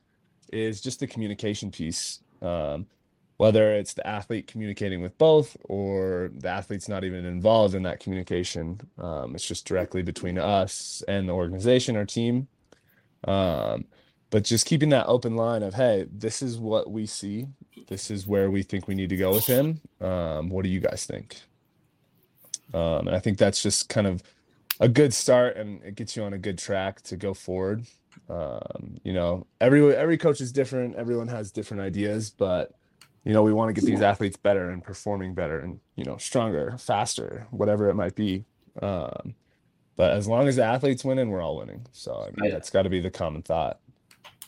is 0.53 0.81
just 0.81 1.01
the 1.01 1.07
communication 1.07 1.71
piece. 1.71 2.21
Um, 2.41 2.87
whether 3.37 3.73
it's 3.73 3.95
the 3.95 4.07
athlete 4.07 4.47
communicating 4.47 5.03
with 5.03 5.17
both 5.19 5.57
or 5.65 6.31
the 6.35 6.49
athlete's 6.49 6.89
not 6.89 7.05
even 7.05 7.25
involved 7.27 7.75
in 7.75 7.83
that 7.83 8.01
communication. 8.01 8.81
Um, 8.99 9.35
it's 9.35 9.47
just 9.47 9.67
directly 9.67 10.03
between 10.03 10.39
us 10.39 11.03
and 11.07 11.29
the 11.29 11.35
organization 11.35 11.97
or 11.97 12.07
team. 12.07 12.49
Um, 13.25 13.85
but 14.31 14.45
just 14.45 14.67
keeping 14.67 14.89
that 14.91 15.07
open 15.07 15.37
line 15.37 15.63
of, 15.63 15.75
hey, 15.75 16.07
this 16.11 16.43
is 16.43 16.59
what 16.59 16.91
we 16.91 17.07
see. 17.07 17.47
This 17.89 18.11
is 18.11 18.27
where 18.27 18.51
we 18.51 18.63
think 18.63 18.89
we 18.89 18.95
need 18.95 19.11
to 19.11 19.17
go 19.17 19.33
with 19.33 19.47
him. 19.47 19.81
Um, 20.01 20.49
what 20.49 20.63
do 20.63 20.71
you 20.71 20.81
guys 20.81 21.07
think? 21.07 21.41
Um, 22.75 23.07
and 23.07 23.15
I 23.15 23.21
think 23.21 23.39
that's 23.39 23.63
just 23.63 23.89
kind 23.89 24.07
of 24.07 24.23
a 24.81 24.89
good 24.89 25.15
start 25.15 25.57
and 25.57 25.83
it 25.83 25.95
gets 25.95 26.17
you 26.17 26.25
on 26.25 26.33
a 26.33 26.39
good 26.39 26.59
track 26.59 27.03
to 27.03 27.17
go 27.17 27.35
forward. 27.35 27.87
Um, 28.29 28.99
you 29.05 29.13
know, 29.13 29.47
every 29.61 29.95
every 29.95 30.19
coach 30.19 30.41
is 30.41 30.51
different. 30.51 30.97
Everyone 30.97 31.29
has 31.29 31.53
different 31.53 31.83
ideas, 31.83 32.31
but 32.31 32.73
you 33.27 33.33
know, 33.33 33.43
we 33.43 33.53
want 33.53 33.75
to 33.75 33.79
get 33.79 33.85
these 33.85 34.03
athletes 34.03 34.37
better 34.37 34.71
and 34.71 34.85
performing 34.85 35.35
better 35.35 35.59
and, 35.59 35.81
you 35.97 36.05
know, 36.05 36.17
stronger, 36.17 36.77
faster, 36.79 37.49
whatever 37.51 37.89
it 37.89 37.95
might 37.95 38.15
be. 38.15 38.45
Um, 38.81 39.35
but 39.97 40.13
as 40.13 40.29
long 40.29 40.47
as 40.47 40.55
the 40.55 40.63
athletes 40.63 41.05
winning, 41.05 41.31
we're 41.31 41.43
all 41.43 41.57
winning. 41.57 41.85
So 41.91 42.25
I 42.25 42.41
mean, 42.41 42.53
that's 42.53 42.71
got 42.71 42.83
to 42.83 42.89
be 42.89 43.01
the 43.01 43.11
common 43.11 43.43
thought. 43.43 43.81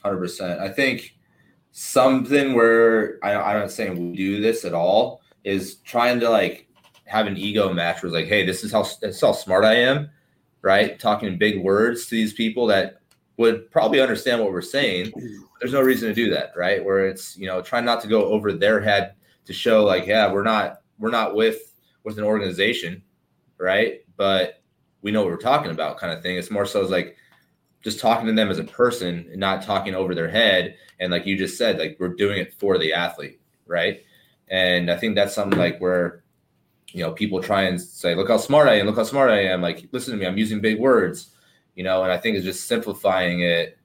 Hundred 0.04 0.18
percent. 0.18 0.60
I 0.60 0.68
think 0.68 1.16
something 1.72 2.54
where 2.54 3.18
I, 3.24 3.34
I'm 3.34 3.60
not 3.60 3.72
saying 3.72 4.12
we 4.12 4.16
do 4.16 4.40
this 4.40 4.64
at 4.64 4.74
all 4.74 5.22
is 5.42 5.76
trying 5.78 6.20
to 6.20 6.30
like 6.30 6.68
have 7.06 7.26
an 7.26 7.36
ego 7.36 7.72
match 7.72 8.00
where 8.00 8.08
it's 8.08 8.14
like, 8.14 8.28
hey, 8.28 8.46
this 8.46 8.62
is 8.62 8.70
how 8.70 8.82
this 8.82 9.16
is 9.16 9.20
how 9.20 9.32
smart 9.32 9.64
I 9.64 9.74
am, 9.74 10.08
right? 10.62 11.00
Talking 11.00 11.36
big 11.36 11.64
words 11.64 12.06
to 12.06 12.10
these 12.14 12.32
people 12.32 12.68
that 12.68 12.97
would 13.38 13.70
probably 13.70 14.00
understand 14.00 14.42
what 14.42 14.52
we're 14.52 14.60
saying. 14.60 15.12
There's 15.60 15.72
no 15.72 15.80
reason 15.80 16.08
to 16.08 16.14
do 16.14 16.28
that, 16.30 16.52
right? 16.54 16.84
Where 16.84 17.06
it's 17.06 17.36
you 17.36 17.46
know 17.46 17.62
trying 17.62 17.86
not 17.86 18.02
to 18.02 18.08
go 18.08 18.26
over 18.26 18.52
their 18.52 18.80
head 18.80 19.14
to 19.46 19.52
show 19.54 19.84
like 19.84 20.06
yeah 20.06 20.30
we're 20.30 20.42
not 20.42 20.82
we're 20.98 21.10
not 21.10 21.34
with 21.34 21.72
with 22.04 22.18
an 22.18 22.24
organization, 22.24 23.02
right? 23.56 24.00
But 24.16 24.62
we 25.00 25.12
know 25.12 25.22
what 25.22 25.30
we're 25.30 25.38
talking 25.38 25.70
about, 25.70 25.98
kind 25.98 26.12
of 26.12 26.22
thing. 26.22 26.36
It's 26.36 26.50
more 26.50 26.66
so 26.66 26.82
like 26.82 27.16
just 27.82 28.00
talking 28.00 28.26
to 28.26 28.32
them 28.32 28.50
as 28.50 28.58
a 28.58 28.64
person 28.64 29.28
and 29.30 29.38
not 29.38 29.62
talking 29.62 29.94
over 29.94 30.14
their 30.14 30.28
head. 30.28 30.76
And 30.98 31.12
like 31.12 31.24
you 31.24 31.38
just 31.38 31.56
said, 31.56 31.78
like 31.78 31.96
we're 32.00 32.14
doing 32.14 32.38
it 32.38 32.52
for 32.54 32.76
the 32.76 32.92
athlete, 32.92 33.40
right? 33.66 34.02
And 34.48 34.90
I 34.90 34.96
think 34.96 35.14
that's 35.14 35.34
something 35.34 35.58
like 35.58 35.78
where 35.78 36.24
you 36.88 37.04
know 37.04 37.12
people 37.12 37.40
try 37.40 37.62
and 37.62 37.80
say, 37.80 38.16
look 38.16 38.28
how 38.28 38.36
smart 38.36 38.66
I 38.66 38.80
am, 38.80 38.86
look 38.86 38.96
how 38.96 39.04
smart 39.04 39.30
I 39.30 39.44
am. 39.44 39.62
Like 39.62 39.88
listen 39.92 40.12
to 40.12 40.18
me, 40.18 40.26
I'm 40.26 40.38
using 40.38 40.60
big 40.60 40.80
words 40.80 41.30
you 41.78 41.84
know, 41.84 42.02
and 42.02 42.10
I 42.10 42.18
think 42.18 42.36
it's 42.36 42.44
just 42.44 42.66
simplifying 42.66 43.42
it 43.42 43.78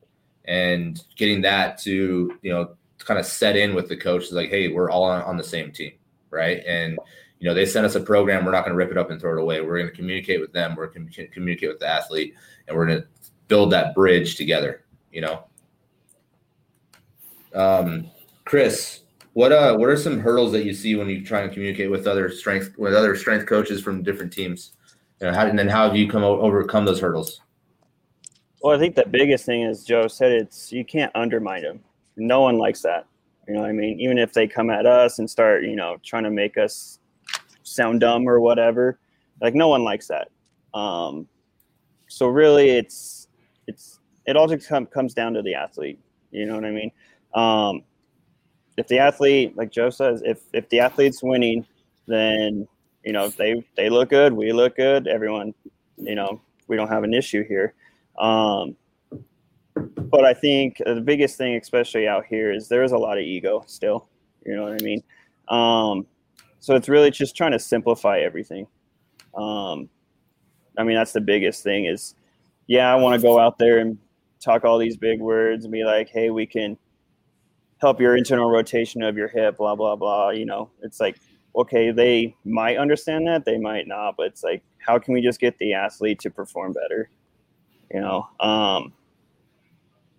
and 0.45 0.99
getting 1.15 1.41
that 1.41 1.77
to, 1.83 2.35
you 2.41 2.51
know, 2.51 2.75
kind 2.97 3.19
of 3.19 3.25
set 3.25 3.55
in 3.55 3.75
with 3.75 3.87
the 3.87 3.95
coach 3.95 4.23
is 4.23 4.31
like, 4.31 4.49
hey, 4.49 4.69
we're 4.69 4.89
all 4.89 5.03
on, 5.03 5.21
on 5.21 5.37
the 5.37 5.43
same 5.43 5.71
team, 5.71 5.91
right? 6.31 6.63
And 6.65 6.97
you 7.37 7.47
know, 7.47 7.53
they 7.53 7.67
sent 7.67 7.85
us 7.85 7.93
a 7.93 7.99
program. 7.99 8.45
We're 8.45 8.51
not 8.51 8.65
going 8.65 8.71
to 8.71 8.77
rip 8.77 8.89
it 8.89 8.97
up 8.97 9.11
and 9.11 9.21
throw 9.21 9.37
it 9.37 9.41
away. 9.41 9.61
We're 9.61 9.77
going 9.77 9.91
to 9.91 9.95
communicate 9.95 10.41
with 10.41 10.51
them. 10.53 10.75
We're 10.75 10.87
going 10.87 11.07
to 11.07 11.27
communicate 11.27 11.69
with 11.69 11.79
the 11.79 11.87
athlete, 11.87 12.33
and 12.67 12.75
we're 12.75 12.87
going 12.87 13.01
to 13.01 13.07
build 13.47 13.71
that 13.73 13.93
bridge 13.93 14.37
together. 14.37 14.85
You 15.11 15.21
know, 15.21 15.43
um, 17.53 18.09
Chris, 18.43 19.01
what 19.33 19.51
uh, 19.51 19.75
what 19.75 19.89
are 19.89 19.97
some 19.97 20.19
hurdles 20.19 20.51
that 20.53 20.65
you 20.65 20.73
see 20.73 20.95
when 20.95 21.09
you 21.09 21.23
try 21.23 21.45
to 21.45 21.53
communicate 21.53 21.91
with 21.91 22.07
other 22.07 22.31
strength 22.31 22.73
with 22.75 22.95
other 22.95 23.15
strength 23.15 23.45
coaches 23.45 23.83
from 23.83 24.01
different 24.01 24.33
teams? 24.33 24.71
You 25.21 25.27
know, 25.27 25.33
how, 25.33 25.45
and 25.45 25.59
then 25.59 25.67
how 25.67 25.85
have 25.85 25.95
you 25.95 26.09
come 26.09 26.23
overcome 26.23 26.85
those 26.85 26.99
hurdles? 26.99 27.42
Well, 28.63 28.73
I 28.73 28.79
think 28.79 28.95
the 28.95 29.05
biggest 29.05 29.45
thing 29.45 29.63
is 29.63 29.83
Joe 29.83 30.07
said 30.07 30.31
it's 30.31 30.71
you 30.71 30.85
can't 30.85 31.11
undermine 31.15 31.63
them. 31.63 31.81
No 32.15 32.39
one 32.39 32.57
likes 32.57 32.81
that. 32.83 33.05
You 33.45 33.55
know 33.55 33.59
what 33.59 33.69
I 33.69 33.73
mean? 33.73 33.99
Even 33.99 34.17
if 34.17 34.31
they 34.31 34.47
come 34.47 34.69
at 34.69 34.85
us 34.85 35.19
and 35.19 35.29
start, 35.29 35.63
you 35.65 35.75
know, 35.75 35.97
trying 36.01 36.23
to 36.23 36.31
make 36.31 36.57
us 36.57 36.99
sound 37.63 37.99
dumb 37.99 38.27
or 38.27 38.39
whatever, 38.39 38.99
like 39.41 39.53
no 39.53 39.67
one 39.67 39.83
likes 39.83 40.07
that. 40.07 40.29
Um, 40.73 41.27
so 42.07 42.27
really, 42.27 42.69
it's 42.69 43.27
it's 43.67 43.99
it 44.25 44.37
all 44.37 44.47
just 44.47 44.69
come, 44.69 44.85
comes 44.85 45.13
down 45.13 45.33
to 45.33 45.41
the 45.41 45.55
athlete. 45.55 45.99
You 46.31 46.45
know 46.45 46.55
what 46.55 46.63
I 46.63 46.71
mean? 46.71 46.91
Um, 47.35 47.83
if 48.77 48.87
the 48.87 48.99
athlete, 48.99 49.57
like 49.57 49.71
Joe 49.71 49.89
says, 49.89 50.21
if 50.23 50.39
if 50.53 50.69
the 50.69 50.79
athlete's 50.79 51.21
winning, 51.21 51.65
then 52.07 52.65
you 53.03 53.11
know 53.11 53.27
they 53.27 53.61
they 53.75 53.89
look 53.89 54.09
good, 54.09 54.31
we 54.31 54.53
look 54.53 54.77
good, 54.77 55.09
everyone, 55.09 55.53
you 55.97 56.15
know, 56.15 56.39
we 56.69 56.77
don't 56.77 56.87
have 56.87 57.03
an 57.03 57.13
issue 57.13 57.45
here. 57.45 57.73
Um, 58.19 58.75
but 59.75 60.25
I 60.25 60.33
think 60.33 60.77
the 60.85 61.01
biggest 61.01 61.37
thing, 61.37 61.55
especially 61.55 62.07
out 62.07 62.25
here, 62.25 62.51
is 62.51 62.67
there 62.67 62.83
is 62.83 62.91
a 62.91 62.97
lot 62.97 63.17
of 63.17 63.23
ego 63.23 63.63
still. 63.65 64.07
You 64.45 64.55
know 64.55 64.63
what 64.63 64.81
I 64.81 64.83
mean? 64.83 65.03
Um, 65.47 66.05
so 66.59 66.75
it's 66.75 66.87
really 66.87 67.11
just 67.11 67.35
trying 67.35 67.51
to 67.51 67.59
simplify 67.59 68.19
everything. 68.19 68.67
Um, 69.35 69.89
I 70.77 70.83
mean, 70.83 70.95
that's 70.95 71.13
the 71.13 71.21
biggest 71.21 71.63
thing 71.63 71.85
is, 71.85 72.15
yeah, 72.67 72.91
I 72.91 72.95
want 72.95 73.15
to 73.15 73.21
go 73.21 73.39
out 73.39 73.57
there 73.57 73.79
and 73.79 73.97
talk 74.39 74.63
all 74.63 74.77
these 74.77 74.97
big 74.97 75.19
words 75.19 75.65
and 75.65 75.71
be 75.71 75.83
like, 75.83 76.09
hey, 76.09 76.29
we 76.29 76.45
can 76.45 76.77
help 77.79 77.99
your 77.99 78.15
internal 78.15 78.49
rotation 78.49 79.03
of 79.03 79.17
your 79.17 79.27
hip, 79.27 79.57
blah, 79.57 79.75
blah, 79.75 79.95
blah. 79.95 80.29
You 80.29 80.45
know, 80.45 80.69
it's 80.81 80.99
like, 80.99 81.19
okay, 81.55 81.91
they 81.91 82.35
might 82.45 82.77
understand 82.77 83.27
that, 83.27 83.45
they 83.45 83.57
might 83.57 83.87
not, 83.87 84.15
but 84.17 84.27
it's 84.27 84.43
like, 84.43 84.63
how 84.77 84.99
can 84.99 85.13
we 85.13 85.21
just 85.21 85.39
get 85.39 85.57
the 85.59 85.73
athlete 85.73 86.19
to 86.19 86.29
perform 86.29 86.73
better? 86.73 87.09
You 87.93 88.01
know, 88.01 88.27
um, 88.39 88.91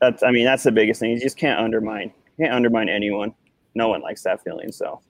that's 0.01 0.23
I 0.23 0.31
mean 0.31 0.45
that's 0.45 0.63
the 0.63 0.73
biggest 0.73 1.01
thing. 1.01 1.11
You 1.11 1.21
just 1.21 1.37
can't 1.37 1.61
undermine 1.61 2.13
can't 2.39 2.53
undermine 2.53 2.89
anyone. 2.89 3.35
No 3.75 3.89
one 3.89 4.01
likes 4.01 4.23
that 4.23 4.43
feeling. 4.43 4.73
So 4.73 5.01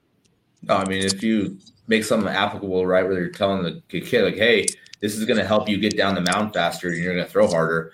No, 0.63 0.77
I 0.77 0.85
mean, 0.87 1.03
if 1.03 1.21
you 1.23 1.57
make 1.87 2.03
something 2.03 2.29
applicable, 2.29 2.85
right, 2.85 3.03
where 3.03 3.13
you're 3.13 3.29
telling 3.29 3.63
the 3.63 3.81
kid, 4.01 4.23
like, 4.23 4.35
hey, 4.35 4.65
this 5.01 5.15
is 5.15 5.25
going 5.25 5.37
to 5.37 5.45
help 5.45 5.69
you 5.69 5.77
get 5.77 5.95
down 5.95 6.15
the 6.15 6.21
mound 6.21 6.53
faster 6.53 6.89
and 6.89 6.97
you're 6.97 7.13
going 7.13 7.25
to 7.25 7.31
throw 7.31 7.47
harder, 7.47 7.93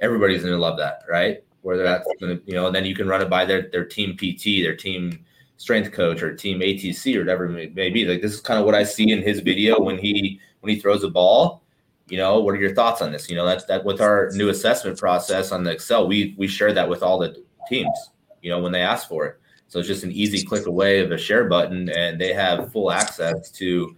everybody's 0.00 0.42
going 0.42 0.54
to 0.54 0.58
love 0.58 0.78
that, 0.78 1.02
right? 1.08 1.42
Whether 1.62 1.82
that's 1.82 2.08
going 2.20 2.38
to, 2.38 2.42
you 2.46 2.54
know, 2.54 2.66
and 2.66 2.74
then 2.74 2.84
you 2.84 2.94
can 2.94 3.08
run 3.08 3.20
it 3.20 3.28
by 3.28 3.44
their, 3.44 3.68
their 3.70 3.84
team 3.84 4.16
PT, 4.16 4.62
their 4.62 4.76
team 4.76 5.24
strength 5.58 5.92
coach 5.92 6.22
or 6.22 6.34
team 6.34 6.60
ATC 6.60 7.16
or 7.16 7.20
whatever 7.20 7.46
it 7.58 7.74
may 7.74 7.90
be. 7.90 8.04
Like, 8.04 8.22
this 8.22 8.32
is 8.32 8.40
kind 8.40 8.58
of 8.58 8.64
what 8.64 8.74
I 8.74 8.84
see 8.84 9.10
in 9.10 9.22
his 9.22 9.40
video 9.40 9.80
when 9.80 9.98
he, 9.98 10.40
when 10.60 10.72
he 10.72 10.80
throws 10.80 11.02
a 11.02 11.10
ball. 11.10 11.62
You 12.08 12.18
know, 12.18 12.40
what 12.40 12.54
are 12.54 12.58
your 12.58 12.74
thoughts 12.74 13.02
on 13.02 13.10
this? 13.10 13.28
You 13.28 13.36
know, 13.36 13.44
that's 13.44 13.64
that 13.64 13.84
with 13.84 14.00
our 14.00 14.30
new 14.34 14.48
assessment 14.48 14.98
process 14.98 15.50
on 15.52 15.64
the 15.64 15.72
Excel, 15.72 16.06
we 16.06 16.34
we 16.38 16.46
share 16.46 16.72
that 16.72 16.88
with 16.88 17.02
all 17.02 17.18
the 17.18 17.42
teams, 17.68 18.10
you 18.42 18.50
know, 18.50 18.60
when 18.60 18.72
they 18.72 18.82
ask 18.82 19.08
for 19.08 19.26
it 19.26 19.40
so 19.68 19.78
it's 19.78 19.88
just 19.88 20.04
an 20.04 20.12
easy 20.12 20.44
click 20.44 20.66
away 20.66 21.00
of 21.00 21.10
a 21.10 21.18
share 21.18 21.48
button, 21.48 21.88
and 21.90 22.20
they 22.20 22.32
have 22.32 22.72
full 22.72 22.90
access 22.90 23.50
to 23.52 23.96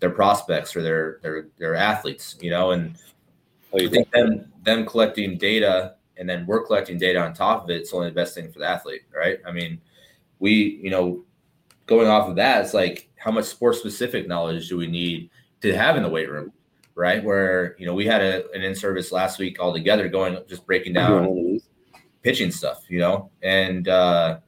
their 0.00 0.10
prospects 0.10 0.76
or 0.76 0.82
their 0.82 1.18
their 1.22 1.48
their 1.58 1.74
athletes. 1.74 2.36
You 2.40 2.50
know, 2.50 2.72
and 2.72 2.96
oh, 3.72 3.84
I 3.84 3.88
think 3.88 4.10
them 4.10 4.52
them 4.62 4.86
collecting 4.86 5.38
data 5.38 5.94
and 6.18 6.28
then 6.28 6.44
we're 6.46 6.66
collecting 6.66 6.98
data 6.98 7.20
on 7.20 7.32
top 7.32 7.64
of 7.64 7.70
it. 7.70 7.76
It's 7.76 7.94
only 7.94 8.08
the 8.08 8.14
best 8.14 8.34
thing 8.34 8.50
for 8.50 8.58
the 8.58 8.68
athlete, 8.68 9.02
right? 9.14 9.38
I 9.46 9.52
mean, 9.52 9.80
we 10.40 10.78
you 10.82 10.90
know 10.90 11.24
going 11.86 12.08
off 12.08 12.28
of 12.28 12.36
that, 12.36 12.62
it's 12.62 12.74
like 12.74 13.08
how 13.16 13.30
much 13.30 13.46
sports 13.46 13.78
specific 13.78 14.28
knowledge 14.28 14.68
do 14.68 14.76
we 14.76 14.86
need 14.86 15.30
to 15.62 15.74
have 15.74 15.96
in 15.96 16.02
the 16.02 16.08
weight 16.08 16.30
room, 16.30 16.52
right? 16.98 17.22
Where 17.22 17.76
you 17.78 17.86
know 17.86 17.94
we 17.94 18.04
had 18.04 18.20
a, 18.20 18.50
an 18.50 18.62
in 18.62 18.74
service 18.74 19.12
last 19.12 19.38
week 19.38 19.58
all 19.60 19.72
together, 19.72 20.08
going 20.08 20.36
just 20.48 20.66
breaking 20.66 20.94
down 20.94 21.60
pitching 22.22 22.50
stuff, 22.50 22.82
you 22.88 22.98
know, 22.98 23.30
and 23.42 23.88
uh, 23.88 24.40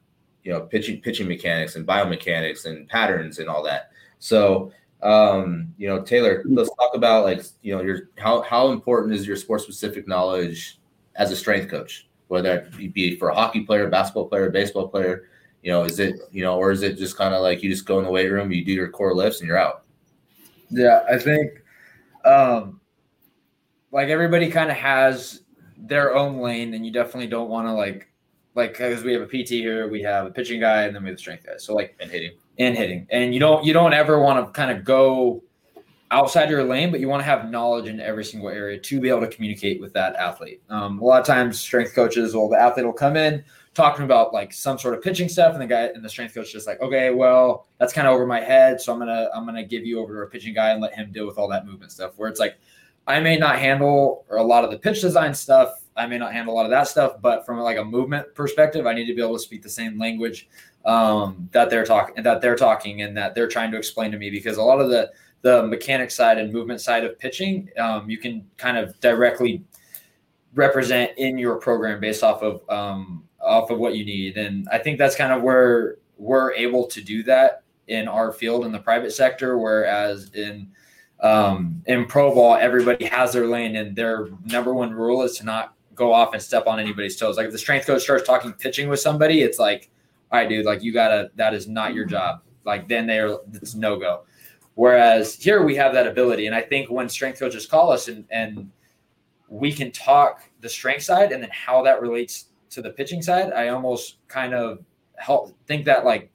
you 0.43 0.51
know 0.51 0.61
pitching 0.61 1.01
pitching 1.01 1.27
mechanics 1.27 1.77
and 1.77 1.87
biomechanics 1.87 2.65
and 2.65 2.87
patterns 2.89 3.39
and 3.39 3.47
all 3.47 3.63
that. 3.63 3.91
So 4.19 4.71
um, 5.01 5.73
you 5.77 5.87
know, 5.87 6.01
Taylor, 6.01 6.43
let's 6.45 6.69
talk 6.75 6.91
about 6.93 7.23
like 7.23 7.41
you 7.61 7.75
know 7.75 7.81
your 7.81 8.09
how 8.17 8.41
how 8.41 8.71
important 8.71 9.13
is 9.13 9.25
your 9.25 9.37
sport 9.37 9.61
specific 9.61 10.07
knowledge 10.07 10.79
as 11.15 11.31
a 11.31 11.35
strength 11.35 11.69
coach, 11.71 12.09
whether 12.27 12.69
it 12.77 12.93
be 12.93 13.15
for 13.15 13.29
a 13.29 13.35
hockey 13.35 13.61
player, 13.61 13.87
basketball 13.89 14.27
player, 14.27 14.49
baseball 14.49 14.89
player. 14.89 15.29
You 15.63 15.71
know, 15.71 15.83
is 15.83 15.99
it 15.99 16.19
you 16.31 16.43
know, 16.43 16.57
or 16.57 16.71
is 16.71 16.81
it 16.81 16.97
just 16.97 17.17
kind 17.17 17.33
of 17.33 17.41
like 17.41 17.63
you 17.63 17.69
just 17.69 17.85
go 17.85 17.97
in 17.99 18.03
the 18.03 18.11
weight 18.11 18.29
room, 18.29 18.51
you 18.51 18.65
do 18.65 18.73
your 18.73 18.89
core 18.89 19.15
lifts, 19.15 19.39
and 19.39 19.47
you're 19.47 19.57
out? 19.57 19.85
Yeah, 20.69 21.03
I 21.09 21.17
think 21.17 21.60
um, 22.25 22.81
like 23.91 24.09
everybody 24.09 24.49
kind 24.49 24.71
of 24.71 24.77
has 24.77 25.41
their 25.77 26.15
own 26.15 26.39
lane, 26.39 26.73
and 26.73 26.85
you 26.85 26.91
definitely 26.91 27.27
don't 27.27 27.49
want 27.49 27.67
to 27.67 27.73
like 27.73 28.07
like 28.55 28.73
because 28.73 29.03
we 29.03 29.13
have 29.13 29.21
a 29.21 29.27
PT 29.27 29.49
here, 29.49 29.87
we 29.89 30.01
have 30.01 30.25
a 30.25 30.31
pitching 30.31 30.59
guy, 30.59 30.83
and 30.83 30.95
then 30.95 31.03
we 31.03 31.09
have 31.09 31.17
a 31.17 31.19
strength 31.19 31.45
guy. 31.45 31.57
So 31.57 31.73
like 31.73 31.95
and 31.99 32.11
hitting 32.11 32.31
and 32.57 32.77
hitting, 32.77 33.07
and 33.09 33.33
you 33.33 33.39
don't 33.39 33.65
you 33.65 33.73
don't 33.73 33.93
ever 33.93 34.19
want 34.19 34.45
to 34.45 34.51
kind 34.51 34.71
of 34.75 34.83
go 34.83 35.43
outside 36.11 36.49
your 36.49 36.63
lane, 36.63 36.91
but 36.91 36.99
you 36.99 37.07
want 37.07 37.21
to 37.21 37.25
have 37.25 37.49
knowledge 37.49 37.87
in 37.87 37.99
every 38.01 38.25
single 38.25 38.49
area 38.49 38.77
to 38.77 38.99
be 38.99 39.09
able 39.09 39.21
to 39.21 39.29
communicate 39.29 39.79
with 39.79 39.93
that 39.93 40.15
athlete. 40.15 40.61
Um, 40.69 40.99
a 40.99 41.03
lot 41.05 41.21
of 41.21 41.25
times, 41.25 41.59
strength 41.59 41.95
coaches 41.95 42.35
will 42.35 42.49
the 42.49 42.61
athlete 42.61 42.85
will 42.85 42.93
come 42.93 43.15
in 43.15 43.43
talking 43.73 44.05
about 44.05 44.33
like 44.33 44.53
some 44.53 44.77
sort 44.77 44.93
of 44.93 45.01
pitching 45.01 45.29
stuff, 45.29 45.53
and 45.53 45.61
the 45.61 45.67
guy 45.67 45.83
and 45.83 46.03
the 46.03 46.09
strength 46.09 46.33
coach 46.33 46.51
just 46.51 46.67
like, 46.67 46.81
okay, 46.81 47.11
well, 47.11 47.67
that's 47.77 47.93
kind 47.93 48.07
of 48.07 48.13
over 48.13 48.25
my 48.25 48.39
head, 48.39 48.81
so 48.81 48.93
I'm 48.93 48.99
gonna 48.99 49.29
I'm 49.33 49.45
gonna 49.45 49.63
give 49.63 49.85
you 49.85 49.99
over 49.99 50.13
to 50.13 50.21
a 50.21 50.27
pitching 50.27 50.53
guy 50.53 50.71
and 50.71 50.81
let 50.81 50.93
him 50.93 51.11
deal 51.11 51.25
with 51.25 51.37
all 51.37 51.47
that 51.49 51.65
movement 51.65 51.91
stuff. 51.91 52.13
Where 52.17 52.29
it's 52.29 52.39
like, 52.39 52.57
I 53.07 53.19
may 53.19 53.37
not 53.37 53.59
handle 53.59 54.25
or 54.29 54.37
a 54.37 54.43
lot 54.43 54.63
of 54.63 54.71
the 54.71 54.77
pitch 54.77 55.01
design 55.01 55.33
stuff 55.33 55.81
I 55.95 56.07
may 56.07 56.17
not 56.17 56.33
handle 56.33 56.53
a 56.53 56.55
lot 56.55 56.65
of 56.65 56.71
that 56.71 56.87
stuff, 56.87 57.21
but 57.21 57.45
from 57.45 57.59
like 57.59 57.77
a 57.77 57.83
movement 57.83 58.33
perspective, 58.33 58.85
I 58.85 58.93
need 58.93 59.05
to 59.07 59.13
be 59.13 59.21
able 59.21 59.35
to 59.35 59.43
speak 59.43 59.61
the 59.61 59.69
same 59.69 59.99
language 59.99 60.49
um, 60.85 61.49
that 61.51 61.69
they're 61.69 61.85
talking 61.85 62.23
that 62.23 62.41
they're 62.41 62.55
talking 62.55 63.01
and 63.01 63.15
that 63.17 63.35
they're 63.35 63.47
trying 63.47 63.71
to 63.71 63.77
explain 63.77 64.11
to 64.11 64.17
me 64.17 64.29
because 64.29 64.57
a 64.57 64.63
lot 64.63 64.79
of 64.79 64.89
the 64.89 65.11
the 65.41 65.63
mechanic 65.63 66.11
side 66.11 66.37
and 66.37 66.53
movement 66.53 66.79
side 66.81 67.03
of 67.03 67.17
pitching, 67.17 67.69
um, 67.77 68.09
you 68.09 68.17
can 68.17 68.45
kind 68.57 68.77
of 68.77 68.99
directly 68.99 69.63
represent 70.53 71.11
in 71.17 71.37
your 71.37 71.55
program 71.55 71.99
based 71.99 72.23
off 72.23 72.43
of 72.43 72.61
um, 72.69 73.23
off 73.43 73.69
of 73.69 73.79
what 73.79 73.95
you 73.95 74.05
need, 74.05 74.37
and 74.37 74.67
I 74.71 74.77
think 74.77 74.97
that's 74.97 75.15
kind 75.15 75.33
of 75.33 75.41
where 75.41 75.97
we're 76.17 76.53
able 76.53 76.87
to 76.87 77.01
do 77.01 77.23
that 77.23 77.63
in 77.87 78.07
our 78.07 78.31
field 78.31 78.65
in 78.65 78.71
the 78.71 78.79
private 78.79 79.11
sector, 79.11 79.57
whereas 79.57 80.31
in 80.33 80.71
um, 81.21 81.83
in 81.85 82.05
pro 82.05 82.33
ball, 82.33 82.55
everybody 82.55 83.05
has 83.05 83.33
their 83.33 83.47
lane, 83.47 83.75
and 83.75 83.95
their 83.95 84.29
number 84.45 84.73
one 84.73 84.91
rule 84.91 85.21
is 85.23 85.37
to 85.37 85.45
not 85.45 85.75
go 85.95 86.11
off 86.11 86.33
and 86.33 86.41
step 86.41 86.67
on 86.67 86.79
anybody's 86.79 87.15
toes. 87.15 87.37
Like 87.37 87.45
if 87.45 87.51
the 87.51 87.57
strength 87.57 87.85
coach 87.85 88.01
starts 88.01 88.25
talking 88.25 88.53
pitching 88.53 88.89
with 88.89 88.99
somebody, 88.99 89.41
it's 89.41 89.59
like, 89.59 89.89
all 90.31 90.39
right, 90.39 90.49
dude, 90.49 90.65
like 90.65 90.81
you 90.81 90.91
gotta, 90.91 91.29
that 91.35 91.53
is 91.53 91.67
not 91.67 91.93
your 91.93 92.05
job. 92.05 92.41
Like 92.65 92.87
then 92.87 93.05
they're, 93.05 93.37
it's 93.53 93.75
no 93.75 93.99
go. 93.99 94.23
Whereas 94.75 95.35
here 95.35 95.63
we 95.63 95.75
have 95.75 95.93
that 95.93 96.07
ability. 96.07 96.47
And 96.47 96.55
I 96.55 96.61
think 96.61 96.89
when 96.89 97.09
strength 97.09 97.39
coaches 97.39 97.65
call 97.65 97.91
us 97.91 98.07
and, 98.07 98.25
and 98.31 98.71
we 99.47 99.71
can 99.71 99.91
talk 99.91 100.41
the 100.61 100.69
strength 100.69 101.03
side 101.03 101.33
and 101.33 101.43
then 101.43 101.51
how 101.51 101.83
that 101.83 102.01
relates 102.01 102.45
to 102.71 102.81
the 102.81 102.89
pitching 102.89 103.21
side, 103.21 103.53
I 103.53 103.69
almost 103.69 104.17
kind 104.27 104.53
of 104.53 104.79
help 105.15 105.55
think 105.67 105.85
that 105.85 106.05
like 106.05 106.31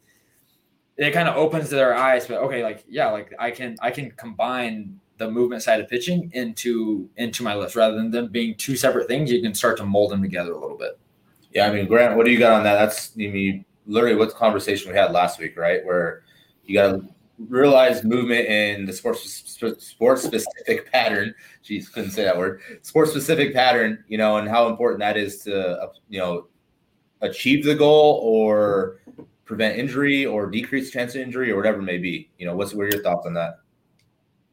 it 0.96 1.12
kind 1.12 1.28
of 1.28 1.36
opens 1.36 1.68
their 1.68 1.94
eyes, 1.94 2.26
but 2.26 2.38
okay, 2.38 2.62
like, 2.62 2.84
yeah, 2.88 3.10
like 3.10 3.34
I 3.38 3.50
can, 3.50 3.76
I 3.80 3.90
can 3.90 4.10
combine 4.12 4.98
the 5.18 5.30
movement 5.30 5.62
side 5.62 5.80
of 5.80 5.88
pitching 5.88 6.30
into 6.34 7.08
into 7.16 7.42
my 7.42 7.54
list 7.54 7.76
rather 7.76 7.96
than 7.96 8.10
them 8.10 8.28
being 8.28 8.54
two 8.54 8.76
separate 8.76 9.08
things. 9.08 9.30
You 9.30 9.42
can 9.42 9.54
start 9.54 9.76
to 9.78 9.84
mold 9.84 10.10
them 10.12 10.22
together 10.22 10.52
a 10.52 10.58
little 10.58 10.76
bit. 10.76 10.98
Yeah, 11.52 11.66
I 11.68 11.72
mean, 11.72 11.86
Grant, 11.86 12.16
what 12.16 12.26
do 12.26 12.32
you 12.32 12.38
got 12.38 12.52
on 12.52 12.64
that? 12.64 12.74
That's 12.74 13.12
I 13.14 13.28
mean, 13.28 13.64
literally 13.86 14.16
what 14.16 14.28
the 14.28 14.34
conversation 14.34 14.90
we 14.90 14.98
had 14.98 15.12
last 15.12 15.38
week, 15.38 15.56
right? 15.56 15.84
Where 15.84 16.22
you 16.64 16.74
got 16.74 16.92
to 16.92 17.08
realize 17.38 18.04
movement 18.04 18.46
in 18.46 18.86
the 18.86 18.92
sports 18.92 19.22
sports 19.78 20.22
specific 20.22 20.90
pattern. 20.92 21.34
Jeez, 21.64 21.92
couldn't 21.92 22.10
say 22.10 22.24
that 22.24 22.36
word. 22.36 22.60
Sports 22.82 23.10
specific 23.10 23.52
pattern, 23.52 24.04
you 24.08 24.18
know, 24.18 24.36
and 24.36 24.48
how 24.48 24.68
important 24.68 25.00
that 25.00 25.16
is 25.16 25.42
to 25.44 25.82
uh, 25.82 25.92
you 26.08 26.18
know 26.18 26.46
achieve 27.20 27.64
the 27.64 27.74
goal 27.74 28.20
or 28.22 29.00
prevent 29.44 29.78
injury 29.78 30.26
or 30.26 30.50
decrease 30.50 30.90
chance 30.90 31.14
of 31.14 31.20
injury 31.20 31.50
or 31.50 31.56
whatever 31.56 31.78
it 31.78 31.84
may 31.84 31.98
be. 31.98 32.28
You 32.38 32.46
know, 32.46 32.56
what's 32.56 32.74
what 32.74 32.86
are 32.86 32.90
your 32.90 33.02
thoughts 33.02 33.26
on 33.26 33.34
that? 33.34 33.60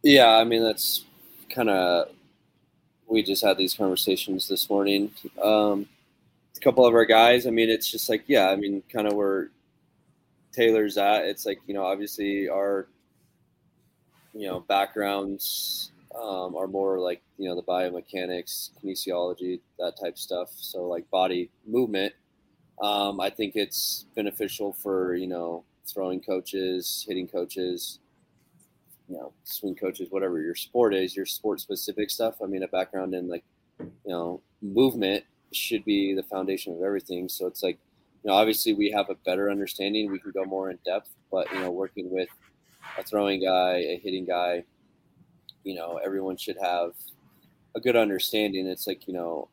Yeah, 0.03 0.29
I 0.29 0.43
mean 0.43 0.63
that's 0.63 1.05
kind 1.49 1.69
of 1.69 2.09
we 3.07 3.23
just 3.23 3.43
had 3.43 3.57
these 3.57 3.75
conversations 3.75 4.47
this 4.47 4.69
morning. 4.69 5.11
Um, 5.41 5.87
a 6.55 6.59
couple 6.59 6.85
of 6.85 6.93
our 6.93 7.05
guys. 7.05 7.45
I 7.45 7.51
mean, 7.51 7.69
it's 7.69 7.89
just 7.89 8.09
like 8.09 8.23
yeah. 8.27 8.49
I 8.49 8.55
mean, 8.55 8.83
kind 8.91 9.07
of 9.07 9.13
where 9.13 9.49
Taylor's 10.53 10.97
at. 10.97 11.25
It's 11.25 11.45
like 11.45 11.59
you 11.67 11.73
know, 11.73 11.83
obviously 11.83 12.49
our 12.49 12.87
you 14.33 14.47
know 14.47 14.61
backgrounds 14.61 15.91
um, 16.15 16.55
are 16.55 16.67
more 16.67 16.99
like 16.99 17.21
you 17.37 17.49
know 17.49 17.55
the 17.55 17.63
biomechanics, 17.63 18.71
kinesiology, 18.83 19.59
that 19.79 19.93
type 20.01 20.17
stuff. 20.17 20.49
So 20.55 20.83
like 20.83 21.09
body 21.09 21.49
movement. 21.65 22.13
Um, 22.81 23.19
I 23.19 23.29
think 23.29 23.55
it's 23.55 24.05
beneficial 24.15 24.73
for 24.73 25.15
you 25.15 25.27
know 25.27 25.63
throwing 25.85 26.21
coaches, 26.21 27.05
hitting 27.07 27.27
coaches, 27.27 27.99
you 29.13 29.17
know 29.17 29.33
swing 29.43 29.75
coaches 29.75 30.07
whatever 30.09 30.41
your 30.41 30.55
sport 30.55 30.93
is 30.93 31.15
your 31.15 31.25
sport 31.25 31.59
specific 31.59 32.09
stuff 32.09 32.35
i 32.43 32.47
mean 32.47 32.63
a 32.63 32.67
background 32.67 33.13
in 33.13 33.27
like 33.27 33.43
you 33.79 33.91
know 34.05 34.41
movement 34.61 35.23
should 35.51 35.83
be 35.85 36.13
the 36.13 36.23
foundation 36.23 36.73
of 36.73 36.81
everything 36.81 37.29
so 37.29 37.45
it's 37.45 37.61
like 37.61 37.77
you 38.23 38.29
know 38.29 38.33
obviously 38.33 38.73
we 38.73 38.89
have 38.91 39.09
a 39.09 39.15
better 39.25 39.49
understanding 39.49 40.11
we 40.11 40.19
can 40.19 40.31
go 40.31 40.45
more 40.45 40.69
in 40.69 40.79
depth 40.85 41.09
but 41.31 41.51
you 41.51 41.59
know 41.59 41.71
working 41.71 42.09
with 42.09 42.29
a 42.97 43.03
throwing 43.03 43.43
guy 43.43 43.77
a 43.77 43.99
hitting 44.03 44.25
guy 44.25 44.63
you 45.63 45.75
know 45.75 45.99
everyone 46.03 46.37
should 46.37 46.57
have 46.61 46.91
a 47.75 47.79
good 47.79 47.95
understanding 47.95 48.67
it's 48.67 48.87
like 48.87 49.07
you 49.07 49.13
know 49.13 49.47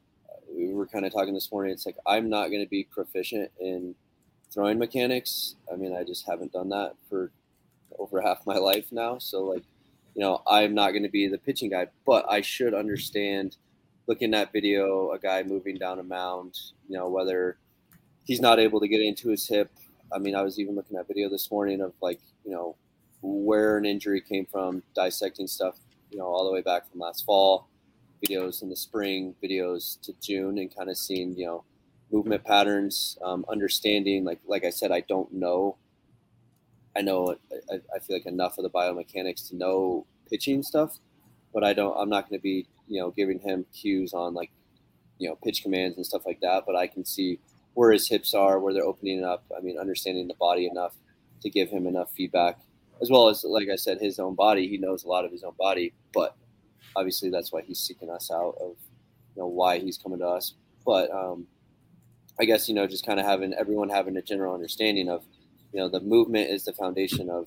we 0.55 0.73
were 0.73 0.87
kind 0.87 1.07
of 1.07 1.13
talking 1.13 1.35
this 1.35 1.51
morning 1.53 1.73
it's 1.73 1.87
like 1.87 1.97
i'm 2.07 2.29
not 2.29 2.49
going 2.49 2.63
to 2.63 2.69
be 2.69 2.85
proficient 2.85 3.51
in 3.61 3.95
throwing 4.53 4.79
mechanics 4.79 5.55
i 5.73 5.77
mean 5.77 5.95
i 5.95 6.03
just 6.03 6.27
haven't 6.29 6.53
done 6.53 6.69
that 6.69 6.95
for 7.09 7.31
over 7.99 8.21
half 8.21 8.47
my 8.47 8.57
life 8.57 8.87
now. 8.91 9.19
So 9.19 9.45
like, 9.45 9.63
you 10.15 10.23
know, 10.23 10.43
I'm 10.47 10.75
not 10.75 10.91
going 10.91 11.03
to 11.03 11.09
be 11.09 11.29
the 11.29 11.39
pitching 11.39 11.71
guy, 11.71 11.87
but 12.07 12.25
I 12.29 12.41
should 12.41 12.75
understand 12.75 13.57
looking 14.07 14.35
at 14.35 14.53
video, 14.53 15.13
a 15.13 15.19
guy 15.19 15.43
moving 15.43 15.77
down 15.79 16.01
a 16.01 16.03
mound, 16.03 16.59
you 16.89 16.97
know, 16.97 17.09
whether 17.09 17.59
he's 18.31 18.41
not 18.41 18.61
able 18.61 18.79
to 18.81 18.87
get 18.89 19.01
into 19.01 19.29
his 19.29 19.49
hip. 19.49 19.73
I 20.15 20.19
mean, 20.19 20.37
I 20.37 20.43
was 20.43 20.59
even 20.61 20.77
looking 20.77 20.97
at 20.97 21.09
video 21.09 21.29
this 21.29 21.51
morning 21.51 21.81
of 21.81 21.95
like, 22.01 22.21
you 22.45 22.53
know, 22.53 22.77
where 23.23 23.77
an 23.77 23.85
injury 23.85 24.21
came 24.21 24.47
from, 24.47 24.85
dissecting 24.95 25.49
stuff, 25.49 25.79
you 26.11 26.19
know, 26.19 26.27
all 26.27 26.45
the 26.45 26.53
way 26.53 26.63
back 26.63 26.89
from 26.89 27.01
last 27.01 27.25
fall, 27.25 27.69
videos 28.25 28.63
in 28.63 28.69
the 28.69 28.77
spring, 28.77 29.35
videos 29.43 30.01
to 30.03 30.13
June, 30.23 30.59
and 30.59 30.75
kind 30.75 30.89
of 30.89 30.97
seeing, 30.97 31.37
you 31.37 31.47
know, 31.47 31.65
movement 32.13 32.45
patterns, 32.45 33.19
um, 33.25 33.45
understanding. 33.49 34.25
Like, 34.25 34.39
like 34.47 34.65
I 34.65 34.71
said, 34.71 34.93
I 34.93 35.01
don't 35.01 35.33
know 35.33 35.77
I 36.97 37.03
know 37.03 37.37
I, 37.71 37.77
I 37.95 37.99
feel 37.99 38.17
like 38.17 38.27
enough 38.27 38.59
of 38.59 38.65
the 38.65 38.71
biomechanics 38.71 39.49
to 39.49 39.57
know 39.57 40.07
pitching 40.29 40.63
stuff, 40.63 40.99
but 41.53 41.65
I 41.65 41.73
don't. 41.73 41.97
I'm 41.97 42.09
not 42.09 42.29
going 42.29 42.39
to 42.39 42.43
be 42.43 42.67
you 42.89 43.01
know 43.01 43.11
giving 43.11 43.39
him 43.39 43.67
cues 43.73 44.13
on 44.13 44.35
like 44.35 44.51
you 45.19 45.29
know 45.29 45.37
pitch 45.37 45.63
commands 45.63 45.97
and 45.97 46.07
stuff 46.07 46.27
like 46.27 46.41
that. 46.41 46.65
But 46.67 46.77
I 46.77 46.87
can 46.87 47.05
see 47.05 47.39
where 47.75 47.93
his 47.93 48.09
hips 48.09 48.35
are, 48.35 48.59
where 48.59 48.75
they're 48.75 48.85
opening 48.85 49.25
up. 49.25 49.45
I 49.57 49.61
mean, 49.61 49.79
understanding 49.79 50.29
the 50.29 50.35
body 50.35 50.67
enough 50.67 50.95
to 51.43 51.51
give 51.51 51.69
him 51.69 51.87
enough 51.87 52.13
feedback, 52.13 52.59
as 53.01 53.11
well 53.11 53.29
as 53.29 53.45
like 53.45 53.69
I 53.73 53.77
said, 53.77 53.99
his 53.99 54.19
own 54.19 54.35
body. 54.35 54.69
He 54.69 54.79
knows 54.79 55.05
a 55.05 55.09
lot 55.09 55.25
of 55.25 55.33
his 55.33 55.43
own 55.43 55.55
body, 55.59 55.93
but 56.13 56.37
obviously 56.97 57.31
that's 57.31 57.53
why 57.53 57.63
he's 57.63 57.81
seeking 57.81 58.11
us 58.11 58.31
out 58.31 58.57
of 58.61 58.77
you 59.35 59.43
know 59.43 59.47
why 59.47 59.79
he's 59.79 59.99
coming 59.99 60.19
to 60.19 60.27
us. 60.27 60.55
But 60.85 61.11
um, 61.11 61.47
I 62.39 62.45
guess 62.45 62.69
you 62.69 62.75
know 62.75 62.87
just 62.87 63.07
kind 63.07 63.21
of 63.21 63.27
having 63.27 63.55
everyone 63.55 63.89
having 63.89 64.17
a 64.17 64.23
general 64.23 64.55
understanding 64.55 65.09
of 65.09 65.25
you 65.73 65.81
know 65.81 65.89
the 65.89 66.01
movement 66.01 66.51
is 66.51 66.65
the 66.65 66.73
foundation 66.73 67.31
of 67.31 67.47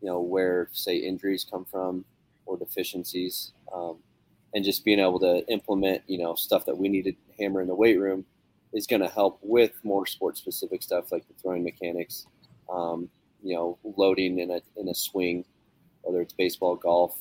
you 0.00 0.08
know 0.08 0.20
where 0.20 0.68
say 0.72 0.96
injuries 0.96 1.46
come 1.48 1.64
from 1.64 2.04
or 2.46 2.56
deficiencies 2.56 3.52
um, 3.74 3.98
and 4.54 4.64
just 4.64 4.84
being 4.84 4.98
able 4.98 5.20
to 5.20 5.46
implement 5.48 6.02
you 6.06 6.18
know 6.18 6.34
stuff 6.34 6.64
that 6.66 6.76
we 6.76 6.88
need 6.88 7.04
to 7.04 7.12
hammer 7.38 7.60
in 7.60 7.68
the 7.68 7.74
weight 7.74 7.98
room 7.98 8.24
is 8.72 8.86
going 8.86 9.02
to 9.02 9.08
help 9.08 9.38
with 9.42 9.72
more 9.82 10.06
sports 10.06 10.40
specific 10.40 10.82
stuff 10.82 11.12
like 11.12 11.26
the 11.28 11.34
throwing 11.34 11.64
mechanics 11.64 12.26
um, 12.72 13.08
you 13.42 13.54
know 13.54 13.78
loading 13.96 14.38
in 14.38 14.50
a 14.50 14.60
in 14.76 14.88
a 14.88 14.94
swing 14.94 15.44
whether 16.02 16.20
it's 16.20 16.32
baseball 16.32 16.76
golf 16.76 17.18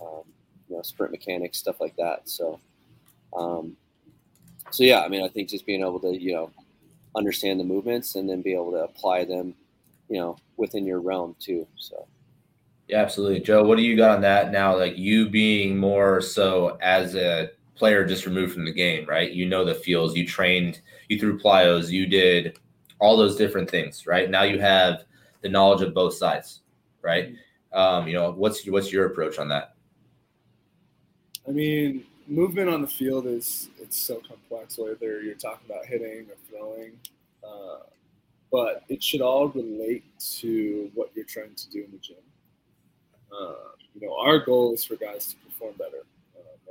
um, 0.00 0.22
you 0.68 0.76
know 0.76 0.82
sprint 0.82 1.12
mechanics 1.12 1.58
stuff 1.58 1.80
like 1.80 1.96
that 1.96 2.28
so 2.28 2.58
um, 3.36 3.76
so 4.70 4.84
yeah 4.84 5.00
i 5.00 5.08
mean 5.08 5.22
i 5.22 5.28
think 5.28 5.48
just 5.48 5.66
being 5.66 5.80
able 5.80 6.00
to 6.00 6.16
you 6.16 6.32
know 6.32 6.50
understand 7.16 7.58
the 7.58 7.64
movements 7.64 8.14
and 8.16 8.28
then 8.28 8.42
be 8.42 8.52
able 8.52 8.70
to 8.70 8.84
apply 8.84 9.24
them 9.24 9.54
you 10.08 10.18
know 10.18 10.36
within 10.56 10.86
your 10.86 11.00
realm 11.00 11.34
too 11.38 11.66
so 11.76 12.06
Yeah, 12.88 13.02
absolutely. 13.02 13.40
Joe, 13.40 13.64
what 13.64 13.76
do 13.76 13.82
you 13.82 13.96
got 13.96 14.16
on 14.16 14.22
that 14.22 14.50
now? 14.50 14.74
Like 14.74 14.96
you 14.96 15.28
being 15.28 15.76
more 15.76 16.22
so 16.22 16.78
as 16.80 17.14
a 17.14 17.50
player 17.78 18.04
just 18.04 18.26
removed 18.26 18.52
from 18.52 18.64
the 18.64 18.72
game, 18.72 19.06
right? 19.06 19.30
You 19.30 19.46
know 19.46 19.64
the 19.64 19.74
feels, 19.74 20.16
you 20.16 20.26
trained, 20.26 20.80
you 21.08 21.18
threw 21.18 21.38
plyos, 21.38 21.90
you 21.90 22.06
did 22.06 22.58
all 22.98 23.16
those 23.16 23.36
different 23.36 23.70
things, 23.70 24.06
right? 24.06 24.28
Now 24.28 24.42
you 24.42 24.58
have 24.58 25.04
the 25.42 25.48
knowledge 25.48 25.82
of 25.82 25.94
both 25.94 26.14
sides, 26.14 26.62
right? 27.02 27.34
Um, 27.72 28.08
you 28.08 28.14
know, 28.14 28.32
what's 28.32 28.66
what's 28.66 28.92
your 28.92 29.06
approach 29.06 29.38
on 29.38 29.48
that? 29.48 29.74
I 31.46 31.52
mean, 31.52 32.04
movement 32.26 32.68
on 32.68 32.82
the 32.82 32.88
field 32.88 33.26
is 33.26 33.70
it's 33.80 33.98
so 33.98 34.20
complex. 34.26 34.78
Whether 34.78 35.22
you're 35.22 35.34
talking 35.34 35.70
about 35.70 35.86
hitting 35.86 36.26
or 36.28 36.36
throwing, 36.50 36.92
uh, 37.44 37.84
but 38.50 38.82
it 38.88 39.02
should 39.02 39.20
all 39.20 39.48
relate 39.48 40.04
to 40.40 40.90
what 40.94 41.10
you're 41.14 41.24
trying 41.24 41.54
to 41.54 41.70
do 41.70 41.84
in 41.84 41.92
the 41.92 41.98
gym. 41.98 42.16
Uh, 43.32 43.72
you 43.94 44.06
know, 44.06 44.16
our 44.18 44.38
goal 44.38 44.74
is 44.74 44.84
for 44.84 44.96
guys 44.96 45.26
to 45.26 45.36
perform 45.36 45.74
better, 45.78 46.04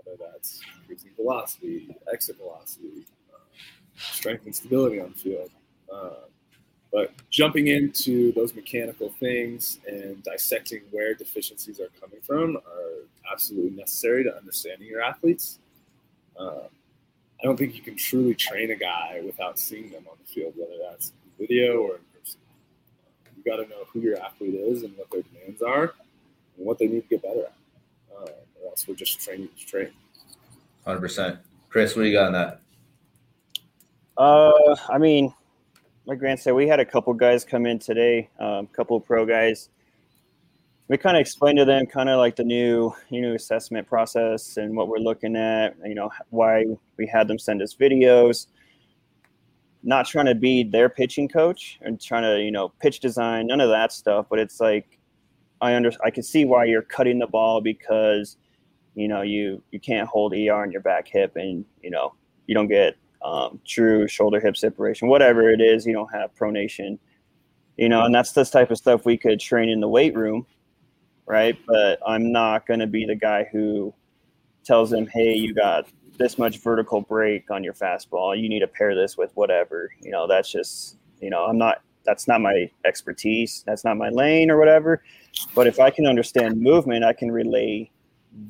whether 0.08 0.32
that's 0.32 0.62
increasing 0.82 1.12
velocity, 1.16 1.95
exit 2.12 2.38
velocity, 2.38 3.05
uh, 3.34 3.39
strength 3.95 4.45
and 4.45 4.55
stability 4.55 4.99
on 4.99 5.10
the 5.10 5.18
field. 5.18 5.49
Uh, 5.93 6.28
but 6.91 7.12
jumping 7.30 7.68
into 7.68 8.32
those 8.32 8.55
mechanical 8.55 9.10
things 9.20 9.80
and 9.88 10.24
dissecting 10.24 10.82
where 10.91 11.14
deficiencies 11.14 11.80
are 11.80 11.89
coming 11.99 12.20
from 12.22 12.58
are 12.58 13.32
absolutely 13.32 13.78
necessary 13.78 14.24
to 14.24 14.36
understanding 14.36 14.88
your 14.88 15.01
athletes. 15.01 15.60
Um, 16.39 16.70
I 17.41 17.43
don't 17.43 17.58
think 17.58 17.76
you 17.76 17.82
can 17.82 17.95
truly 17.95 18.34
train 18.34 18.72
a 18.72 18.76
guy 18.76 19.22
without 19.26 19.60
seeing 19.60 19.91
them 19.91 20.05
on 20.10 20.18
the 20.26 20.34
field, 20.34 20.53
whether 20.55 20.78
that's 20.89 21.14
video 21.39 21.82
or 21.82 21.95
in 21.95 22.01
person. 22.20 22.39
You 23.36 23.43
got 23.43 23.58
to 23.58 23.70
know 23.70 23.84
who 23.91 23.99
your 23.99 24.20
athlete 24.22 24.55
is 24.55 24.84
and 24.84 24.95
what 24.97 25.12
their 25.12 25.22
demands 25.22 25.62
are 25.62 25.93
and 26.58 26.66
what 26.66 26.80
they 26.80 26.88
need 26.88 27.01
to 27.01 27.08
get 27.10 27.22
better 27.22 27.41
at. 27.41 27.53
Uh, 28.18 28.32
or 28.62 28.70
else 28.70 28.88
we're 28.88 28.95
just 28.95 29.20
training 29.20 29.49
to 29.58 29.66
train. 29.66 29.89
Hundred 30.86 31.01
percent. 31.01 31.39
Chris, 31.70 31.95
what 31.95 32.03
do 32.03 32.08
you 32.08 32.14
got 32.16 32.28
on 32.28 32.34
that? 32.34 32.62
Uh, 34.18 34.76
I 34.89 34.97
mean, 34.97 35.34
like 36.05 36.20
Grant 36.20 36.39
said, 36.39 36.53
we 36.53 36.68
had 36.68 36.80
a 36.80 36.86
couple 36.86 37.14
guys 37.14 37.43
come 37.43 37.66
in 37.66 37.80
today, 37.80 38.30
a 38.39 38.43
um, 38.43 38.68
couple 38.68 38.99
pro 38.99 39.26
guys. 39.26 39.70
We 40.88 40.97
kind 40.97 41.18
of 41.18 41.22
explained 41.22 41.58
to 41.58 41.66
them 41.66 41.86
kind 41.86 42.08
of 42.08 42.18
like 42.18 42.38
the 42.38 42.45
new, 42.45 42.93
you 43.10 43.22
know, 43.22 43.34
assessment 43.34 43.88
process 43.88 44.55
and 44.55 44.76
what 44.76 44.88
we're 44.88 44.99
looking 44.99 45.36
at. 45.36 45.76
You 45.86 45.95
know, 45.95 46.10
why 46.30 46.66
we 46.97 47.05
had 47.05 47.28
them 47.28 47.38
send 47.38 47.62
us 47.62 47.76
videos. 47.76 48.47
Not 49.84 50.08
trying 50.08 50.28
to 50.28 50.36
be 50.36 50.64
their 50.64 50.88
pitching 50.88 51.28
coach 51.28 51.78
and 51.82 52.01
trying 52.01 52.24
to, 52.24 52.41
you 52.41 52.51
know, 52.51 52.70
pitch 52.80 53.01
design, 53.01 53.47
none 53.47 53.60
of 53.60 53.70
that 53.70 53.91
stuff. 53.91 54.28
But 54.30 54.39
it's 54.39 54.62
like, 54.62 54.97
I 55.60 55.76
under, 55.76 55.91
I 56.03 56.10
can 56.10 56.24
see 56.24 56.45
why 56.45 56.66
you're 56.66 56.82
cutting 56.82 57.20
the 57.20 57.28
ball 57.28 57.60
because, 57.60 58.38
you 58.98 59.08
know, 59.08 59.22
you 59.22 59.62
you 59.72 59.80
can't 59.80 60.10
hold 60.10 60.34
ER 60.34 60.54
on 60.54 60.72
your 60.72 60.82
back 60.82 61.08
hip, 61.08 61.36
and 61.36 61.64
you 61.84 61.91
know, 61.91 62.16
you 62.48 62.56
don't 62.56 62.68
get 62.68 62.98
um, 63.22 63.60
true 63.66 64.08
shoulder 64.08 64.39
hip 64.39 64.58
separation, 64.58 65.08
whatever 65.08 65.50
it 65.50 65.62
is, 65.62 65.86
you 65.86 65.93
don't 65.93 66.12
have 66.14 66.34
pronation, 66.36 66.98
you 67.78 67.89
know, 67.89 68.04
and 68.04 68.14
that's 68.14 68.32
this 68.32 68.50
type 68.50 68.72
of 68.72 68.78
stuff 68.78 69.06
we 69.06 69.18
could 69.18 69.39
train 69.39 69.70
in 69.70 69.80
the 69.80 69.88
weight 69.88 70.16
room, 70.16 70.45
right? 71.26 71.58
But 71.68 72.00
I'm 72.06 72.32
not 72.32 72.66
going 72.66 72.80
to 72.80 72.88
be 72.88 73.06
the 73.06 73.16
guy 73.16 73.48
who 73.52 73.93
tells 74.64 74.89
them, 74.89 75.08
hey, 75.08 75.34
you 75.34 75.54
got 75.54 75.88
this 76.18 76.38
much 76.38 76.58
vertical 76.60 77.02
break 77.02 77.52
on 77.52 77.64
your 77.64 77.74
fastball. 77.74 78.39
You 78.39 78.50
need 78.50 78.60
to 78.62 78.68
pair 78.68 78.95
this 78.95 79.18
with 79.18 79.32
whatever, 79.36 79.91
you 80.02 80.12
know, 80.12 80.28
that's 80.28 80.52
just, 80.52 80.98
you 81.22 81.30
know, 81.30 81.45
I'm 81.45 81.58
not, 81.58 81.82
that's 82.06 82.28
not 82.28 82.39
my 82.39 82.72
expertise. 82.86 83.64
That's 83.68 83.84
not 83.84 83.98
my 83.98 84.10
lane 84.10 84.50
or 84.50 84.58
whatever. 84.58 85.04
But 85.54 85.68
if 85.68 85.80
I 85.80 85.89
can 85.89 86.08
understand 86.08 86.60
movement, 86.62 87.04
I 87.04 87.12
can 87.12 87.30
relay 87.30 87.91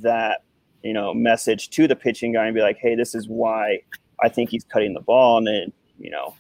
that, 0.02 0.44
you 0.84 0.94
know, 0.94 1.14
message 1.14 1.70
to 1.72 1.88
the 1.88 1.96
pitching 1.96 2.34
guy 2.34 2.46
and 2.46 2.56
be 2.56 2.62
like, 2.62 2.78
hey, 2.78 2.96
this 2.96 3.16
is 3.16 3.28
why 3.28 3.80
I 4.22 4.30
think 4.30 4.50
he's 4.50 4.64
cutting 4.64 4.94
the 4.94 5.02
ball, 5.02 5.38
and 5.38 5.48
then 5.48 5.74
you 6.00 6.10
know, 6.10 6.36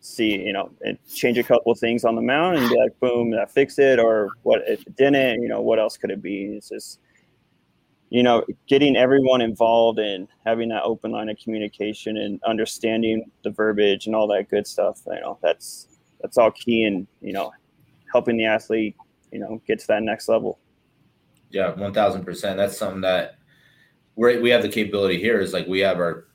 see 0.00 0.38
you 0.38 0.52
know, 0.52 0.70
and 0.82 0.98
change 1.12 1.38
a 1.38 1.42
couple 1.42 1.74
things 1.74 2.04
on 2.04 2.14
the 2.14 2.22
mound, 2.22 2.58
and 2.58 2.68
be 2.68 2.76
like, 2.76 2.98
boom, 3.00 3.30
that 3.32 3.50
fixed 3.50 3.78
it, 3.78 3.98
or 3.98 4.30
what 4.42 4.62
if 4.66 4.86
it 4.86 4.96
didn't? 4.96 5.42
You 5.42 5.48
know, 5.48 5.60
what 5.60 5.78
else 5.78 5.96
could 5.96 6.10
it 6.10 6.22
be? 6.22 6.46
It's 6.56 6.68
just 6.68 7.00
you 8.10 8.22
know, 8.22 8.44
getting 8.66 8.94
everyone 8.94 9.40
involved 9.40 9.98
and 9.98 10.28
having 10.44 10.68
that 10.68 10.82
open 10.82 11.12
line 11.12 11.30
of 11.30 11.38
communication 11.38 12.18
and 12.18 12.38
understanding 12.44 13.24
the 13.42 13.48
verbiage 13.48 14.06
and 14.06 14.14
all 14.14 14.26
that 14.28 14.50
good 14.50 14.66
stuff. 14.66 15.00
You 15.06 15.20
know, 15.20 15.38
that's 15.42 15.88
that's 16.20 16.36
all 16.36 16.50
key 16.50 16.84
in 16.84 17.06
you 17.22 17.32
know 17.32 17.52
helping 18.12 18.36
the 18.36 18.44
athlete 18.44 18.96
you 19.32 19.38
know 19.38 19.62
get 19.66 19.78
to 19.80 19.86
that 19.88 20.02
next 20.02 20.28
level. 20.28 20.58
Yeah, 21.52 21.74
one 21.74 21.92
thousand 21.92 22.24
percent. 22.24 22.56
That's 22.56 22.76
something 22.76 23.02
that 23.02 23.38
we 24.16 24.38
we 24.38 24.50
have 24.50 24.62
the 24.62 24.68
capability 24.68 25.18
here. 25.18 25.40
Is 25.40 25.52
like 25.52 25.66
we 25.66 25.80
have 25.80 25.98
our 25.98 26.26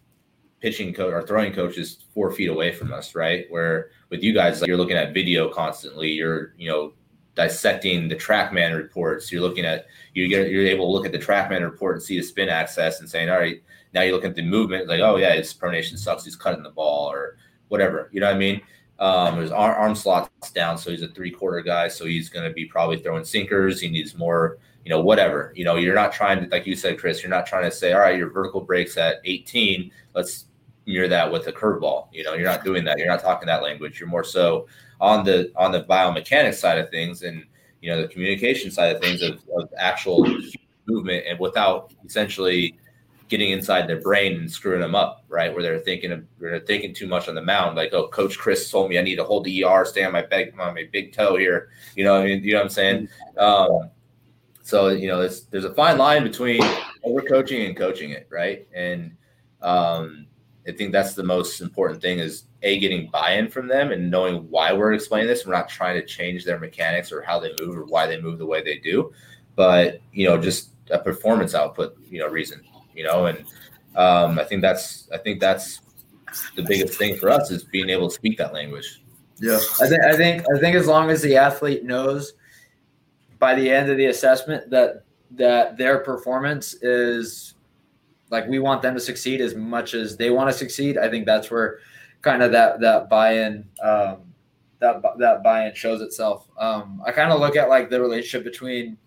pitching 0.59 0.93
coach, 0.93 1.13
our 1.13 1.25
throwing 1.25 1.53
coach 1.53 1.77
is 1.77 2.03
four 2.13 2.31
feet 2.31 2.49
away 2.49 2.71
from 2.71 2.93
us, 2.93 3.15
right? 3.15 3.45
Where 3.49 3.89
with 4.09 4.23
you 4.23 4.33
guys, 4.33 4.61
like 4.61 4.67
you're 4.67 4.77
looking 4.77 4.97
at 4.97 5.13
video 5.13 5.49
constantly. 5.49 6.11
You're, 6.11 6.53
you 6.57 6.69
know, 6.69 6.93
dissecting 7.35 8.07
the 8.07 8.15
TrackMan 8.15 8.75
reports. 8.75 9.31
You're 9.31 9.41
looking 9.41 9.65
at 9.65 9.85
you 10.13 10.27
get 10.27 10.49
you're 10.49 10.65
able 10.65 10.87
to 10.87 10.91
look 10.91 11.05
at 11.05 11.11
the 11.11 11.19
TrackMan 11.19 11.61
report 11.61 11.95
and 11.95 12.03
see 12.03 12.17
the 12.17 12.23
spin 12.23 12.49
axis 12.49 12.99
and 12.99 13.09
saying, 13.09 13.29
all 13.29 13.37
right, 13.37 13.61
now 13.93 14.01
you 14.01 14.11
look 14.11 14.25
at 14.25 14.35
the 14.35 14.41
movement, 14.41 14.87
like, 14.87 15.01
oh 15.01 15.17
yeah, 15.17 15.33
his 15.33 15.53
pronation 15.53 15.97
sucks. 15.97 16.25
He's 16.25 16.35
cutting 16.35 16.63
the 16.63 16.71
ball 16.71 17.11
or 17.11 17.37
whatever. 17.67 18.09
You 18.11 18.19
know 18.19 18.27
what 18.27 18.35
I 18.35 18.39
mean? 18.39 18.61
Um, 18.99 19.37
his 19.39 19.51
arm, 19.51 19.75
arm 19.77 19.95
slots 19.95 20.51
down, 20.51 20.77
so 20.77 20.89
he's 20.89 21.03
a 21.03 21.07
three 21.07 21.29
quarter 21.29 21.61
guy, 21.61 21.87
so 21.87 22.05
he's 22.05 22.29
going 22.29 22.47
to 22.47 22.53
be 22.53 22.65
probably 22.65 22.97
throwing 22.97 23.23
sinkers. 23.23 23.79
He 23.79 23.89
needs 23.89 24.15
more, 24.15 24.57
you 24.87 24.93
know, 24.93 25.01
whatever. 25.01 25.51
You 25.53 25.65
know, 25.65 25.75
you're 25.75 25.93
not 25.93 26.13
trying 26.13 26.45
to, 26.45 26.49
like 26.49 26.65
you 26.65 26.73
said, 26.73 26.97
Chris, 26.97 27.21
you're 27.21 27.29
not 27.29 27.45
trying 27.45 27.65
to 27.65 27.71
say, 27.75 27.91
all 27.91 27.99
right, 27.99 28.17
your 28.17 28.29
vertical 28.29 28.61
breaks 28.61 28.95
at 28.95 29.17
18. 29.25 29.91
Let's 30.15 30.45
mirror 30.85 31.09
that 31.09 31.29
with 31.29 31.45
a 31.47 31.51
curveball. 31.51 32.07
You 32.13 32.23
know, 32.23 32.35
you're 32.35 32.45
not 32.45 32.63
doing 32.63 32.85
that. 32.85 32.97
You're 32.97 33.09
not 33.09 33.21
talking 33.21 33.47
that 33.47 33.61
language. 33.61 33.99
You're 33.99 34.07
more 34.07 34.23
so 34.23 34.65
on 35.01 35.25
the 35.25 35.51
on 35.57 35.73
the 35.73 35.83
biomechanics 35.83 36.53
side 36.53 36.77
of 36.77 36.89
things 36.89 37.23
and 37.23 37.43
you 37.81 37.89
know 37.89 38.01
the 38.01 38.07
communication 38.07 38.71
side 38.71 38.95
of 38.95 39.01
things 39.01 39.21
of, 39.21 39.43
of 39.57 39.69
actual 39.77 40.25
movement 40.87 41.25
and 41.27 41.37
without 41.37 41.93
essentially 42.05 42.79
getting 43.27 43.51
inside 43.51 43.87
their 43.89 43.99
brain 43.99 44.39
and 44.39 44.49
screwing 44.49 44.79
them 44.79 44.95
up, 44.95 45.25
right? 45.27 45.53
Where 45.53 45.61
they're 45.61 45.79
thinking 45.79 46.13
of 46.13 46.23
they're 46.39 46.61
thinking 46.61 46.93
too 46.93 47.07
much 47.07 47.27
on 47.27 47.35
the 47.35 47.41
mound, 47.41 47.75
like, 47.75 47.93
oh, 47.93 48.07
Coach 48.07 48.37
Chris 48.37 48.71
told 48.71 48.89
me 48.89 48.97
I 48.97 49.01
need 49.01 49.17
to 49.17 49.25
hold 49.25 49.43
the 49.43 49.65
ER, 49.65 49.83
stay 49.83 50.05
on 50.05 50.13
my 50.13 50.21
big 50.21 50.57
on 50.57 50.75
my 50.75 50.87
big 50.93 51.11
toe 51.11 51.35
here. 51.35 51.71
You 51.97 52.05
know, 52.05 52.15
I 52.15 52.23
mean, 52.23 52.41
you 52.41 52.53
know 52.53 52.59
what 52.59 52.63
I'm 52.63 52.69
saying? 52.69 53.09
Um, 53.37 53.89
so 54.67 54.89
you 54.89 55.07
know, 55.07 55.19
there's 55.19 55.45
there's 55.45 55.63
a 55.63 55.73
fine 55.73 55.97
line 55.97 56.23
between 56.23 56.61
overcoaching 57.05 57.65
and 57.65 57.77
coaching 57.77 58.09
it, 58.09 58.27
right? 58.29 58.67
And 58.75 59.15
um, 59.61 60.27
I 60.67 60.73
think 60.73 60.91
that's 60.91 61.13
the 61.13 61.23
most 61.23 61.61
important 61.61 62.01
thing 62.01 62.19
is 62.19 62.43
a 62.63 62.77
getting 62.77 63.09
buy-in 63.09 63.49
from 63.49 63.69
them 63.69 63.93
and 63.93 64.11
knowing 64.11 64.49
why 64.49 64.73
we're 64.73 64.91
explaining 64.91 65.27
this. 65.27 65.45
We're 65.45 65.53
not 65.53 65.69
trying 65.69 65.95
to 65.95 66.05
change 66.05 66.43
their 66.43 66.59
mechanics 66.59 67.13
or 67.13 67.21
how 67.21 67.39
they 67.39 67.53
move 67.61 67.77
or 67.77 67.85
why 67.85 68.07
they 68.07 68.19
move 68.19 68.39
the 68.39 68.45
way 68.45 68.61
they 68.61 68.77
do, 68.77 69.13
but 69.55 70.01
you 70.11 70.27
know, 70.27 70.37
just 70.37 70.71
a 70.91 70.99
performance 70.99 71.55
output, 71.55 71.97
you 72.09 72.19
know, 72.19 72.27
reason, 72.27 72.61
you 72.93 73.05
know, 73.05 73.27
and 73.27 73.45
um, 73.95 74.37
I 74.37 74.43
think 74.43 74.61
that's 74.61 75.07
I 75.13 75.17
think 75.17 75.39
that's 75.39 75.79
the 76.57 76.63
biggest 76.63 76.99
thing 76.99 77.15
for 77.15 77.29
us 77.29 77.51
is 77.51 77.63
being 77.63 77.89
able 77.89 78.09
to 78.09 78.13
speak 78.13 78.37
that 78.39 78.53
language. 78.53 79.01
Yeah, 79.39 79.61
I 79.79 79.87
think 79.87 80.03
I 80.03 80.17
think 80.17 80.43
I 80.53 80.59
think 80.59 80.75
as 80.75 80.87
long 80.87 81.09
as 81.09 81.21
the 81.21 81.37
athlete 81.37 81.85
knows 81.85 82.33
by 83.39 83.55
the 83.55 83.69
end 83.69 83.89
of 83.89 83.97
the 83.97 84.05
assessment 84.07 84.69
that 84.69 85.03
that 85.31 85.77
their 85.77 85.99
performance 85.99 86.75
is 86.75 87.55
like 88.29 88.47
we 88.47 88.59
want 88.59 88.81
them 88.81 88.93
to 88.93 88.99
succeed 88.99 89.41
as 89.41 89.55
much 89.55 89.93
as 89.93 90.17
they 90.17 90.29
want 90.29 90.49
to 90.49 90.57
succeed. 90.57 90.97
I 90.97 91.09
think 91.09 91.25
that's 91.25 91.49
where 91.49 91.79
kind 92.21 92.41
of 92.43 92.51
that 92.51 92.79
that 92.81 93.09
buy-in 93.09 93.67
um, 93.81 94.33
that 94.79 95.01
that 95.19 95.43
buy-in 95.43 95.73
shows 95.75 96.01
itself. 96.01 96.47
Um, 96.57 97.01
I 97.05 97.11
kind 97.11 97.31
of 97.31 97.39
look 97.39 97.55
at 97.55 97.69
like 97.69 97.89
the 97.89 98.01
relationship 98.01 98.43
between 98.43 98.97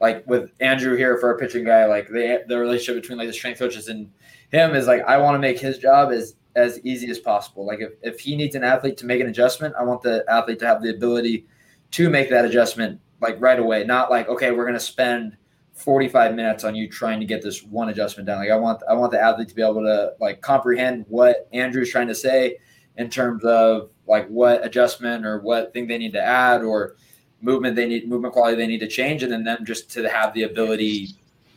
like 0.00 0.26
with 0.26 0.50
Andrew 0.60 0.96
here 0.96 1.16
for 1.18 1.30
a 1.30 1.38
pitching 1.38 1.64
guy, 1.64 1.86
like 1.86 2.08
the 2.08 2.44
the 2.48 2.58
relationship 2.58 3.02
between 3.02 3.18
like 3.18 3.28
the 3.28 3.34
strength 3.34 3.58
coaches 3.58 3.88
and 3.88 4.10
him 4.50 4.74
is 4.74 4.86
like 4.86 5.02
I 5.02 5.18
want 5.18 5.34
to 5.34 5.38
make 5.38 5.58
his 5.58 5.78
job 5.78 6.12
as 6.12 6.34
as 6.54 6.80
easy 6.84 7.10
as 7.10 7.18
possible. 7.18 7.64
Like 7.64 7.80
if, 7.80 7.92
if 8.02 8.20
he 8.20 8.36
needs 8.36 8.54
an 8.54 8.64
athlete 8.64 8.96
to 8.98 9.06
make 9.06 9.20
an 9.20 9.28
adjustment, 9.28 9.74
I 9.78 9.84
want 9.84 10.02
the 10.02 10.24
athlete 10.28 10.58
to 10.58 10.66
have 10.66 10.82
the 10.82 10.90
ability 10.90 11.46
to 11.92 12.10
make 12.10 12.28
that 12.30 12.44
adjustment 12.44 13.00
like 13.22 13.40
right 13.40 13.58
away. 13.58 13.84
Not 13.84 14.10
like, 14.10 14.28
okay, 14.28 14.50
we're 14.50 14.66
gonna 14.66 14.80
spend 14.80 15.36
45 15.74 16.34
minutes 16.34 16.64
on 16.64 16.74
you 16.74 16.88
trying 16.88 17.20
to 17.20 17.26
get 17.26 17.42
this 17.42 17.62
one 17.62 17.88
adjustment 17.88 18.26
down. 18.26 18.38
Like 18.38 18.50
I 18.50 18.56
want 18.56 18.82
I 18.88 18.94
want 18.94 19.12
the 19.12 19.22
athlete 19.22 19.48
to 19.48 19.54
be 19.54 19.62
able 19.62 19.82
to 19.82 20.12
like 20.20 20.42
comprehend 20.42 21.06
what 21.08 21.48
Andrew's 21.52 21.90
trying 21.90 22.08
to 22.08 22.14
say 22.14 22.58
in 22.98 23.08
terms 23.08 23.44
of 23.44 23.90
like 24.06 24.28
what 24.28 24.64
adjustment 24.66 25.24
or 25.24 25.40
what 25.40 25.72
thing 25.72 25.86
they 25.86 25.96
need 25.96 26.12
to 26.12 26.22
add 26.22 26.62
or 26.62 26.96
movement 27.40 27.74
they 27.74 27.86
need 27.86 28.08
movement 28.08 28.34
quality 28.34 28.56
they 28.56 28.66
need 28.66 28.80
to 28.80 28.88
change 28.88 29.22
and 29.22 29.32
then 29.32 29.42
them 29.42 29.64
just 29.64 29.90
to 29.90 30.08
have 30.08 30.34
the 30.34 30.42
ability 30.42 31.08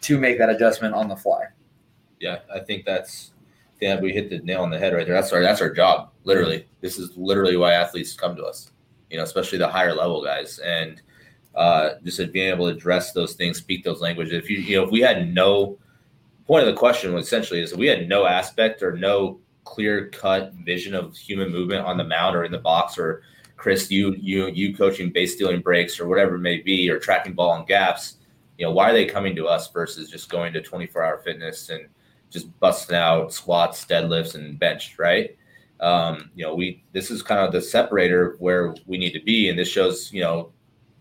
to 0.01 0.17
make 0.17 0.37
that 0.37 0.49
adjustment 0.49 0.93
on 0.93 1.09
the 1.09 1.15
fly. 1.15 1.43
Yeah, 2.19 2.39
I 2.53 2.59
think 2.59 2.85
that's 2.85 3.31
yeah, 3.81 3.99
we 3.99 4.13
hit 4.13 4.29
the 4.29 4.39
nail 4.39 4.61
on 4.61 4.69
the 4.69 4.79
head 4.79 4.93
right 4.93 5.05
there. 5.05 5.15
That's 5.15 5.33
our 5.33 5.41
that's 5.41 5.61
our 5.61 5.73
job. 5.73 6.11
Literally, 6.23 6.65
this 6.79 6.97
is 6.97 7.15
literally 7.17 7.57
why 7.57 7.73
athletes 7.73 8.13
come 8.13 8.35
to 8.37 8.43
us. 8.43 8.71
You 9.09 9.17
know, 9.17 9.23
especially 9.23 9.57
the 9.57 9.67
higher 9.67 9.93
level 9.93 10.23
guys, 10.23 10.59
and 10.59 11.01
uh, 11.55 11.95
just 12.03 12.31
being 12.31 12.51
able 12.51 12.67
to 12.67 12.75
address 12.75 13.13
those 13.13 13.33
things, 13.33 13.57
speak 13.57 13.83
those 13.83 14.01
languages. 14.01 14.33
If 14.33 14.49
you 14.49 14.57
you 14.57 14.77
know, 14.77 14.83
if 14.83 14.91
we 14.91 15.01
had 15.01 15.33
no 15.33 15.77
point 16.47 16.67
of 16.67 16.73
the 16.73 16.77
question 16.77 17.13
was 17.13 17.25
essentially 17.25 17.61
is 17.61 17.75
we 17.75 17.87
had 17.87 18.07
no 18.07 18.25
aspect 18.25 18.83
or 18.83 18.95
no 18.95 19.39
clear 19.63 20.09
cut 20.09 20.53
vision 20.53 20.93
of 20.93 21.17
human 21.17 21.51
movement 21.51 21.85
on 21.85 21.97
the 21.97 22.03
mound 22.03 22.35
or 22.35 22.43
in 22.43 22.51
the 22.51 22.57
box 22.59 22.97
or 22.97 23.23
Chris, 23.57 23.89
you 23.89 24.15
you 24.19 24.47
you 24.47 24.75
coaching 24.75 25.11
base 25.11 25.33
stealing 25.33 25.61
breaks 25.61 25.99
or 25.99 26.07
whatever 26.07 26.35
it 26.35 26.39
may 26.39 26.57
be, 26.57 26.89
or 26.89 26.99
tracking 26.99 27.33
ball 27.33 27.51
on 27.51 27.65
gaps. 27.65 28.17
You 28.57 28.65
know, 28.65 28.71
why 28.71 28.89
are 28.89 28.93
they 28.93 29.05
coming 29.05 29.35
to 29.35 29.47
us 29.47 29.71
versus 29.71 30.09
just 30.09 30.29
going 30.29 30.53
to 30.53 30.61
24 30.61 31.03
hour 31.03 31.17
fitness 31.19 31.69
and 31.69 31.87
just 32.29 32.57
busting 32.59 32.95
out 32.95 33.33
squats, 33.33 33.85
deadlifts, 33.85 34.35
and 34.35 34.59
bench, 34.59 34.95
right? 34.97 35.35
Um, 35.79 36.31
you 36.35 36.45
know, 36.45 36.53
we 36.53 36.83
this 36.91 37.11
is 37.11 37.21
kind 37.21 37.41
of 37.41 37.51
the 37.51 37.61
separator 37.61 38.35
where 38.39 38.75
we 38.85 38.97
need 38.97 39.13
to 39.13 39.21
be, 39.21 39.49
and 39.49 39.57
this 39.57 39.69
shows 39.69 40.11
you 40.11 40.21
know 40.21 40.51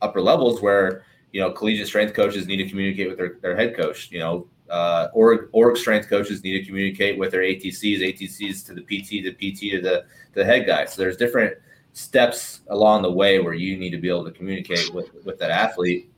upper 0.04 0.20
levels 0.20 0.60
where 0.60 1.04
you 1.32 1.40
know 1.40 1.50
collegiate 1.50 1.88
strength 1.88 2.14
coaches 2.14 2.46
need 2.46 2.58
to 2.58 2.68
communicate 2.68 3.08
with 3.08 3.18
their, 3.18 3.38
their 3.42 3.56
head 3.56 3.76
coach. 3.76 4.10
You 4.10 4.20
know, 4.20 4.46
uh, 4.70 5.08
org, 5.12 5.48
org 5.52 5.76
strength 5.76 6.08
coaches 6.08 6.44
need 6.44 6.58
to 6.58 6.64
communicate 6.64 7.18
with 7.18 7.32
their 7.32 7.42
ATCs, 7.42 8.00
ATCs 8.00 8.64
to 8.66 8.74
the 8.74 8.82
PT, 8.82 9.24
the 9.24 9.32
PT 9.32 9.72
to 9.72 9.80
the 9.80 10.04
to 10.32 10.34
the 10.34 10.44
head 10.44 10.66
guy. 10.66 10.84
So 10.84 11.02
there's 11.02 11.16
different 11.16 11.56
steps 11.92 12.60
along 12.68 13.02
the 13.02 13.10
way 13.10 13.38
where 13.38 13.54
you 13.54 13.76
need 13.76 13.90
to 13.90 13.98
be 13.98 14.08
able 14.08 14.24
to 14.24 14.32
communicate 14.32 14.92
with 14.94 15.10
with 15.24 15.38
that 15.38 15.50
athlete 15.50 16.10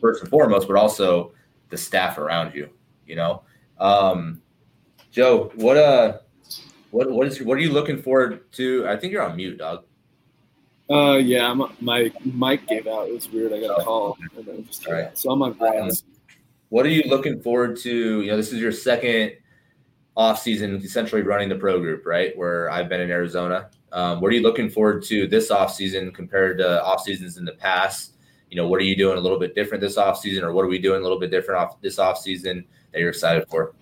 first 0.00 0.22
and 0.22 0.30
foremost, 0.30 0.68
but 0.68 0.76
also 0.76 1.32
the 1.70 1.76
staff 1.76 2.18
around 2.18 2.54
you. 2.54 2.68
You 3.06 3.16
know, 3.16 3.42
um, 3.78 4.40
Joe, 5.10 5.50
what 5.54 5.76
uh, 5.76 6.18
what 6.90 7.10
what 7.10 7.26
is 7.26 7.40
what 7.42 7.56
are 7.56 7.60
you 7.60 7.72
looking 7.72 8.00
forward 8.00 8.50
to? 8.52 8.86
I 8.88 8.96
think 8.96 9.12
you're 9.12 9.22
on 9.22 9.36
mute, 9.36 9.58
dog. 9.58 9.84
Uh, 10.90 11.18
yeah, 11.18 11.48
I'm, 11.48 11.62
my 11.80 12.12
mic 12.24 12.66
gave 12.66 12.88
out. 12.88 13.08
It 13.08 13.14
was 13.14 13.30
weird. 13.30 13.52
I 13.52 13.60
got 13.60 13.80
a 13.80 13.84
call, 13.84 14.18
and 14.36 14.44
then 14.44 14.64
just 14.66 14.86
right. 14.88 15.16
so 15.16 15.30
I'm 15.30 15.40
on 15.40 15.52
grass. 15.52 16.02
What 16.68 16.84
are 16.84 16.90
you 16.90 17.04
looking 17.06 17.40
forward 17.40 17.76
to? 17.78 18.22
You 18.22 18.30
know, 18.30 18.36
this 18.36 18.52
is 18.52 18.60
your 18.60 18.72
second 18.72 19.34
off 20.16 20.40
season, 20.40 20.76
essentially 20.76 21.22
running 21.22 21.48
the 21.48 21.54
pro 21.54 21.78
group, 21.78 22.04
right? 22.06 22.36
Where 22.36 22.68
I've 22.70 22.88
been 22.88 23.00
in 23.00 23.10
Arizona. 23.10 23.70
Um, 23.92 24.20
what 24.20 24.32
are 24.32 24.34
you 24.34 24.42
looking 24.42 24.68
forward 24.68 25.04
to 25.04 25.28
this 25.28 25.52
off 25.52 25.72
season 25.72 26.10
compared 26.10 26.58
to 26.58 26.82
off 26.82 27.02
seasons 27.02 27.36
in 27.38 27.44
the 27.44 27.52
past? 27.52 28.14
You 28.50 28.56
know, 28.56 28.66
what 28.66 28.80
are 28.80 28.84
you 28.84 28.96
doing 28.96 29.16
a 29.16 29.20
little 29.20 29.38
bit 29.38 29.54
different 29.54 29.80
this 29.80 29.96
off 29.96 30.18
season, 30.18 30.42
or 30.42 30.52
what 30.52 30.64
are 30.64 30.68
we 30.68 30.80
doing 30.80 30.98
a 30.98 31.02
little 31.02 31.20
bit 31.20 31.30
different 31.30 31.60
off 31.60 31.80
this 31.80 32.00
off 32.00 32.18
season 32.18 32.64
that 32.92 32.98
you're 32.98 33.10
excited 33.10 33.46
for? 33.48 33.74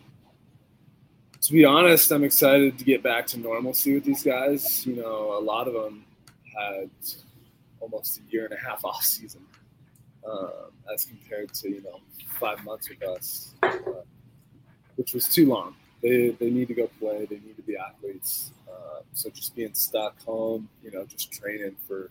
To 1.40 1.52
be 1.52 1.64
honest, 1.64 2.10
I'm 2.10 2.24
excited 2.24 2.78
to 2.78 2.84
get 2.84 3.02
back 3.02 3.26
to 3.28 3.38
normalcy 3.38 3.94
with 3.94 4.04
these 4.04 4.22
guys. 4.22 4.86
You 4.86 4.96
know, 4.96 5.38
a 5.38 5.40
lot 5.40 5.68
of 5.68 5.72
them 5.72 6.04
had 6.58 6.90
almost 7.80 8.18
a 8.18 8.32
year 8.32 8.44
and 8.44 8.54
a 8.54 8.58
half 8.58 8.84
off 8.84 9.02
season, 9.02 9.42
um, 10.28 10.72
as 10.92 11.04
compared 11.04 11.52
to 11.54 11.70
you 11.70 11.82
know 11.82 12.00
five 12.38 12.62
months 12.64 12.88
with 12.88 13.02
us, 13.02 13.54
uh, 13.62 14.02
which 14.96 15.14
was 15.14 15.28
too 15.28 15.46
long. 15.46 15.74
They 16.02 16.30
they 16.30 16.50
need 16.50 16.68
to 16.68 16.74
go 16.74 16.88
play. 16.98 17.26
They 17.26 17.36
need 17.36 17.56
to 17.56 17.62
be 17.62 17.76
athletes. 17.76 18.52
Um, 18.68 19.02
so 19.12 19.30
just 19.30 19.56
being 19.56 19.74
stuck 19.74 20.20
home, 20.22 20.68
you 20.82 20.90
know, 20.90 21.04
just 21.06 21.32
training 21.32 21.76
for 21.86 22.10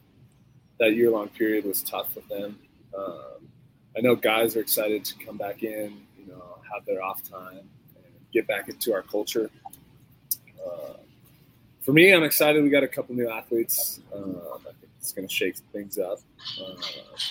that 0.80 0.94
year 0.96 1.10
long 1.10 1.30
period 1.30 1.66
was 1.66 1.82
tough 1.84 2.14
for 2.14 2.22
them. 2.30 2.60
Um, 2.98 3.48
I 3.98 4.02
know 4.02 4.16
guys 4.16 4.56
are 4.56 4.62
excited 4.62 5.04
to 5.06 5.16
come 5.26 5.38
back 5.38 5.64
in, 5.64 6.02
you 6.20 6.28
know, 6.28 6.58
have 6.72 6.86
their 6.86 7.02
off 7.02 7.24
time 7.24 7.58
and 7.96 8.06
get 8.32 8.48
back 8.48 8.70
into 8.70 8.94
our 8.94 9.02
culture. 9.02 9.50
Uh, 10.64 10.94
for 11.88 11.94
me, 11.94 12.14
I'm 12.14 12.26
excited. 12.26 12.62
We 12.62 12.70
got 12.70 12.84
a 12.84 12.88
couple 12.88 13.16
new 13.16 13.30
athletes. 13.30 14.02
Um, 14.14 14.42
I 14.54 14.58
think 14.74 14.92
it's 15.00 15.14
going 15.14 15.26
to 15.26 15.34
shake 15.34 15.56
things 15.72 15.98
up. 15.98 16.20
Uh, 16.62 16.76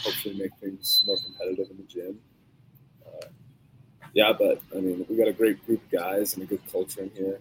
hopefully, 0.02 0.34
make 0.34 0.50
things 0.62 1.02
more 1.04 1.18
competitive 1.22 1.70
in 1.70 1.76
the 1.76 1.82
gym. 1.82 2.18
Uh, 3.06 3.26
yeah, 4.14 4.32
but 4.32 4.62
I 4.74 4.80
mean, 4.80 5.04
we 5.10 5.16
got 5.18 5.28
a 5.28 5.34
great 5.34 5.64
group 5.66 5.82
of 5.84 5.90
guys 5.90 6.32
and 6.32 6.42
a 6.42 6.46
good 6.46 6.62
culture 6.72 7.02
in 7.02 7.10
here. 7.10 7.38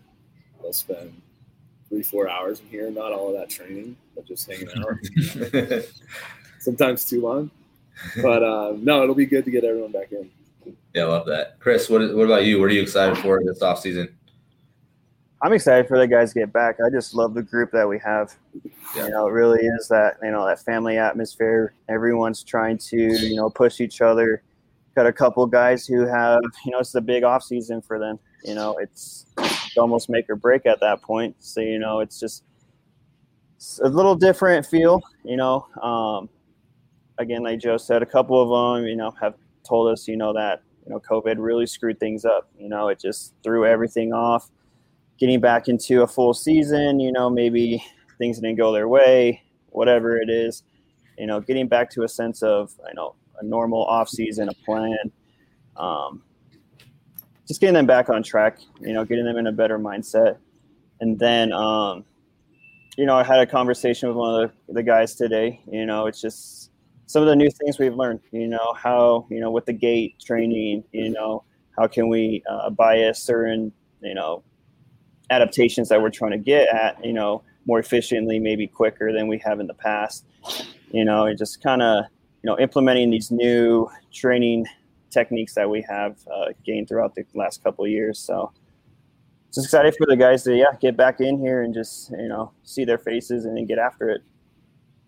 They'll 0.61 0.74
spend 0.74 1.22
three, 1.88 2.03
four 2.03 2.30
hours 2.30 2.59
in 2.59 2.68
here. 2.68 2.91
Not 2.91 3.13
all 3.13 3.30
of 3.30 3.36
that 3.36 3.49
training, 3.49 3.95
but 4.13 4.26
just 4.28 4.51
hanging 4.51 4.68
out. 4.78 5.86
Sometimes 6.59 7.05
too 7.05 7.22
long. 7.22 7.49
But 8.22 8.43
uh, 8.43 8.74
no, 8.76 9.03
it'll 9.03 9.16
be 9.16 9.26
good 9.26 9.45
to 9.45 9.51
get 9.51 9.63
everyone 9.63 9.93
back 9.93 10.11
in. 10.11 10.30
Yeah, 10.93 11.03
I 11.03 11.05
love 11.05 11.28
that. 11.28 11.61
Chris, 11.61 11.89
what, 11.89 12.01
what 12.13 12.26
about 12.26 12.43
you? 12.43 12.59
What 12.59 12.66
are 12.66 12.74
you 12.74 12.82
excited 12.82 13.18
for 13.20 13.41
this 13.41 13.61
off 13.61 13.80
season? 13.80 14.13
I'm 15.42 15.54
excited 15.54 15.88
for 15.88 16.00
the 16.00 16.08
guys 16.08 16.34
to 16.34 16.40
get 16.40 16.54
back. 16.54 16.78
I 16.86 16.90
just 16.90 17.14
love 17.14 17.34
the 17.34 17.44
group 17.44 17.72
that 17.72 17.88
we 17.88 18.00
have. 18.00 18.34
Yeah. 18.96 19.06
You 19.06 19.10
know, 19.10 19.28
it 19.28 19.32
really 19.32 19.66
is 19.66 19.88
that 19.90 20.18
you 20.24 20.32
know 20.32 20.46
that 20.46 20.60
family 20.60 20.98
atmosphere. 20.98 21.74
Everyone's 21.90 22.44
trying 22.44 22.78
to 22.78 22.98
you 22.98 23.36
know 23.36 23.50
push 23.50 23.82
each 23.82 24.02
other. 24.02 24.44
Got 24.96 25.08
a 25.08 25.14
couple 25.14 25.46
guys 25.46 25.86
who 25.86 26.06
have 26.06 26.42
you 26.66 26.72
know 26.72 26.80
it's 26.80 26.96
a 26.96 27.02
big 27.02 27.24
off 27.24 27.44
season 27.44 27.82
for 27.82 28.00
them. 28.00 28.18
You 28.44 28.56
know, 28.56 28.78
it's 28.78 29.26
almost 29.78 30.10
make 30.10 30.30
or 30.30 30.36
break 30.36 30.66
at 30.66 30.80
that 30.80 31.02
point. 31.02 31.36
So 31.40 31.62
you 31.62 31.80
know, 31.80 32.00
it's 32.00 32.20
just 32.20 32.44
it's 33.58 33.80
a 33.80 33.90
little 33.90 34.16
different 34.16 34.66
feel. 34.66 35.02
You 35.24 35.38
know, 35.38 35.68
um, 35.82 36.30
again, 37.18 37.44
like 37.44 37.60
Joe 37.60 37.78
said, 37.78 38.02
a 38.02 38.06
couple 38.06 38.42
of 38.42 38.78
them, 38.78 38.88
you 38.88 38.96
know, 38.96 39.12
have 39.22 39.36
told 39.64 39.92
us, 39.92 40.08
you 40.08 40.18
know, 40.18 40.34
that 40.34 40.62
you 40.86 40.94
know, 40.94 41.00
COVID 41.00 41.36
really 41.40 41.66
screwed 41.66 42.00
things 42.00 42.26
up. 42.26 42.50
You 42.58 42.70
know, 42.70 42.90
it 42.90 43.00
just 43.00 43.34
threw 43.44 43.66
everything 43.66 44.14
off. 44.14 44.50
Getting 45.18 45.39
back 45.39 45.68
into 45.68 46.01
a 46.01 46.07
full 46.07 46.34
season, 46.34 46.99
you 46.99 47.11
know, 47.11 47.30
maybe 47.30 47.84
things 48.18 48.39
didn't 48.39 48.57
go 48.57 48.72
their 48.72 48.88
way, 48.88 49.41
whatever 49.70 50.18
it 50.18 50.30
is. 50.30 50.63
You 51.18 51.28
know, 51.28 51.39
getting 51.39 51.68
back 51.68 51.89
to 51.91 52.03
a 52.03 52.07
sense 52.09 52.43
of, 52.43 52.74
you 52.88 52.93
know, 52.95 53.16
a 53.39 53.45
normal 53.45 53.84
off 53.86 54.09
season, 54.09 54.49
a 54.49 54.53
plan. 54.66 55.11
Um, 55.78 56.22
just 57.47 57.61
getting 57.61 57.76
them 57.76 57.86
back 57.86 58.09
on 58.09 58.24
track, 58.24 58.59
you 58.82 58.93
know, 58.93 59.05
getting 59.05 59.26
them 59.26 59.38
in 59.38 59.47
a 59.47 59.51
better 59.51 59.78
mindset. 59.78 60.38
And 60.99 61.20
then, 61.20 61.51
um, 61.53 62.05
you 62.97 63.05
know, 63.05 63.16
I 63.16 63.24
had 63.24 63.39
a 63.39 63.45
conversation 63.45 64.09
with 64.09 64.18
one 64.18 64.43
of 64.43 64.51
the, 64.70 64.84
guys 64.84 65.16
today. 65.16 65.61
You 65.70 65.86
know, 65.86 66.07
it's 66.07 66.22
just 66.22 66.72
some 67.07 67.22
of 67.22 67.28
the 67.28 67.36
new 67.36 67.49
things 67.49 67.78
we've 67.78 67.95
learned. 67.95 68.22
You 68.32 68.47
know, 68.47 68.74
how 68.74 69.28
you 69.30 69.41
know 69.41 69.51
with 69.51 69.66
the 69.66 69.74
gait 69.74 70.20
training. 70.20 70.84
You 70.91 71.09
know, 71.09 71.43
how 71.78 71.88
can 71.88 72.07
we 72.07 72.41
uh, 72.49 72.70
bias 72.70 73.22
certain 73.22 73.74
you 74.01 74.13
know 74.13 74.43
adaptations 75.30 75.89
that 75.89 76.01
we're 76.01 76.09
trying 76.09 76.32
to 76.32 76.38
get 76.38 76.67
at. 76.69 77.03
You 77.03 77.13
know, 77.13 77.43
more 77.65 77.80
efficiently, 77.80 78.39
maybe 78.39 78.67
quicker 78.67 79.11
than 79.11 79.28
we 79.28 79.39
have 79.39 79.59
in 79.59 79.67
the 79.67 79.73
past. 79.73 80.26
You 80.91 81.05
know, 81.05 81.26
and 81.26 81.38
just 81.38 81.61
kind 81.61 81.82
of 81.82 82.05
you 82.43 82.49
know 82.49 82.57
implementing 82.59 83.09
these 83.09 83.32
new 83.32 83.89
training 84.13 84.65
techniques 85.09 85.55
that 85.55 85.69
we 85.69 85.84
have 85.88 86.17
uh, 86.34 86.47
gained 86.65 86.88
throughout 86.88 87.15
the 87.15 87.26
last 87.34 87.63
couple 87.63 87.86
of 87.86 87.91
years. 87.91 88.19
So 88.19 88.51
just 89.53 89.67
excited 89.67 89.95
for 89.97 90.05
the 90.05 90.17
guys 90.17 90.43
to 90.43 90.55
yeah 90.55 90.76
get 90.82 90.97
back 90.97 91.21
in 91.21 91.39
here 91.39 91.63
and 91.63 91.73
just 91.73 92.11
you 92.11 92.28
know 92.28 92.51
see 92.63 92.86
their 92.86 92.97
faces 92.97 93.45
and 93.45 93.57
then 93.57 93.65
get 93.65 93.80
after 93.80 94.09
it. 94.09 94.21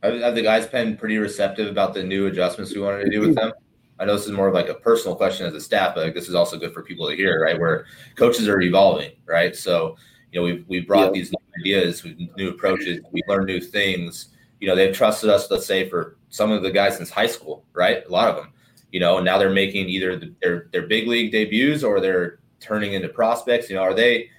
Have 0.04 0.36
the 0.36 0.42
guys 0.42 0.68
been 0.68 0.96
pretty 0.96 1.18
receptive 1.18 1.68
about 1.68 1.94
the 1.94 2.04
new 2.04 2.28
adjustments 2.28 2.74
we 2.74 2.82
wanted 2.82 3.06
to 3.06 3.10
do 3.10 3.20
with 3.20 3.36
them? 3.42 3.52
I 4.00 4.06
know 4.06 4.16
this 4.16 4.26
is 4.26 4.32
more 4.32 4.48
of 4.48 4.54
like 4.54 4.70
a 4.70 4.76
personal 4.76 5.16
question 5.16 5.46
as 5.46 5.54
a 5.54 5.62
staff, 5.62 5.96
but 5.96 6.06
like 6.06 6.14
this 6.14 6.30
is 6.30 6.36
also 6.36 6.58
good 6.58 6.74
for 6.74 6.84
people 6.84 7.08
to 7.10 7.16
hear, 7.16 7.44
right? 7.44 7.60
Where 7.60 7.86
coaches 8.16 8.48
are 8.48 8.62
evolving, 8.62 9.12
right? 9.26 9.56
So 9.56 9.98
you 10.32 10.40
know 10.40 10.46
we've 10.46 10.66
we 10.68 10.82
brought 10.82 11.08
yeah. 11.08 11.22
these 11.22 11.32
new 11.32 11.62
ideas, 11.62 12.06
new 12.38 12.50
approaches, 12.50 13.00
we 13.12 13.22
learn 13.28 13.46
new 13.46 13.60
things. 13.60 14.30
You 14.60 14.68
know 14.68 14.76
they've 14.76 14.96
trusted 14.96 15.30
us, 15.30 15.50
let's 15.50 15.66
say, 15.66 15.90
for 15.90 16.18
some 16.30 16.52
of 16.52 16.64
the 16.64 16.72
guys 16.72 16.98
since 16.98 17.10
high 17.10 17.28
school, 17.28 17.66
right? 17.74 18.06
A 18.06 18.12
lot 18.12 18.30
of 18.30 18.36
them 18.36 18.54
you 18.92 19.00
know, 19.00 19.18
and 19.18 19.26
now 19.26 19.38
they're 19.38 19.50
making 19.50 19.90
either 19.90 20.16
the, 20.18 20.34
their 20.42 20.70
their 20.72 20.88
big 20.88 21.08
league 21.08 21.32
debuts 21.32 21.84
or 21.84 22.00
they're 22.00 22.40
turning 22.60 22.94
into 22.94 23.10
prospects. 23.10 23.70
You 23.70 23.76
know, 23.76 23.82
are 23.82 23.94
they 23.94 24.30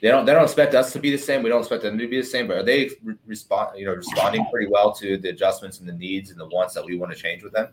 they 0.00 0.08
don't 0.08 0.26
they 0.26 0.32
don't 0.32 0.42
expect 0.42 0.74
us 0.74 0.92
to 0.92 0.98
be 0.98 1.10
the 1.10 1.18
same. 1.18 1.42
We 1.42 1.50
don't 1.50 1.60
expect 1.60 1.82
them 1.82 1.98
to 1.98 2.08
be 2.08 2.20
the 2.20 2.26
same. 2.26 2.48
But 2.48 2.58
are 2.58 2.62
they 2.62 2.90
re- 3.02 3.14
respond 3.26 3.78
you 3.78 3.86
know 3.86 3.94
responding 3.94 4.46
pretty 4.50 4.70
well 4.70 4.92
to 4.96 5.16
the 5.16 5.28
adjustments 5.28 5.80
and 5.80 5.88
the 5.88 5.92
needs 5.92 6.30
and 6.30 6.40
the 6.40 6.46
wants 6.46 6.74
that 6.74 6.84
we 6.84 6.98
want 6.98 7.12
to 7.12 7.18
change 7.18 7.42
with 7.42 7.52
them? 7.52 7.68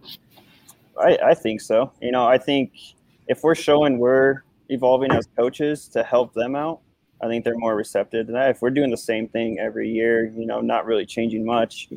I, 0.99 1.17
I 1.29 1.33
think 1.33 1.61
so. 1.61 1.91
You 2.01 2.11
know, 2.11 2.25
I 2.25 2.37
think 2.37 2.73
if 3.27 3.43
we're 3.43 3.55
showing 3.55 3.99
we're 3.99 4.43
evolving 4.69 5.11
as 5.11 5.27
coaches 5.37 5.87
to 5.89 6.03
help 6.03 6.33
them 6.33 6.55
out, 6.55 6.81
I 7.21 7.27
think 7.27 7.43
they're 7.43 7.57
more 7.57 7.75
receptive 7.75 8.27
to 8.27 8.33
that. 8.33 8.51
If 8.51 8.61
we're 8.61 8.69
doing 8.69 8.91
the 8.91 8.97
same 8.97 9.27
thing 9.27 9.59
every 9.59 9.89
year, 9.89 10.31
you 10.35 10.45
know, 10.45 10.61
not 10.61 10.85
really 10.85 11.05
changing 11.05 11.45
much, 11.45 11.89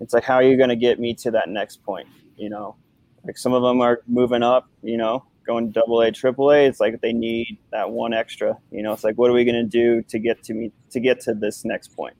it's 0.00 0.12
like 0.12 0.24
how 0.24 0.34
are 0.34 0.42
you 0.42 0.56
going 0.56 0.68
to 0.68 0.76
get 0.76 1.00
me 1.00 1.14
to 1.14 1.30
that 1.30 1.48
next 1.48 1.82
point? 1.84 2.08
You 2.36 2.50
know, 2.50 2.76
like 3.24 3.38
some 3.38 3.52
of 3.52 3.62
them 3.62 3.80
are 3.80 4.02
moving 4.06 4.42
up, 4.42 4.68
you 4.82 4.96
know, 4.96 5.24
going 5.46 5.70
double 5.70 6.00
A, 6.02 6.12
triple 6.12 6.50
A. 6.50 6.66
It's 6.66 6.80
like 6.80 7.00
they 7.00 7.12
need 7.12 7.58
that 7.70 7.90
one 7.90 8.12
extra. 8.12 8.58
You 8.70 8.82
know, 8.82 8.92
it's 8.92 9.04
like 9.04 9.16
what 9.16 9.30
are 9.30 9.34
we 9.34 9.44
going 9.44 9.54
to 9.56 9.64
do 9.64 10.02
to 10.02 10.18
get 10.18 10.42
to 10.44 10.54
me 10.54 10.72
to 10.90 11.00
get 11.00 11.20
to 11.20 11.34
this 11.34 11.64
next 11.64 11.94
point? 11.96 12.16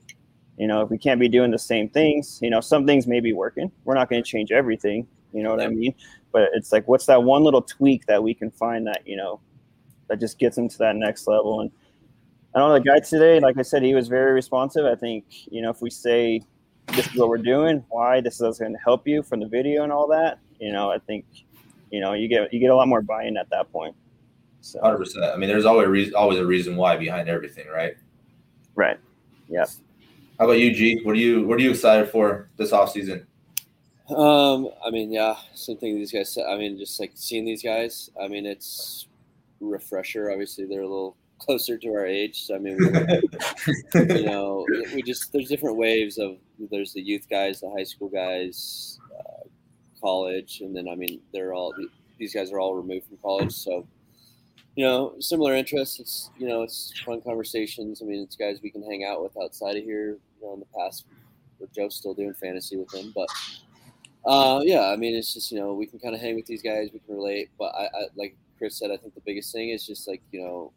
You 0.57 0.67
know, 0.67 0.81
if 0.81 0.89
we 0.89 0.97
can't 0.97 1.19
be 1.19 1.29
doing 1.29 1.51
the 1.51 1.59
same 1.59 1.89
things, 1.89 2.39
you 2.41 2.49
know, 2.49 2.61
some 2.61 2.85
things 2.85 3.07
may 3.07 3.19
be 3.19 3.33
working. 3.33 3.71
We're 3.85 3.95
not 3.95 4.09
going 4.09 4.23
to 4.23 4.29
change 4.29 4.51
everything. 4.51 5.07
You 5.33 5.43
know 5.43 5.51
what 5.51 5.61
I 5.61 5.67
mean? 5.67 5.93
But 6.31 6.49
it's 6.53 6.71
like, 6.71 6.87
what's 6.87 7.05
that 7.07 7.23
one 7.23 7.43
little 7.43 7.61
tweak 7.61 8.05
that 8.07 8.23
we 8.23 8.33
can 8.33 8.51
find 8.51 8.87
that 8.87 9.01
you 9.05 9.15
know 9.15 9.39
that 10.07 10.19
just 10.19 10.39
gets 10.39 10.55
them 10.55 10.69
to 10.69 10.77
that 10.79 10.95
next 10.95 11.27
level? 11.27 11.61
And 11.61 11.71
I 12.55 12.59
don't 12.59 12.69
know 12.69 12.75
the 12.75 12.81
guy 12.81 12.99
today. 12.99 13.39
Like 13.39 13.57
I 13.57 13.63
said, 13.63 13.83
he 13.83 13.95
was 13.95 14.07
very 14.07 14.33
responsive. 14.33 14.85
I 14.85 14.95
think 14.95 15.25
you 15.51 15.61
know 15.61 15.69
if 15.69 15.81
we 15.81 15.89
say 15.89 16.41
this 16.87 17.07
is 17.07 17.15
what 17.15 17.29
we're 17.29 17.37
doing, 17.37 17.83
why 17.89 18.21
this 18.21 18.41
is 18.41 18.59
going 18.59 18.73
to 18.73 18.79
help 18.79 19.07
you 19.07 19.23
from 19.23 19.39
the 19.39 19.47
video 19.47 19.83
and 19.83 19.91
all 19.91 20.07
that, 20.07 20.39
you 20.59 20.71
know, 20.71 20.91
I 20.91 20.99
think 20.99 21.25
you 21.91 21.99
know 21.99 22.13
you 22.13 22.27
get 22.27 22.53
you 22.53 22.59
get 22.59 22.69
a 22.69 22.75
lot 22.75 22.87
more 22.87 23.01
buy-in 23.01 23.37
at 23.37 23.49
that 23.49 23.71
point. 23.71 23.95
So 24.61 24.79
Hundred 24.81 24.99
percent. 24.99 25.25
I 25.25 25.35
mean, 25.35 25.49
there's 25.49 25.65
always 25.65 25.87
a 25.87 25.89
reason, 25.89 26.15
always 26.15 26.39
a 26.39 26.45
reason 26.45 26.75
why 26.75 26.95
behind 26.95 27.27
everything, 27.27 27.67
right? 27.67 27.95
right, 28.75 28.97
yeah. 29.47 29.65
How 30.39 30.45
about 30.45 30.59
you, 30.59 30.73
G? 30.73 31.01
What 31.03 31.13
are 31.13 31.19
you 31.19 31.45
What 31.45 31.59
are 31.59 31.61
you 31.61 31.71
excited 31.71 32.09
for 32.09 32.49
this 32.57 32.71
off 32.71 32.91
season? 32.91 33.27
Um, 34.09 34.69
I 34.85 34.89
mean, 34.89 35.11
yeah, 35.11 35.35
same 35.53 35.77
thing 35.77 35.95
these 35.95 36.11
guys 36.11 36.33
said. 36.33 36.45
I 36.45 36.57
mean, 36.57 36.77
just 36.77 36.99
like 36.99 37.11
seeing 37.15 37.45
these 37.45 37.63
guys. 37.63 38.09
I 38.21 38.27
mean, 38.27 38.45
it's 38.45 39.07
refresher. 39.61 40.31
Obviously, 40.31 40.65
they're 40.65 40.81
a 40.81 40.87
little 40.87 41.15
closer 41.39 41.77
to 41.77 41.87
our 41.89 42.05
age. 42.05 42.43
So 42.43 42.55
I 42.55 42.59
mean, 42.59 42.77
you 43.93 44.25
know, 44.25 44.65
we 44.93 45.01
just 45.01 45.31
there's 45.31 45.49
different 45.49 45.77
waves 45.77 46.17
of 46.17 46.37
there's 46.71 46.93
the 46.93 47.01
youth 47.01 47.27
guys, 47.29 47.61
the 47.61 47.69
high 47.69 47.83
school 47.83 48.09
guys, 48.09 48.99
uh, 49.17 49.47
college, 50.01 50.61
and 50.61 50.75
then 50.75 50.87
I 50.87 50.95
mean, 50.95 51.21
they're 51.33 51.53
all 51.53 51.73
these 52.17 52.33
guys 52.33 52.51
are 52.51 52.59
all 52.59 52.75
removed 52.75 53.07
from 53.07 53.17
college, 53.17 53.53
so 53.53 53.87
you 54.75 54.83
know, 54.83 55.15
similar 55.19 55.53
interests. 55.53 55.99
It's 55.99 56.29
you 56.37 56.47
know, 56.47 56.63
it's 56.63 56.93
fun 57.05 57.21
conversations. 57.21 58.01
I 58.01 58.05
mean, 58.05 58.23
it's 58.23 58.35
guys 58.35 58.59
we 58.61 58.69
can 58.69 58.83
hang 58.83 59.03
out 59.03 59.21
with 59.21 59.37
outside 59.41 59.77
of 59.77 59.83
here. 59.83 60.17
You 60.41 60.47
know, 60.47 60.53
in 60.53 60.59
the 60.59 60.65
past, 60.77 61.05
Joe's 61.75 61.95
still 61.95 62.13
doing 62.13 62.33
fantasy 62.33 62.77
with 62.77 62.93
him, 62.93 63.11
but 63.15 63.29
uh, 64.25 64.61
yeah, 64.63 64.87
I 64.87 64.95
mean, 64.95 65.15
it's 65.15 65.33
just 65.33 65.51
you 65.51 65.59
know 65.59 65.73
we 65.73 65.85
can 65.85 65.99
kind 65.99 66.15
of 66.15 66.21
hang 66.21 66.35
with 66.35 66.45
these 66.45 66.61
guys, 66.61 66.89
we 66.93 66.99
can 66.99 67.15
relate. 67.15 67.49
But 67.57 67.73
I, 67.75 67.83
I, 67.85 68.07
like 68.15 68.35
Chris 68.57 68.77
said, 68.77 68.91
I 68.91 68.97
think 68.97 69.15
the 69.15 69.21
biggest 69.21 69.51
thing 69.51 69.69
is 69.69 69.85
just 69.85 70.07
like 70.07 70.21
you 70.31 70.41
know 70.41 70.71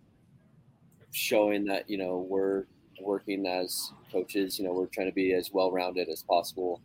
showing 1.12 1.64
that 1.66 1.88
you 1.88 1.99
know 1.99 2.26
we're 2.28 2.64
working 3.01 3.47
as 3.47 3.92
coaches. 4.11 4.59
You 4.59 4.64
know, 4.64 4.72
we're 4.72 4.86
trying 4.86 5.07
to 5.07 5.14
be 5.14 5.32
as 5.32 5.53
well 5.53 5.70
rounded 5.70 6.09
as 6.09 6.22
possible. 6.22 6.80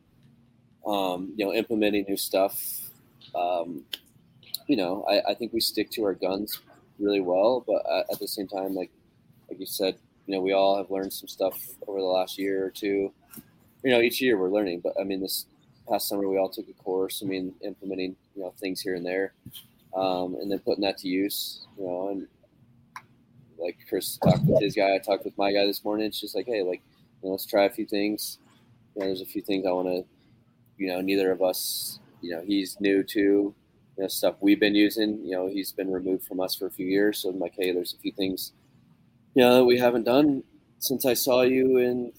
Um, 0.86 1.34
you 1.36 1.45
know, 1.45 1.53
implementing 1.53 2.05
new 2.07 2.18
stuff. 2.18 2.89
Um, 3.36 3.84
you 4.68 4.76
know, 4.76 5.03
I, 5.09 5.32
I 5.32 5.34
think 5.34 5.53
we 5.53 5.59
stick 5.59 5.89
to 5.91 6.03
our 6.03 6.14
guns 6.14 6.59
really 6.99 7.22
well, 7.22 7.64
but 7.66 7.84
at, 7.91 8.05
at 8.14 8.20
the 8.20 8.28
same 8.28 8.47
time, 8.47 8.76
like 8.76 8.91
like 9.49 9.59
you 9.59 9.66
said, 9.66 9.95
you 10.28 10.36
know, 10.36 10.41
we 10.41 10.53
all 10.53 10.78
have 10.78 10.91
learned 10.91 11.12
some 11.12 11.28
stuff 11.28 11.59
over 11.88 11.99
the 11.99 12.05
last 12.05 12.38
year 12.38 12.66
or 12.66 12.70
two. 12.70 13.12
You 13.84 13.91
know, 13.91 13.99
each 13.99 14.22
year 14.22 14.38
we're 14.38 14.49
learning, 14.49 14.82
but 14.82 14.93
I 14.99 15.03
mean, 15.03 15.22
this 15.22 15.45
past 15.92 16.08
summer 16.08 16.28
we 16.28 16.38
all 16.38 16.50
took 16.50 16.68
a 16.70 16.84
course. 16.84 17.22
I 17.24 17.28
mean, 17.28 17.54
implementing 17.62 18.16
you 18.36 18.44
know 18.44 18.54
things 18.60 18.82
here 18.82 18.96
and 18.96 19.06
there, 19.06 19.34
um, 19.96 20.36
and 20.36 20.50
then 20.50 20.60
putting 20.60 20.84
that 20.84 20.98
to 21.00 21.08
use. 21.08 21.68
You 21.78 21.86
know, 21.86 22.10
and 22.10 22.28
like 23.60 23.78
Chris 23.88 24.18
talked 24.18 24.46
with 24.46 24.62
his 24.62 24.76
guy, 24.76 24.96
I 24.96 25.00
talked 25.00 25.26
with 25.26 25.38
my 25.38 25.52
guy 25.52 25.66
this 25.66 25.84
morning. 25.84 26.08
It's 26.08 26.20
just 26.20 26.36
like, 26.36 26.48
hey, 26.48 26.62
like 26.64 26.82
you 27.22 27.28
know, 27.28 27.32
let's 27.32 27.46
try 27.46 27.66
a 27.66 27.70
few 27.70 27.86
things. 27.86 28.38
You 28.96 29.02
know, 29.02 29.08
there's 29.08 29.22
a 29.22 29.26
few 29.26 29.42
things 29.42 29.66
I 29.66 29.72
want 29.72 29.88
to, 29.88 30.06
you 30.78 30.88
know, 30.88 31.02
neither 31.02 31.32
of 31.32 31.42
us, 31.42 32.00
you 32.22 32.32
know, 32.32 32.42
he's 32.42 32.80
new 32.80 33.04
to, 33.04 33.20
you 33.20 33.56
know, 33.98 34.08
stuff 34.08 34.36
we've 34.42 34.60
been 34.60 34.76
using. 34.76 35.24
You 35.24 35.32
know, 35.32 35.48
he's 35.48 35.72
been 35.74 35.92
removed 35.92 36.24
from 36.24 36.39
us 36.39 36.56
for 36.56 36.68
a 36.68 36.72
few 36.72 36.88
years, 36.88 37.20
so 37.20 37.30
I'm 37.30 37.39
like, 37.39 37.54
hey, 37.58 37.72
there's 37.74 37.94
a 37.94 37.98
few 37.98 38.14
things, 38.14 38.54
you 39.36 39.44
know, 39.44 39.56
that 39.56 39.66
we 39.66 39.78
haven't 39.78 40.04
done 40.04 40.44
since 40.80 41.06
I 41.06 41.14
saw 41.14 41.42
you 41.42 41.78
in, 41.78 42.12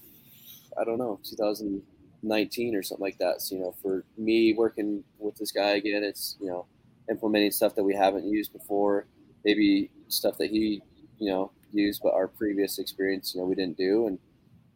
I 0.78 0.84
don't 0.84 0.98
know, 0.98 1.18
2000- 1.24 1.82
19 2.22 2.74
or 2.74 2.82
something 2.82 3.02
like 3.02 3.18
that. 3.18 3.40
So, 3.42 3.54
you 3.56 3.60
know, 3.62 3.74
for 3.82 4.04
me 4.16 4.54
working 4.54 5.02
with 5.18 5.36
this 5.36 5.52
guy 5.52 5.70
again, 5.72 6.02
it's, 6.04 6.36
you 6.40 6.46
know, 6.46 6.66
implementing 7.10 7.50
stuff 7.50 7.74
that 7.74 7.82
we 7.82 7.94
haven't 7.94 8.24
used 8.24 8.52
before, 8.52 9.06
maybe 9.44 9.90
stuff 10.08 10.38
that 10.38 10.50
he, 10.50 10.82
you 11.18 11.30
know, 11.30 11.50
used, 11.72 12.00
but 12.02 12.14
our 12.14 12.28
previous 12.28 12.78
experience, 12.78 13.34
you 13.34 13.40
know, 13.40 13.46
we 13.46 13.54
didn't 13.54 13.76
do. 13.76 14.06
And 14.06 14.18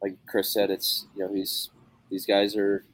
like 0.03 0.16
Chris 0.28 0.53
said, 0.53 0.70
it's, 0.70 1.07
you 1.16 1.24
know, 1.24 1.32
he's, 1.32 1.70
these 2.11 2.26
guys 2.26 2.57
are 2.57 2.84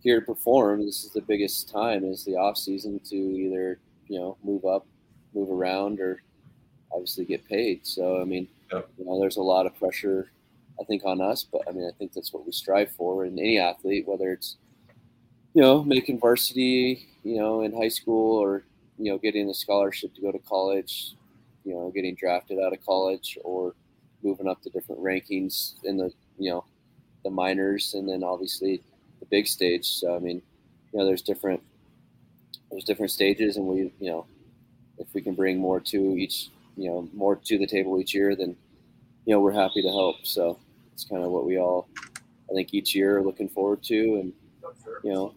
here 0.00 0.20
to 0.20 0.26
perform. 0.26 0.84
This 0.84 1.04
is 1.04 1.12
the 1.12 1.20
biggest 1.22 1.68
time 1.68 2.04
is 2.04 2.24
the 2.24 2.36
off 2.36 2.56
season 2.56 3.00
to 3.10 3.16
either, 3.16 3.78
you 4.08 4.18
know, 4.18 4.36
move 4.42 4.64
up, 4.64 4.86
move 5.34 5.50
around 5.50 6.00
or 6.00 6.22
obviously 6.92 7.24
get 7.24 7.44
paid. 7.46 7.86
So, 7.86 8.20
I 8.20 8.24
mean, 8.24 8.48
Yeah. 8.72 8.82
you 8.98 9.04
know, 9.04 9.20
there's 9.20 9.36
a 9.36 9.42
lot 9.42 9.66
of 9.66 9.74
pressure 9.76 10.30
I 10.80 10.84
think 10.84 11.04
on 11.04 11.20
us, 11.20 11.44
but 11.44 11.62
I 11.68 11.72
mean, 11.72 11.86
I 11.86 11.96
think 11.96 12.12
that's 12.12 12.32
what 12.32 12.44
we 12.44 12.52
strive 12.52 12.90
for 12.92 13.24
in 13.24 13.38
any 13.38 13.58
athlete, 13.58 14.06
whether 14.06 14.32
it's 14.32 14.56
you 15.54 15.62
know 15.62 15.82
making 15.82 16.20
varsity, 16.20 17.08
you 17.22 17.38
know, 17.38 17.62
in 17.62 17.72
high 17.72 17.88
school, 17.88 18.38
or 18.38 18.64
you 18.98 19.10
know 19.10 19.18
getting 19.18 19.48
a 19.48 19.54
scholarship 19.54 20.14
to 20.14 20.20
go 20.20 20.32
to 20.32 20.38
college, 20.40 21.14
you 21.64 21.74
know, 21.74 21.90
getting 21.94 22.14
drafted 22.14 22.58
out 22.58 22.72
of 22.72 22.84
college, 22.84 23.38
or 23.42 23.74
moving 24.22 24.48
up 24.48 24.60
to 24.62 24.70
different 24.70 25.00
rankings 25.00 25.74
in 25.84 25.96
the 25.96 26.12
you 26.38 26.50
know 26.50 26.64
the 27.24 27.30
minors, 27.30 27.94
and 27.94 28.08
then 28.08 28.22
obviously 28.22 28.82
the 29.20 29.26
big 29.26 29.46
stage. 29.46 29.86
So 29.86 30.14
I 30.14 30.18
mean, 30.18 30.42
you 30.92 30.98
know, 30.98 31.06
there's 31.06 31.22
different 31.22 31.62
there's 32.70 32.84
different 32.84 33.12
stages, 33.12 33.56
and 33.56 33.66
we 33.66 33.92
you 33.98 34.10
know 34.10 34.26
if 34.98 35.06
we 35.14 35.22
can 35.22 35.34
bring 35.34 35.58
more 35.58 35.80
to 35.80 36.16
each 36.16 36.50
you 36.76 36.90
know 36.90 37.08
more 37.14 37.36
to 37.36 37.58
the 37.58 37.66
table 37.66 37.98
each 37.98 38.14
year, 38.14 38.36
then 38.36 38.56
you 39.24 39.34
know 39.34 39.40
we're 39.40 39.52
happy 39.52 39.80
to 39.80 39.88
help. 39.88 40.16
So 40.24 40.58
it's 40.96 41.04
kind 41.04 41.22
of 41.22 41.30
what 41.30 41.44
we 41.44 41.58
all, 41.58 41.90
I 42.50 42.54
think, 42.54 42.72
each 42.72 42.94
year 42.94 43.18
are 43.18 43.22
looking 43.22 43.50
forward 43.50 43.82
to, 43.82 43.94
and 43.94 44.32
you 45.04 45.12
know, 45.12 45.34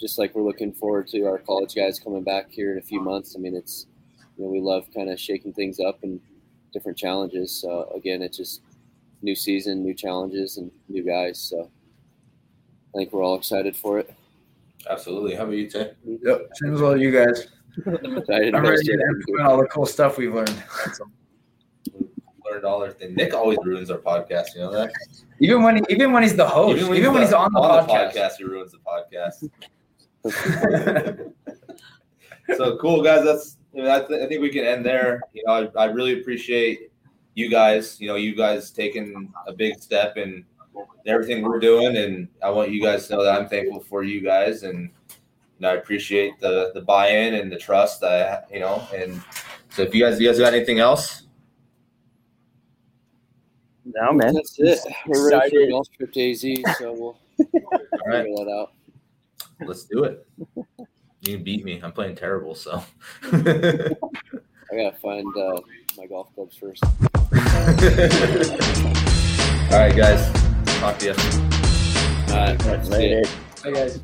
just 0.00 0.18
like 0.18 0.34
we're 0.34 0.42
looking 0.42 0.72
forward 0.72 1.08
to 1.08 1.24
our 1.24 1.36
college 1.36 1.74
guys 1.74 1.98
coming 1.98 2.24
back 2.24 2.50
here 2.50 2.72
in 2.72 2.78
a 2.78 2.82
few 2.82 3.02
months. 3.02 3.34
I 3.36 3.38
mean, 3.38 3.54
it's 3.54 3.84
you 4.38 4.44
know 4.44 4.50
we 4.50 4.60
love 4.60 4.86
kind 4.94 5.10
of 5.10 5.20
shaking 5.20 5.52
things 5.52 5.78
up 5.78 6.02
and 6.04 6.18
different 6.72 6.96
challenges. 6.96 7.52
So 7.52 7.92
again, 7.94 8.22
it's 8.22 8.38
just 8.38 8.62
new 9.20 9.34
season, 9.34 9.82
new 9.82 9.92
challenges, 9.92 10.56
and 10.56 10.70
new 10.88 11.04
guys. 11.04 11.38
So 11.38 11.70
I 12.94 12.98
think 12.98 13.12
we're 13.12 13.22
all 13.22 13.36
excited 13.36 13.76
for 13.76 13.98
it. 13.98 14.10
Absolutely. 14.88 15.34
How 15.34 15.42
about 15.42 15.56
you, 15.56 15.68
Tay? 15.68 15.92
Yep. 16.06 16.48
Same 16.54 16.74
as 16.74 16.80
well, 16.80 16.96
you 16.96 17.10
guys. 17.10 17.48
I'm 17.86 17.92
ready 17.92 18.84
to 18.84 18.92
implement 18.92 19.48
all 19.48 19.58
the 19.58 19.68
cool 19.70 19.84
stuff 19.84 20.16
we've 20.16 20.32
learned. 20.32 20.62
All 22.62 22.82
our 22.82 22.92
thing. 22.92 23.14
Nick 23.14 23.32
always 23.32 23.58
ruins 23.64 23.90
our 23.90 23.98
podcast. 23.98 24.54
You 24.54 24.60
know 24.60 24.72
that. 24.72 24.92
Even 25.40 25.62
when 25.62 25.82
even 25.88 26.12
when 26.12 26.22
he's 26.22 26.36
the 26.36 26.46
host, 26.46 26.76
even 26.76 27.12
when, 27.12 27.22
he's, 27.22 27.32
on 27.32 27.52
the 27.52 27.60
podcast. 27.60 28.36
he 28.36 28.44
ruins 28.44 28.72
the 28.72 28.78
podcast. 28.78 29.48
so 32.56 32.76
cool, 32.78 33.02
guys. 33.02 33.24
That's 33.24 33.56
I, 33.74 33.76
mean, 33.76 33.90
I, 33.90 34.00
th- 34.00 34.22
I 34.22 34.26
think 34.26 34.42
we 34.42 34.50
can 34.50 34.64
end 34.64 34.84
there. 34.84 35.22
You 35.32 35.42
know, 35.46 35.70
I, 35.74 35.82
I 35.82 35.84
really 35.86 36.20
appreciate 36.20 36.90
you 37.34 37.50
guys. 37.50 38.00
You 38.00 38.08
know, 38.08 38.16
you 38.16 38.36
guys 38.36 38.70
taking 38.70 39.32
a 39.46 39.52
big 39.52 39.82
step 39.82 40.16
in 40.16 40.44
everything 41.06 41.42
we're 41.42 41.60
doing, 41.60 41.96
and 41.96 42.28
I 42.42 42.50
want 42.50 42.70
you 42.70 42.82
guys 42.82 43.08
to 43.08 43.16
know 43.16 43.24
that 43.24 43.40
I'm 43.40 43.48
thankful 43.48 43.80
for 43.80 44.02
you 44.02 44.20
guys, 44.20 44.62
and 44.62 44.90
you 45.08 45.60
know, 45.60 45.70
I 45.70 45.74
appreciate 45.74 46.38
the 46.40 46.70
the 46.74 46.82
buy-in 46.82 47.34
and 47.34 47.50
the 47.50 47.58
trust. 47.58 48.00
that 48.02 48.46
I 48.50 48.54
you 48.54 48.60
know, 48.60 48.86
and 48.94 49.22
so 49.70 49.82
if 49.82 49.94
you 49.94 50.04
guys, 50.04 50.20
you 50.20 50.28
guys 50.28 50.38
got 50.38 50.54
anything 50.54 50.78
else? 50.78 51.23
No, 53.84 54.12
man. 54.12 54.34
That's 54.34 54.58
it. 54.58 54.78
We're 55.06 55.30
ready 55.30 55.50
for 55.50 55.56
a 55.58 55.60
Excited. 55.60 55.70
golf 55.70 55.88
trip 55.96 56.12
to 56.12 56.30
AZ, 56.30 56.40
so 56.78 56.92
we'll 56.92 57.02
All 57.38 58.00
right, 58.06 58.24
figure 58.24 58.44
that 58.44 58.50
out. 58.50 58.72
let's 59.66 59.84
do 59.84 60.04
it. 60.04 60.26
You 61.22 61.36
can 61.36 61.44
beat 61.44 61.64
me. 61.64 61.80
I'm 61.82 61.92
playing 61.92 62.16
terrible, 62.16 62.54
so. 62.54 62.82
I 63.24 64.76
gotta 64.76 64.96
find 65.02 65.26
uh, 65.36 65.60
my 65.98 66.06
golf 66.06 66.34
clubs 66.34 66.56
first. 66.56 66.82
All 69.72 69.80
right, 69.80 69.94
guys. 69.96 70.30
Talk 70.80 70.98
to 70.98 71.06
you. 71.06 71.14
All 72.32 72.54
right, 72.56 72.84
see. 72.84 72.90
Later. 72.90 73.22
Hey 73.62 73.72
guys. 73.72 74.00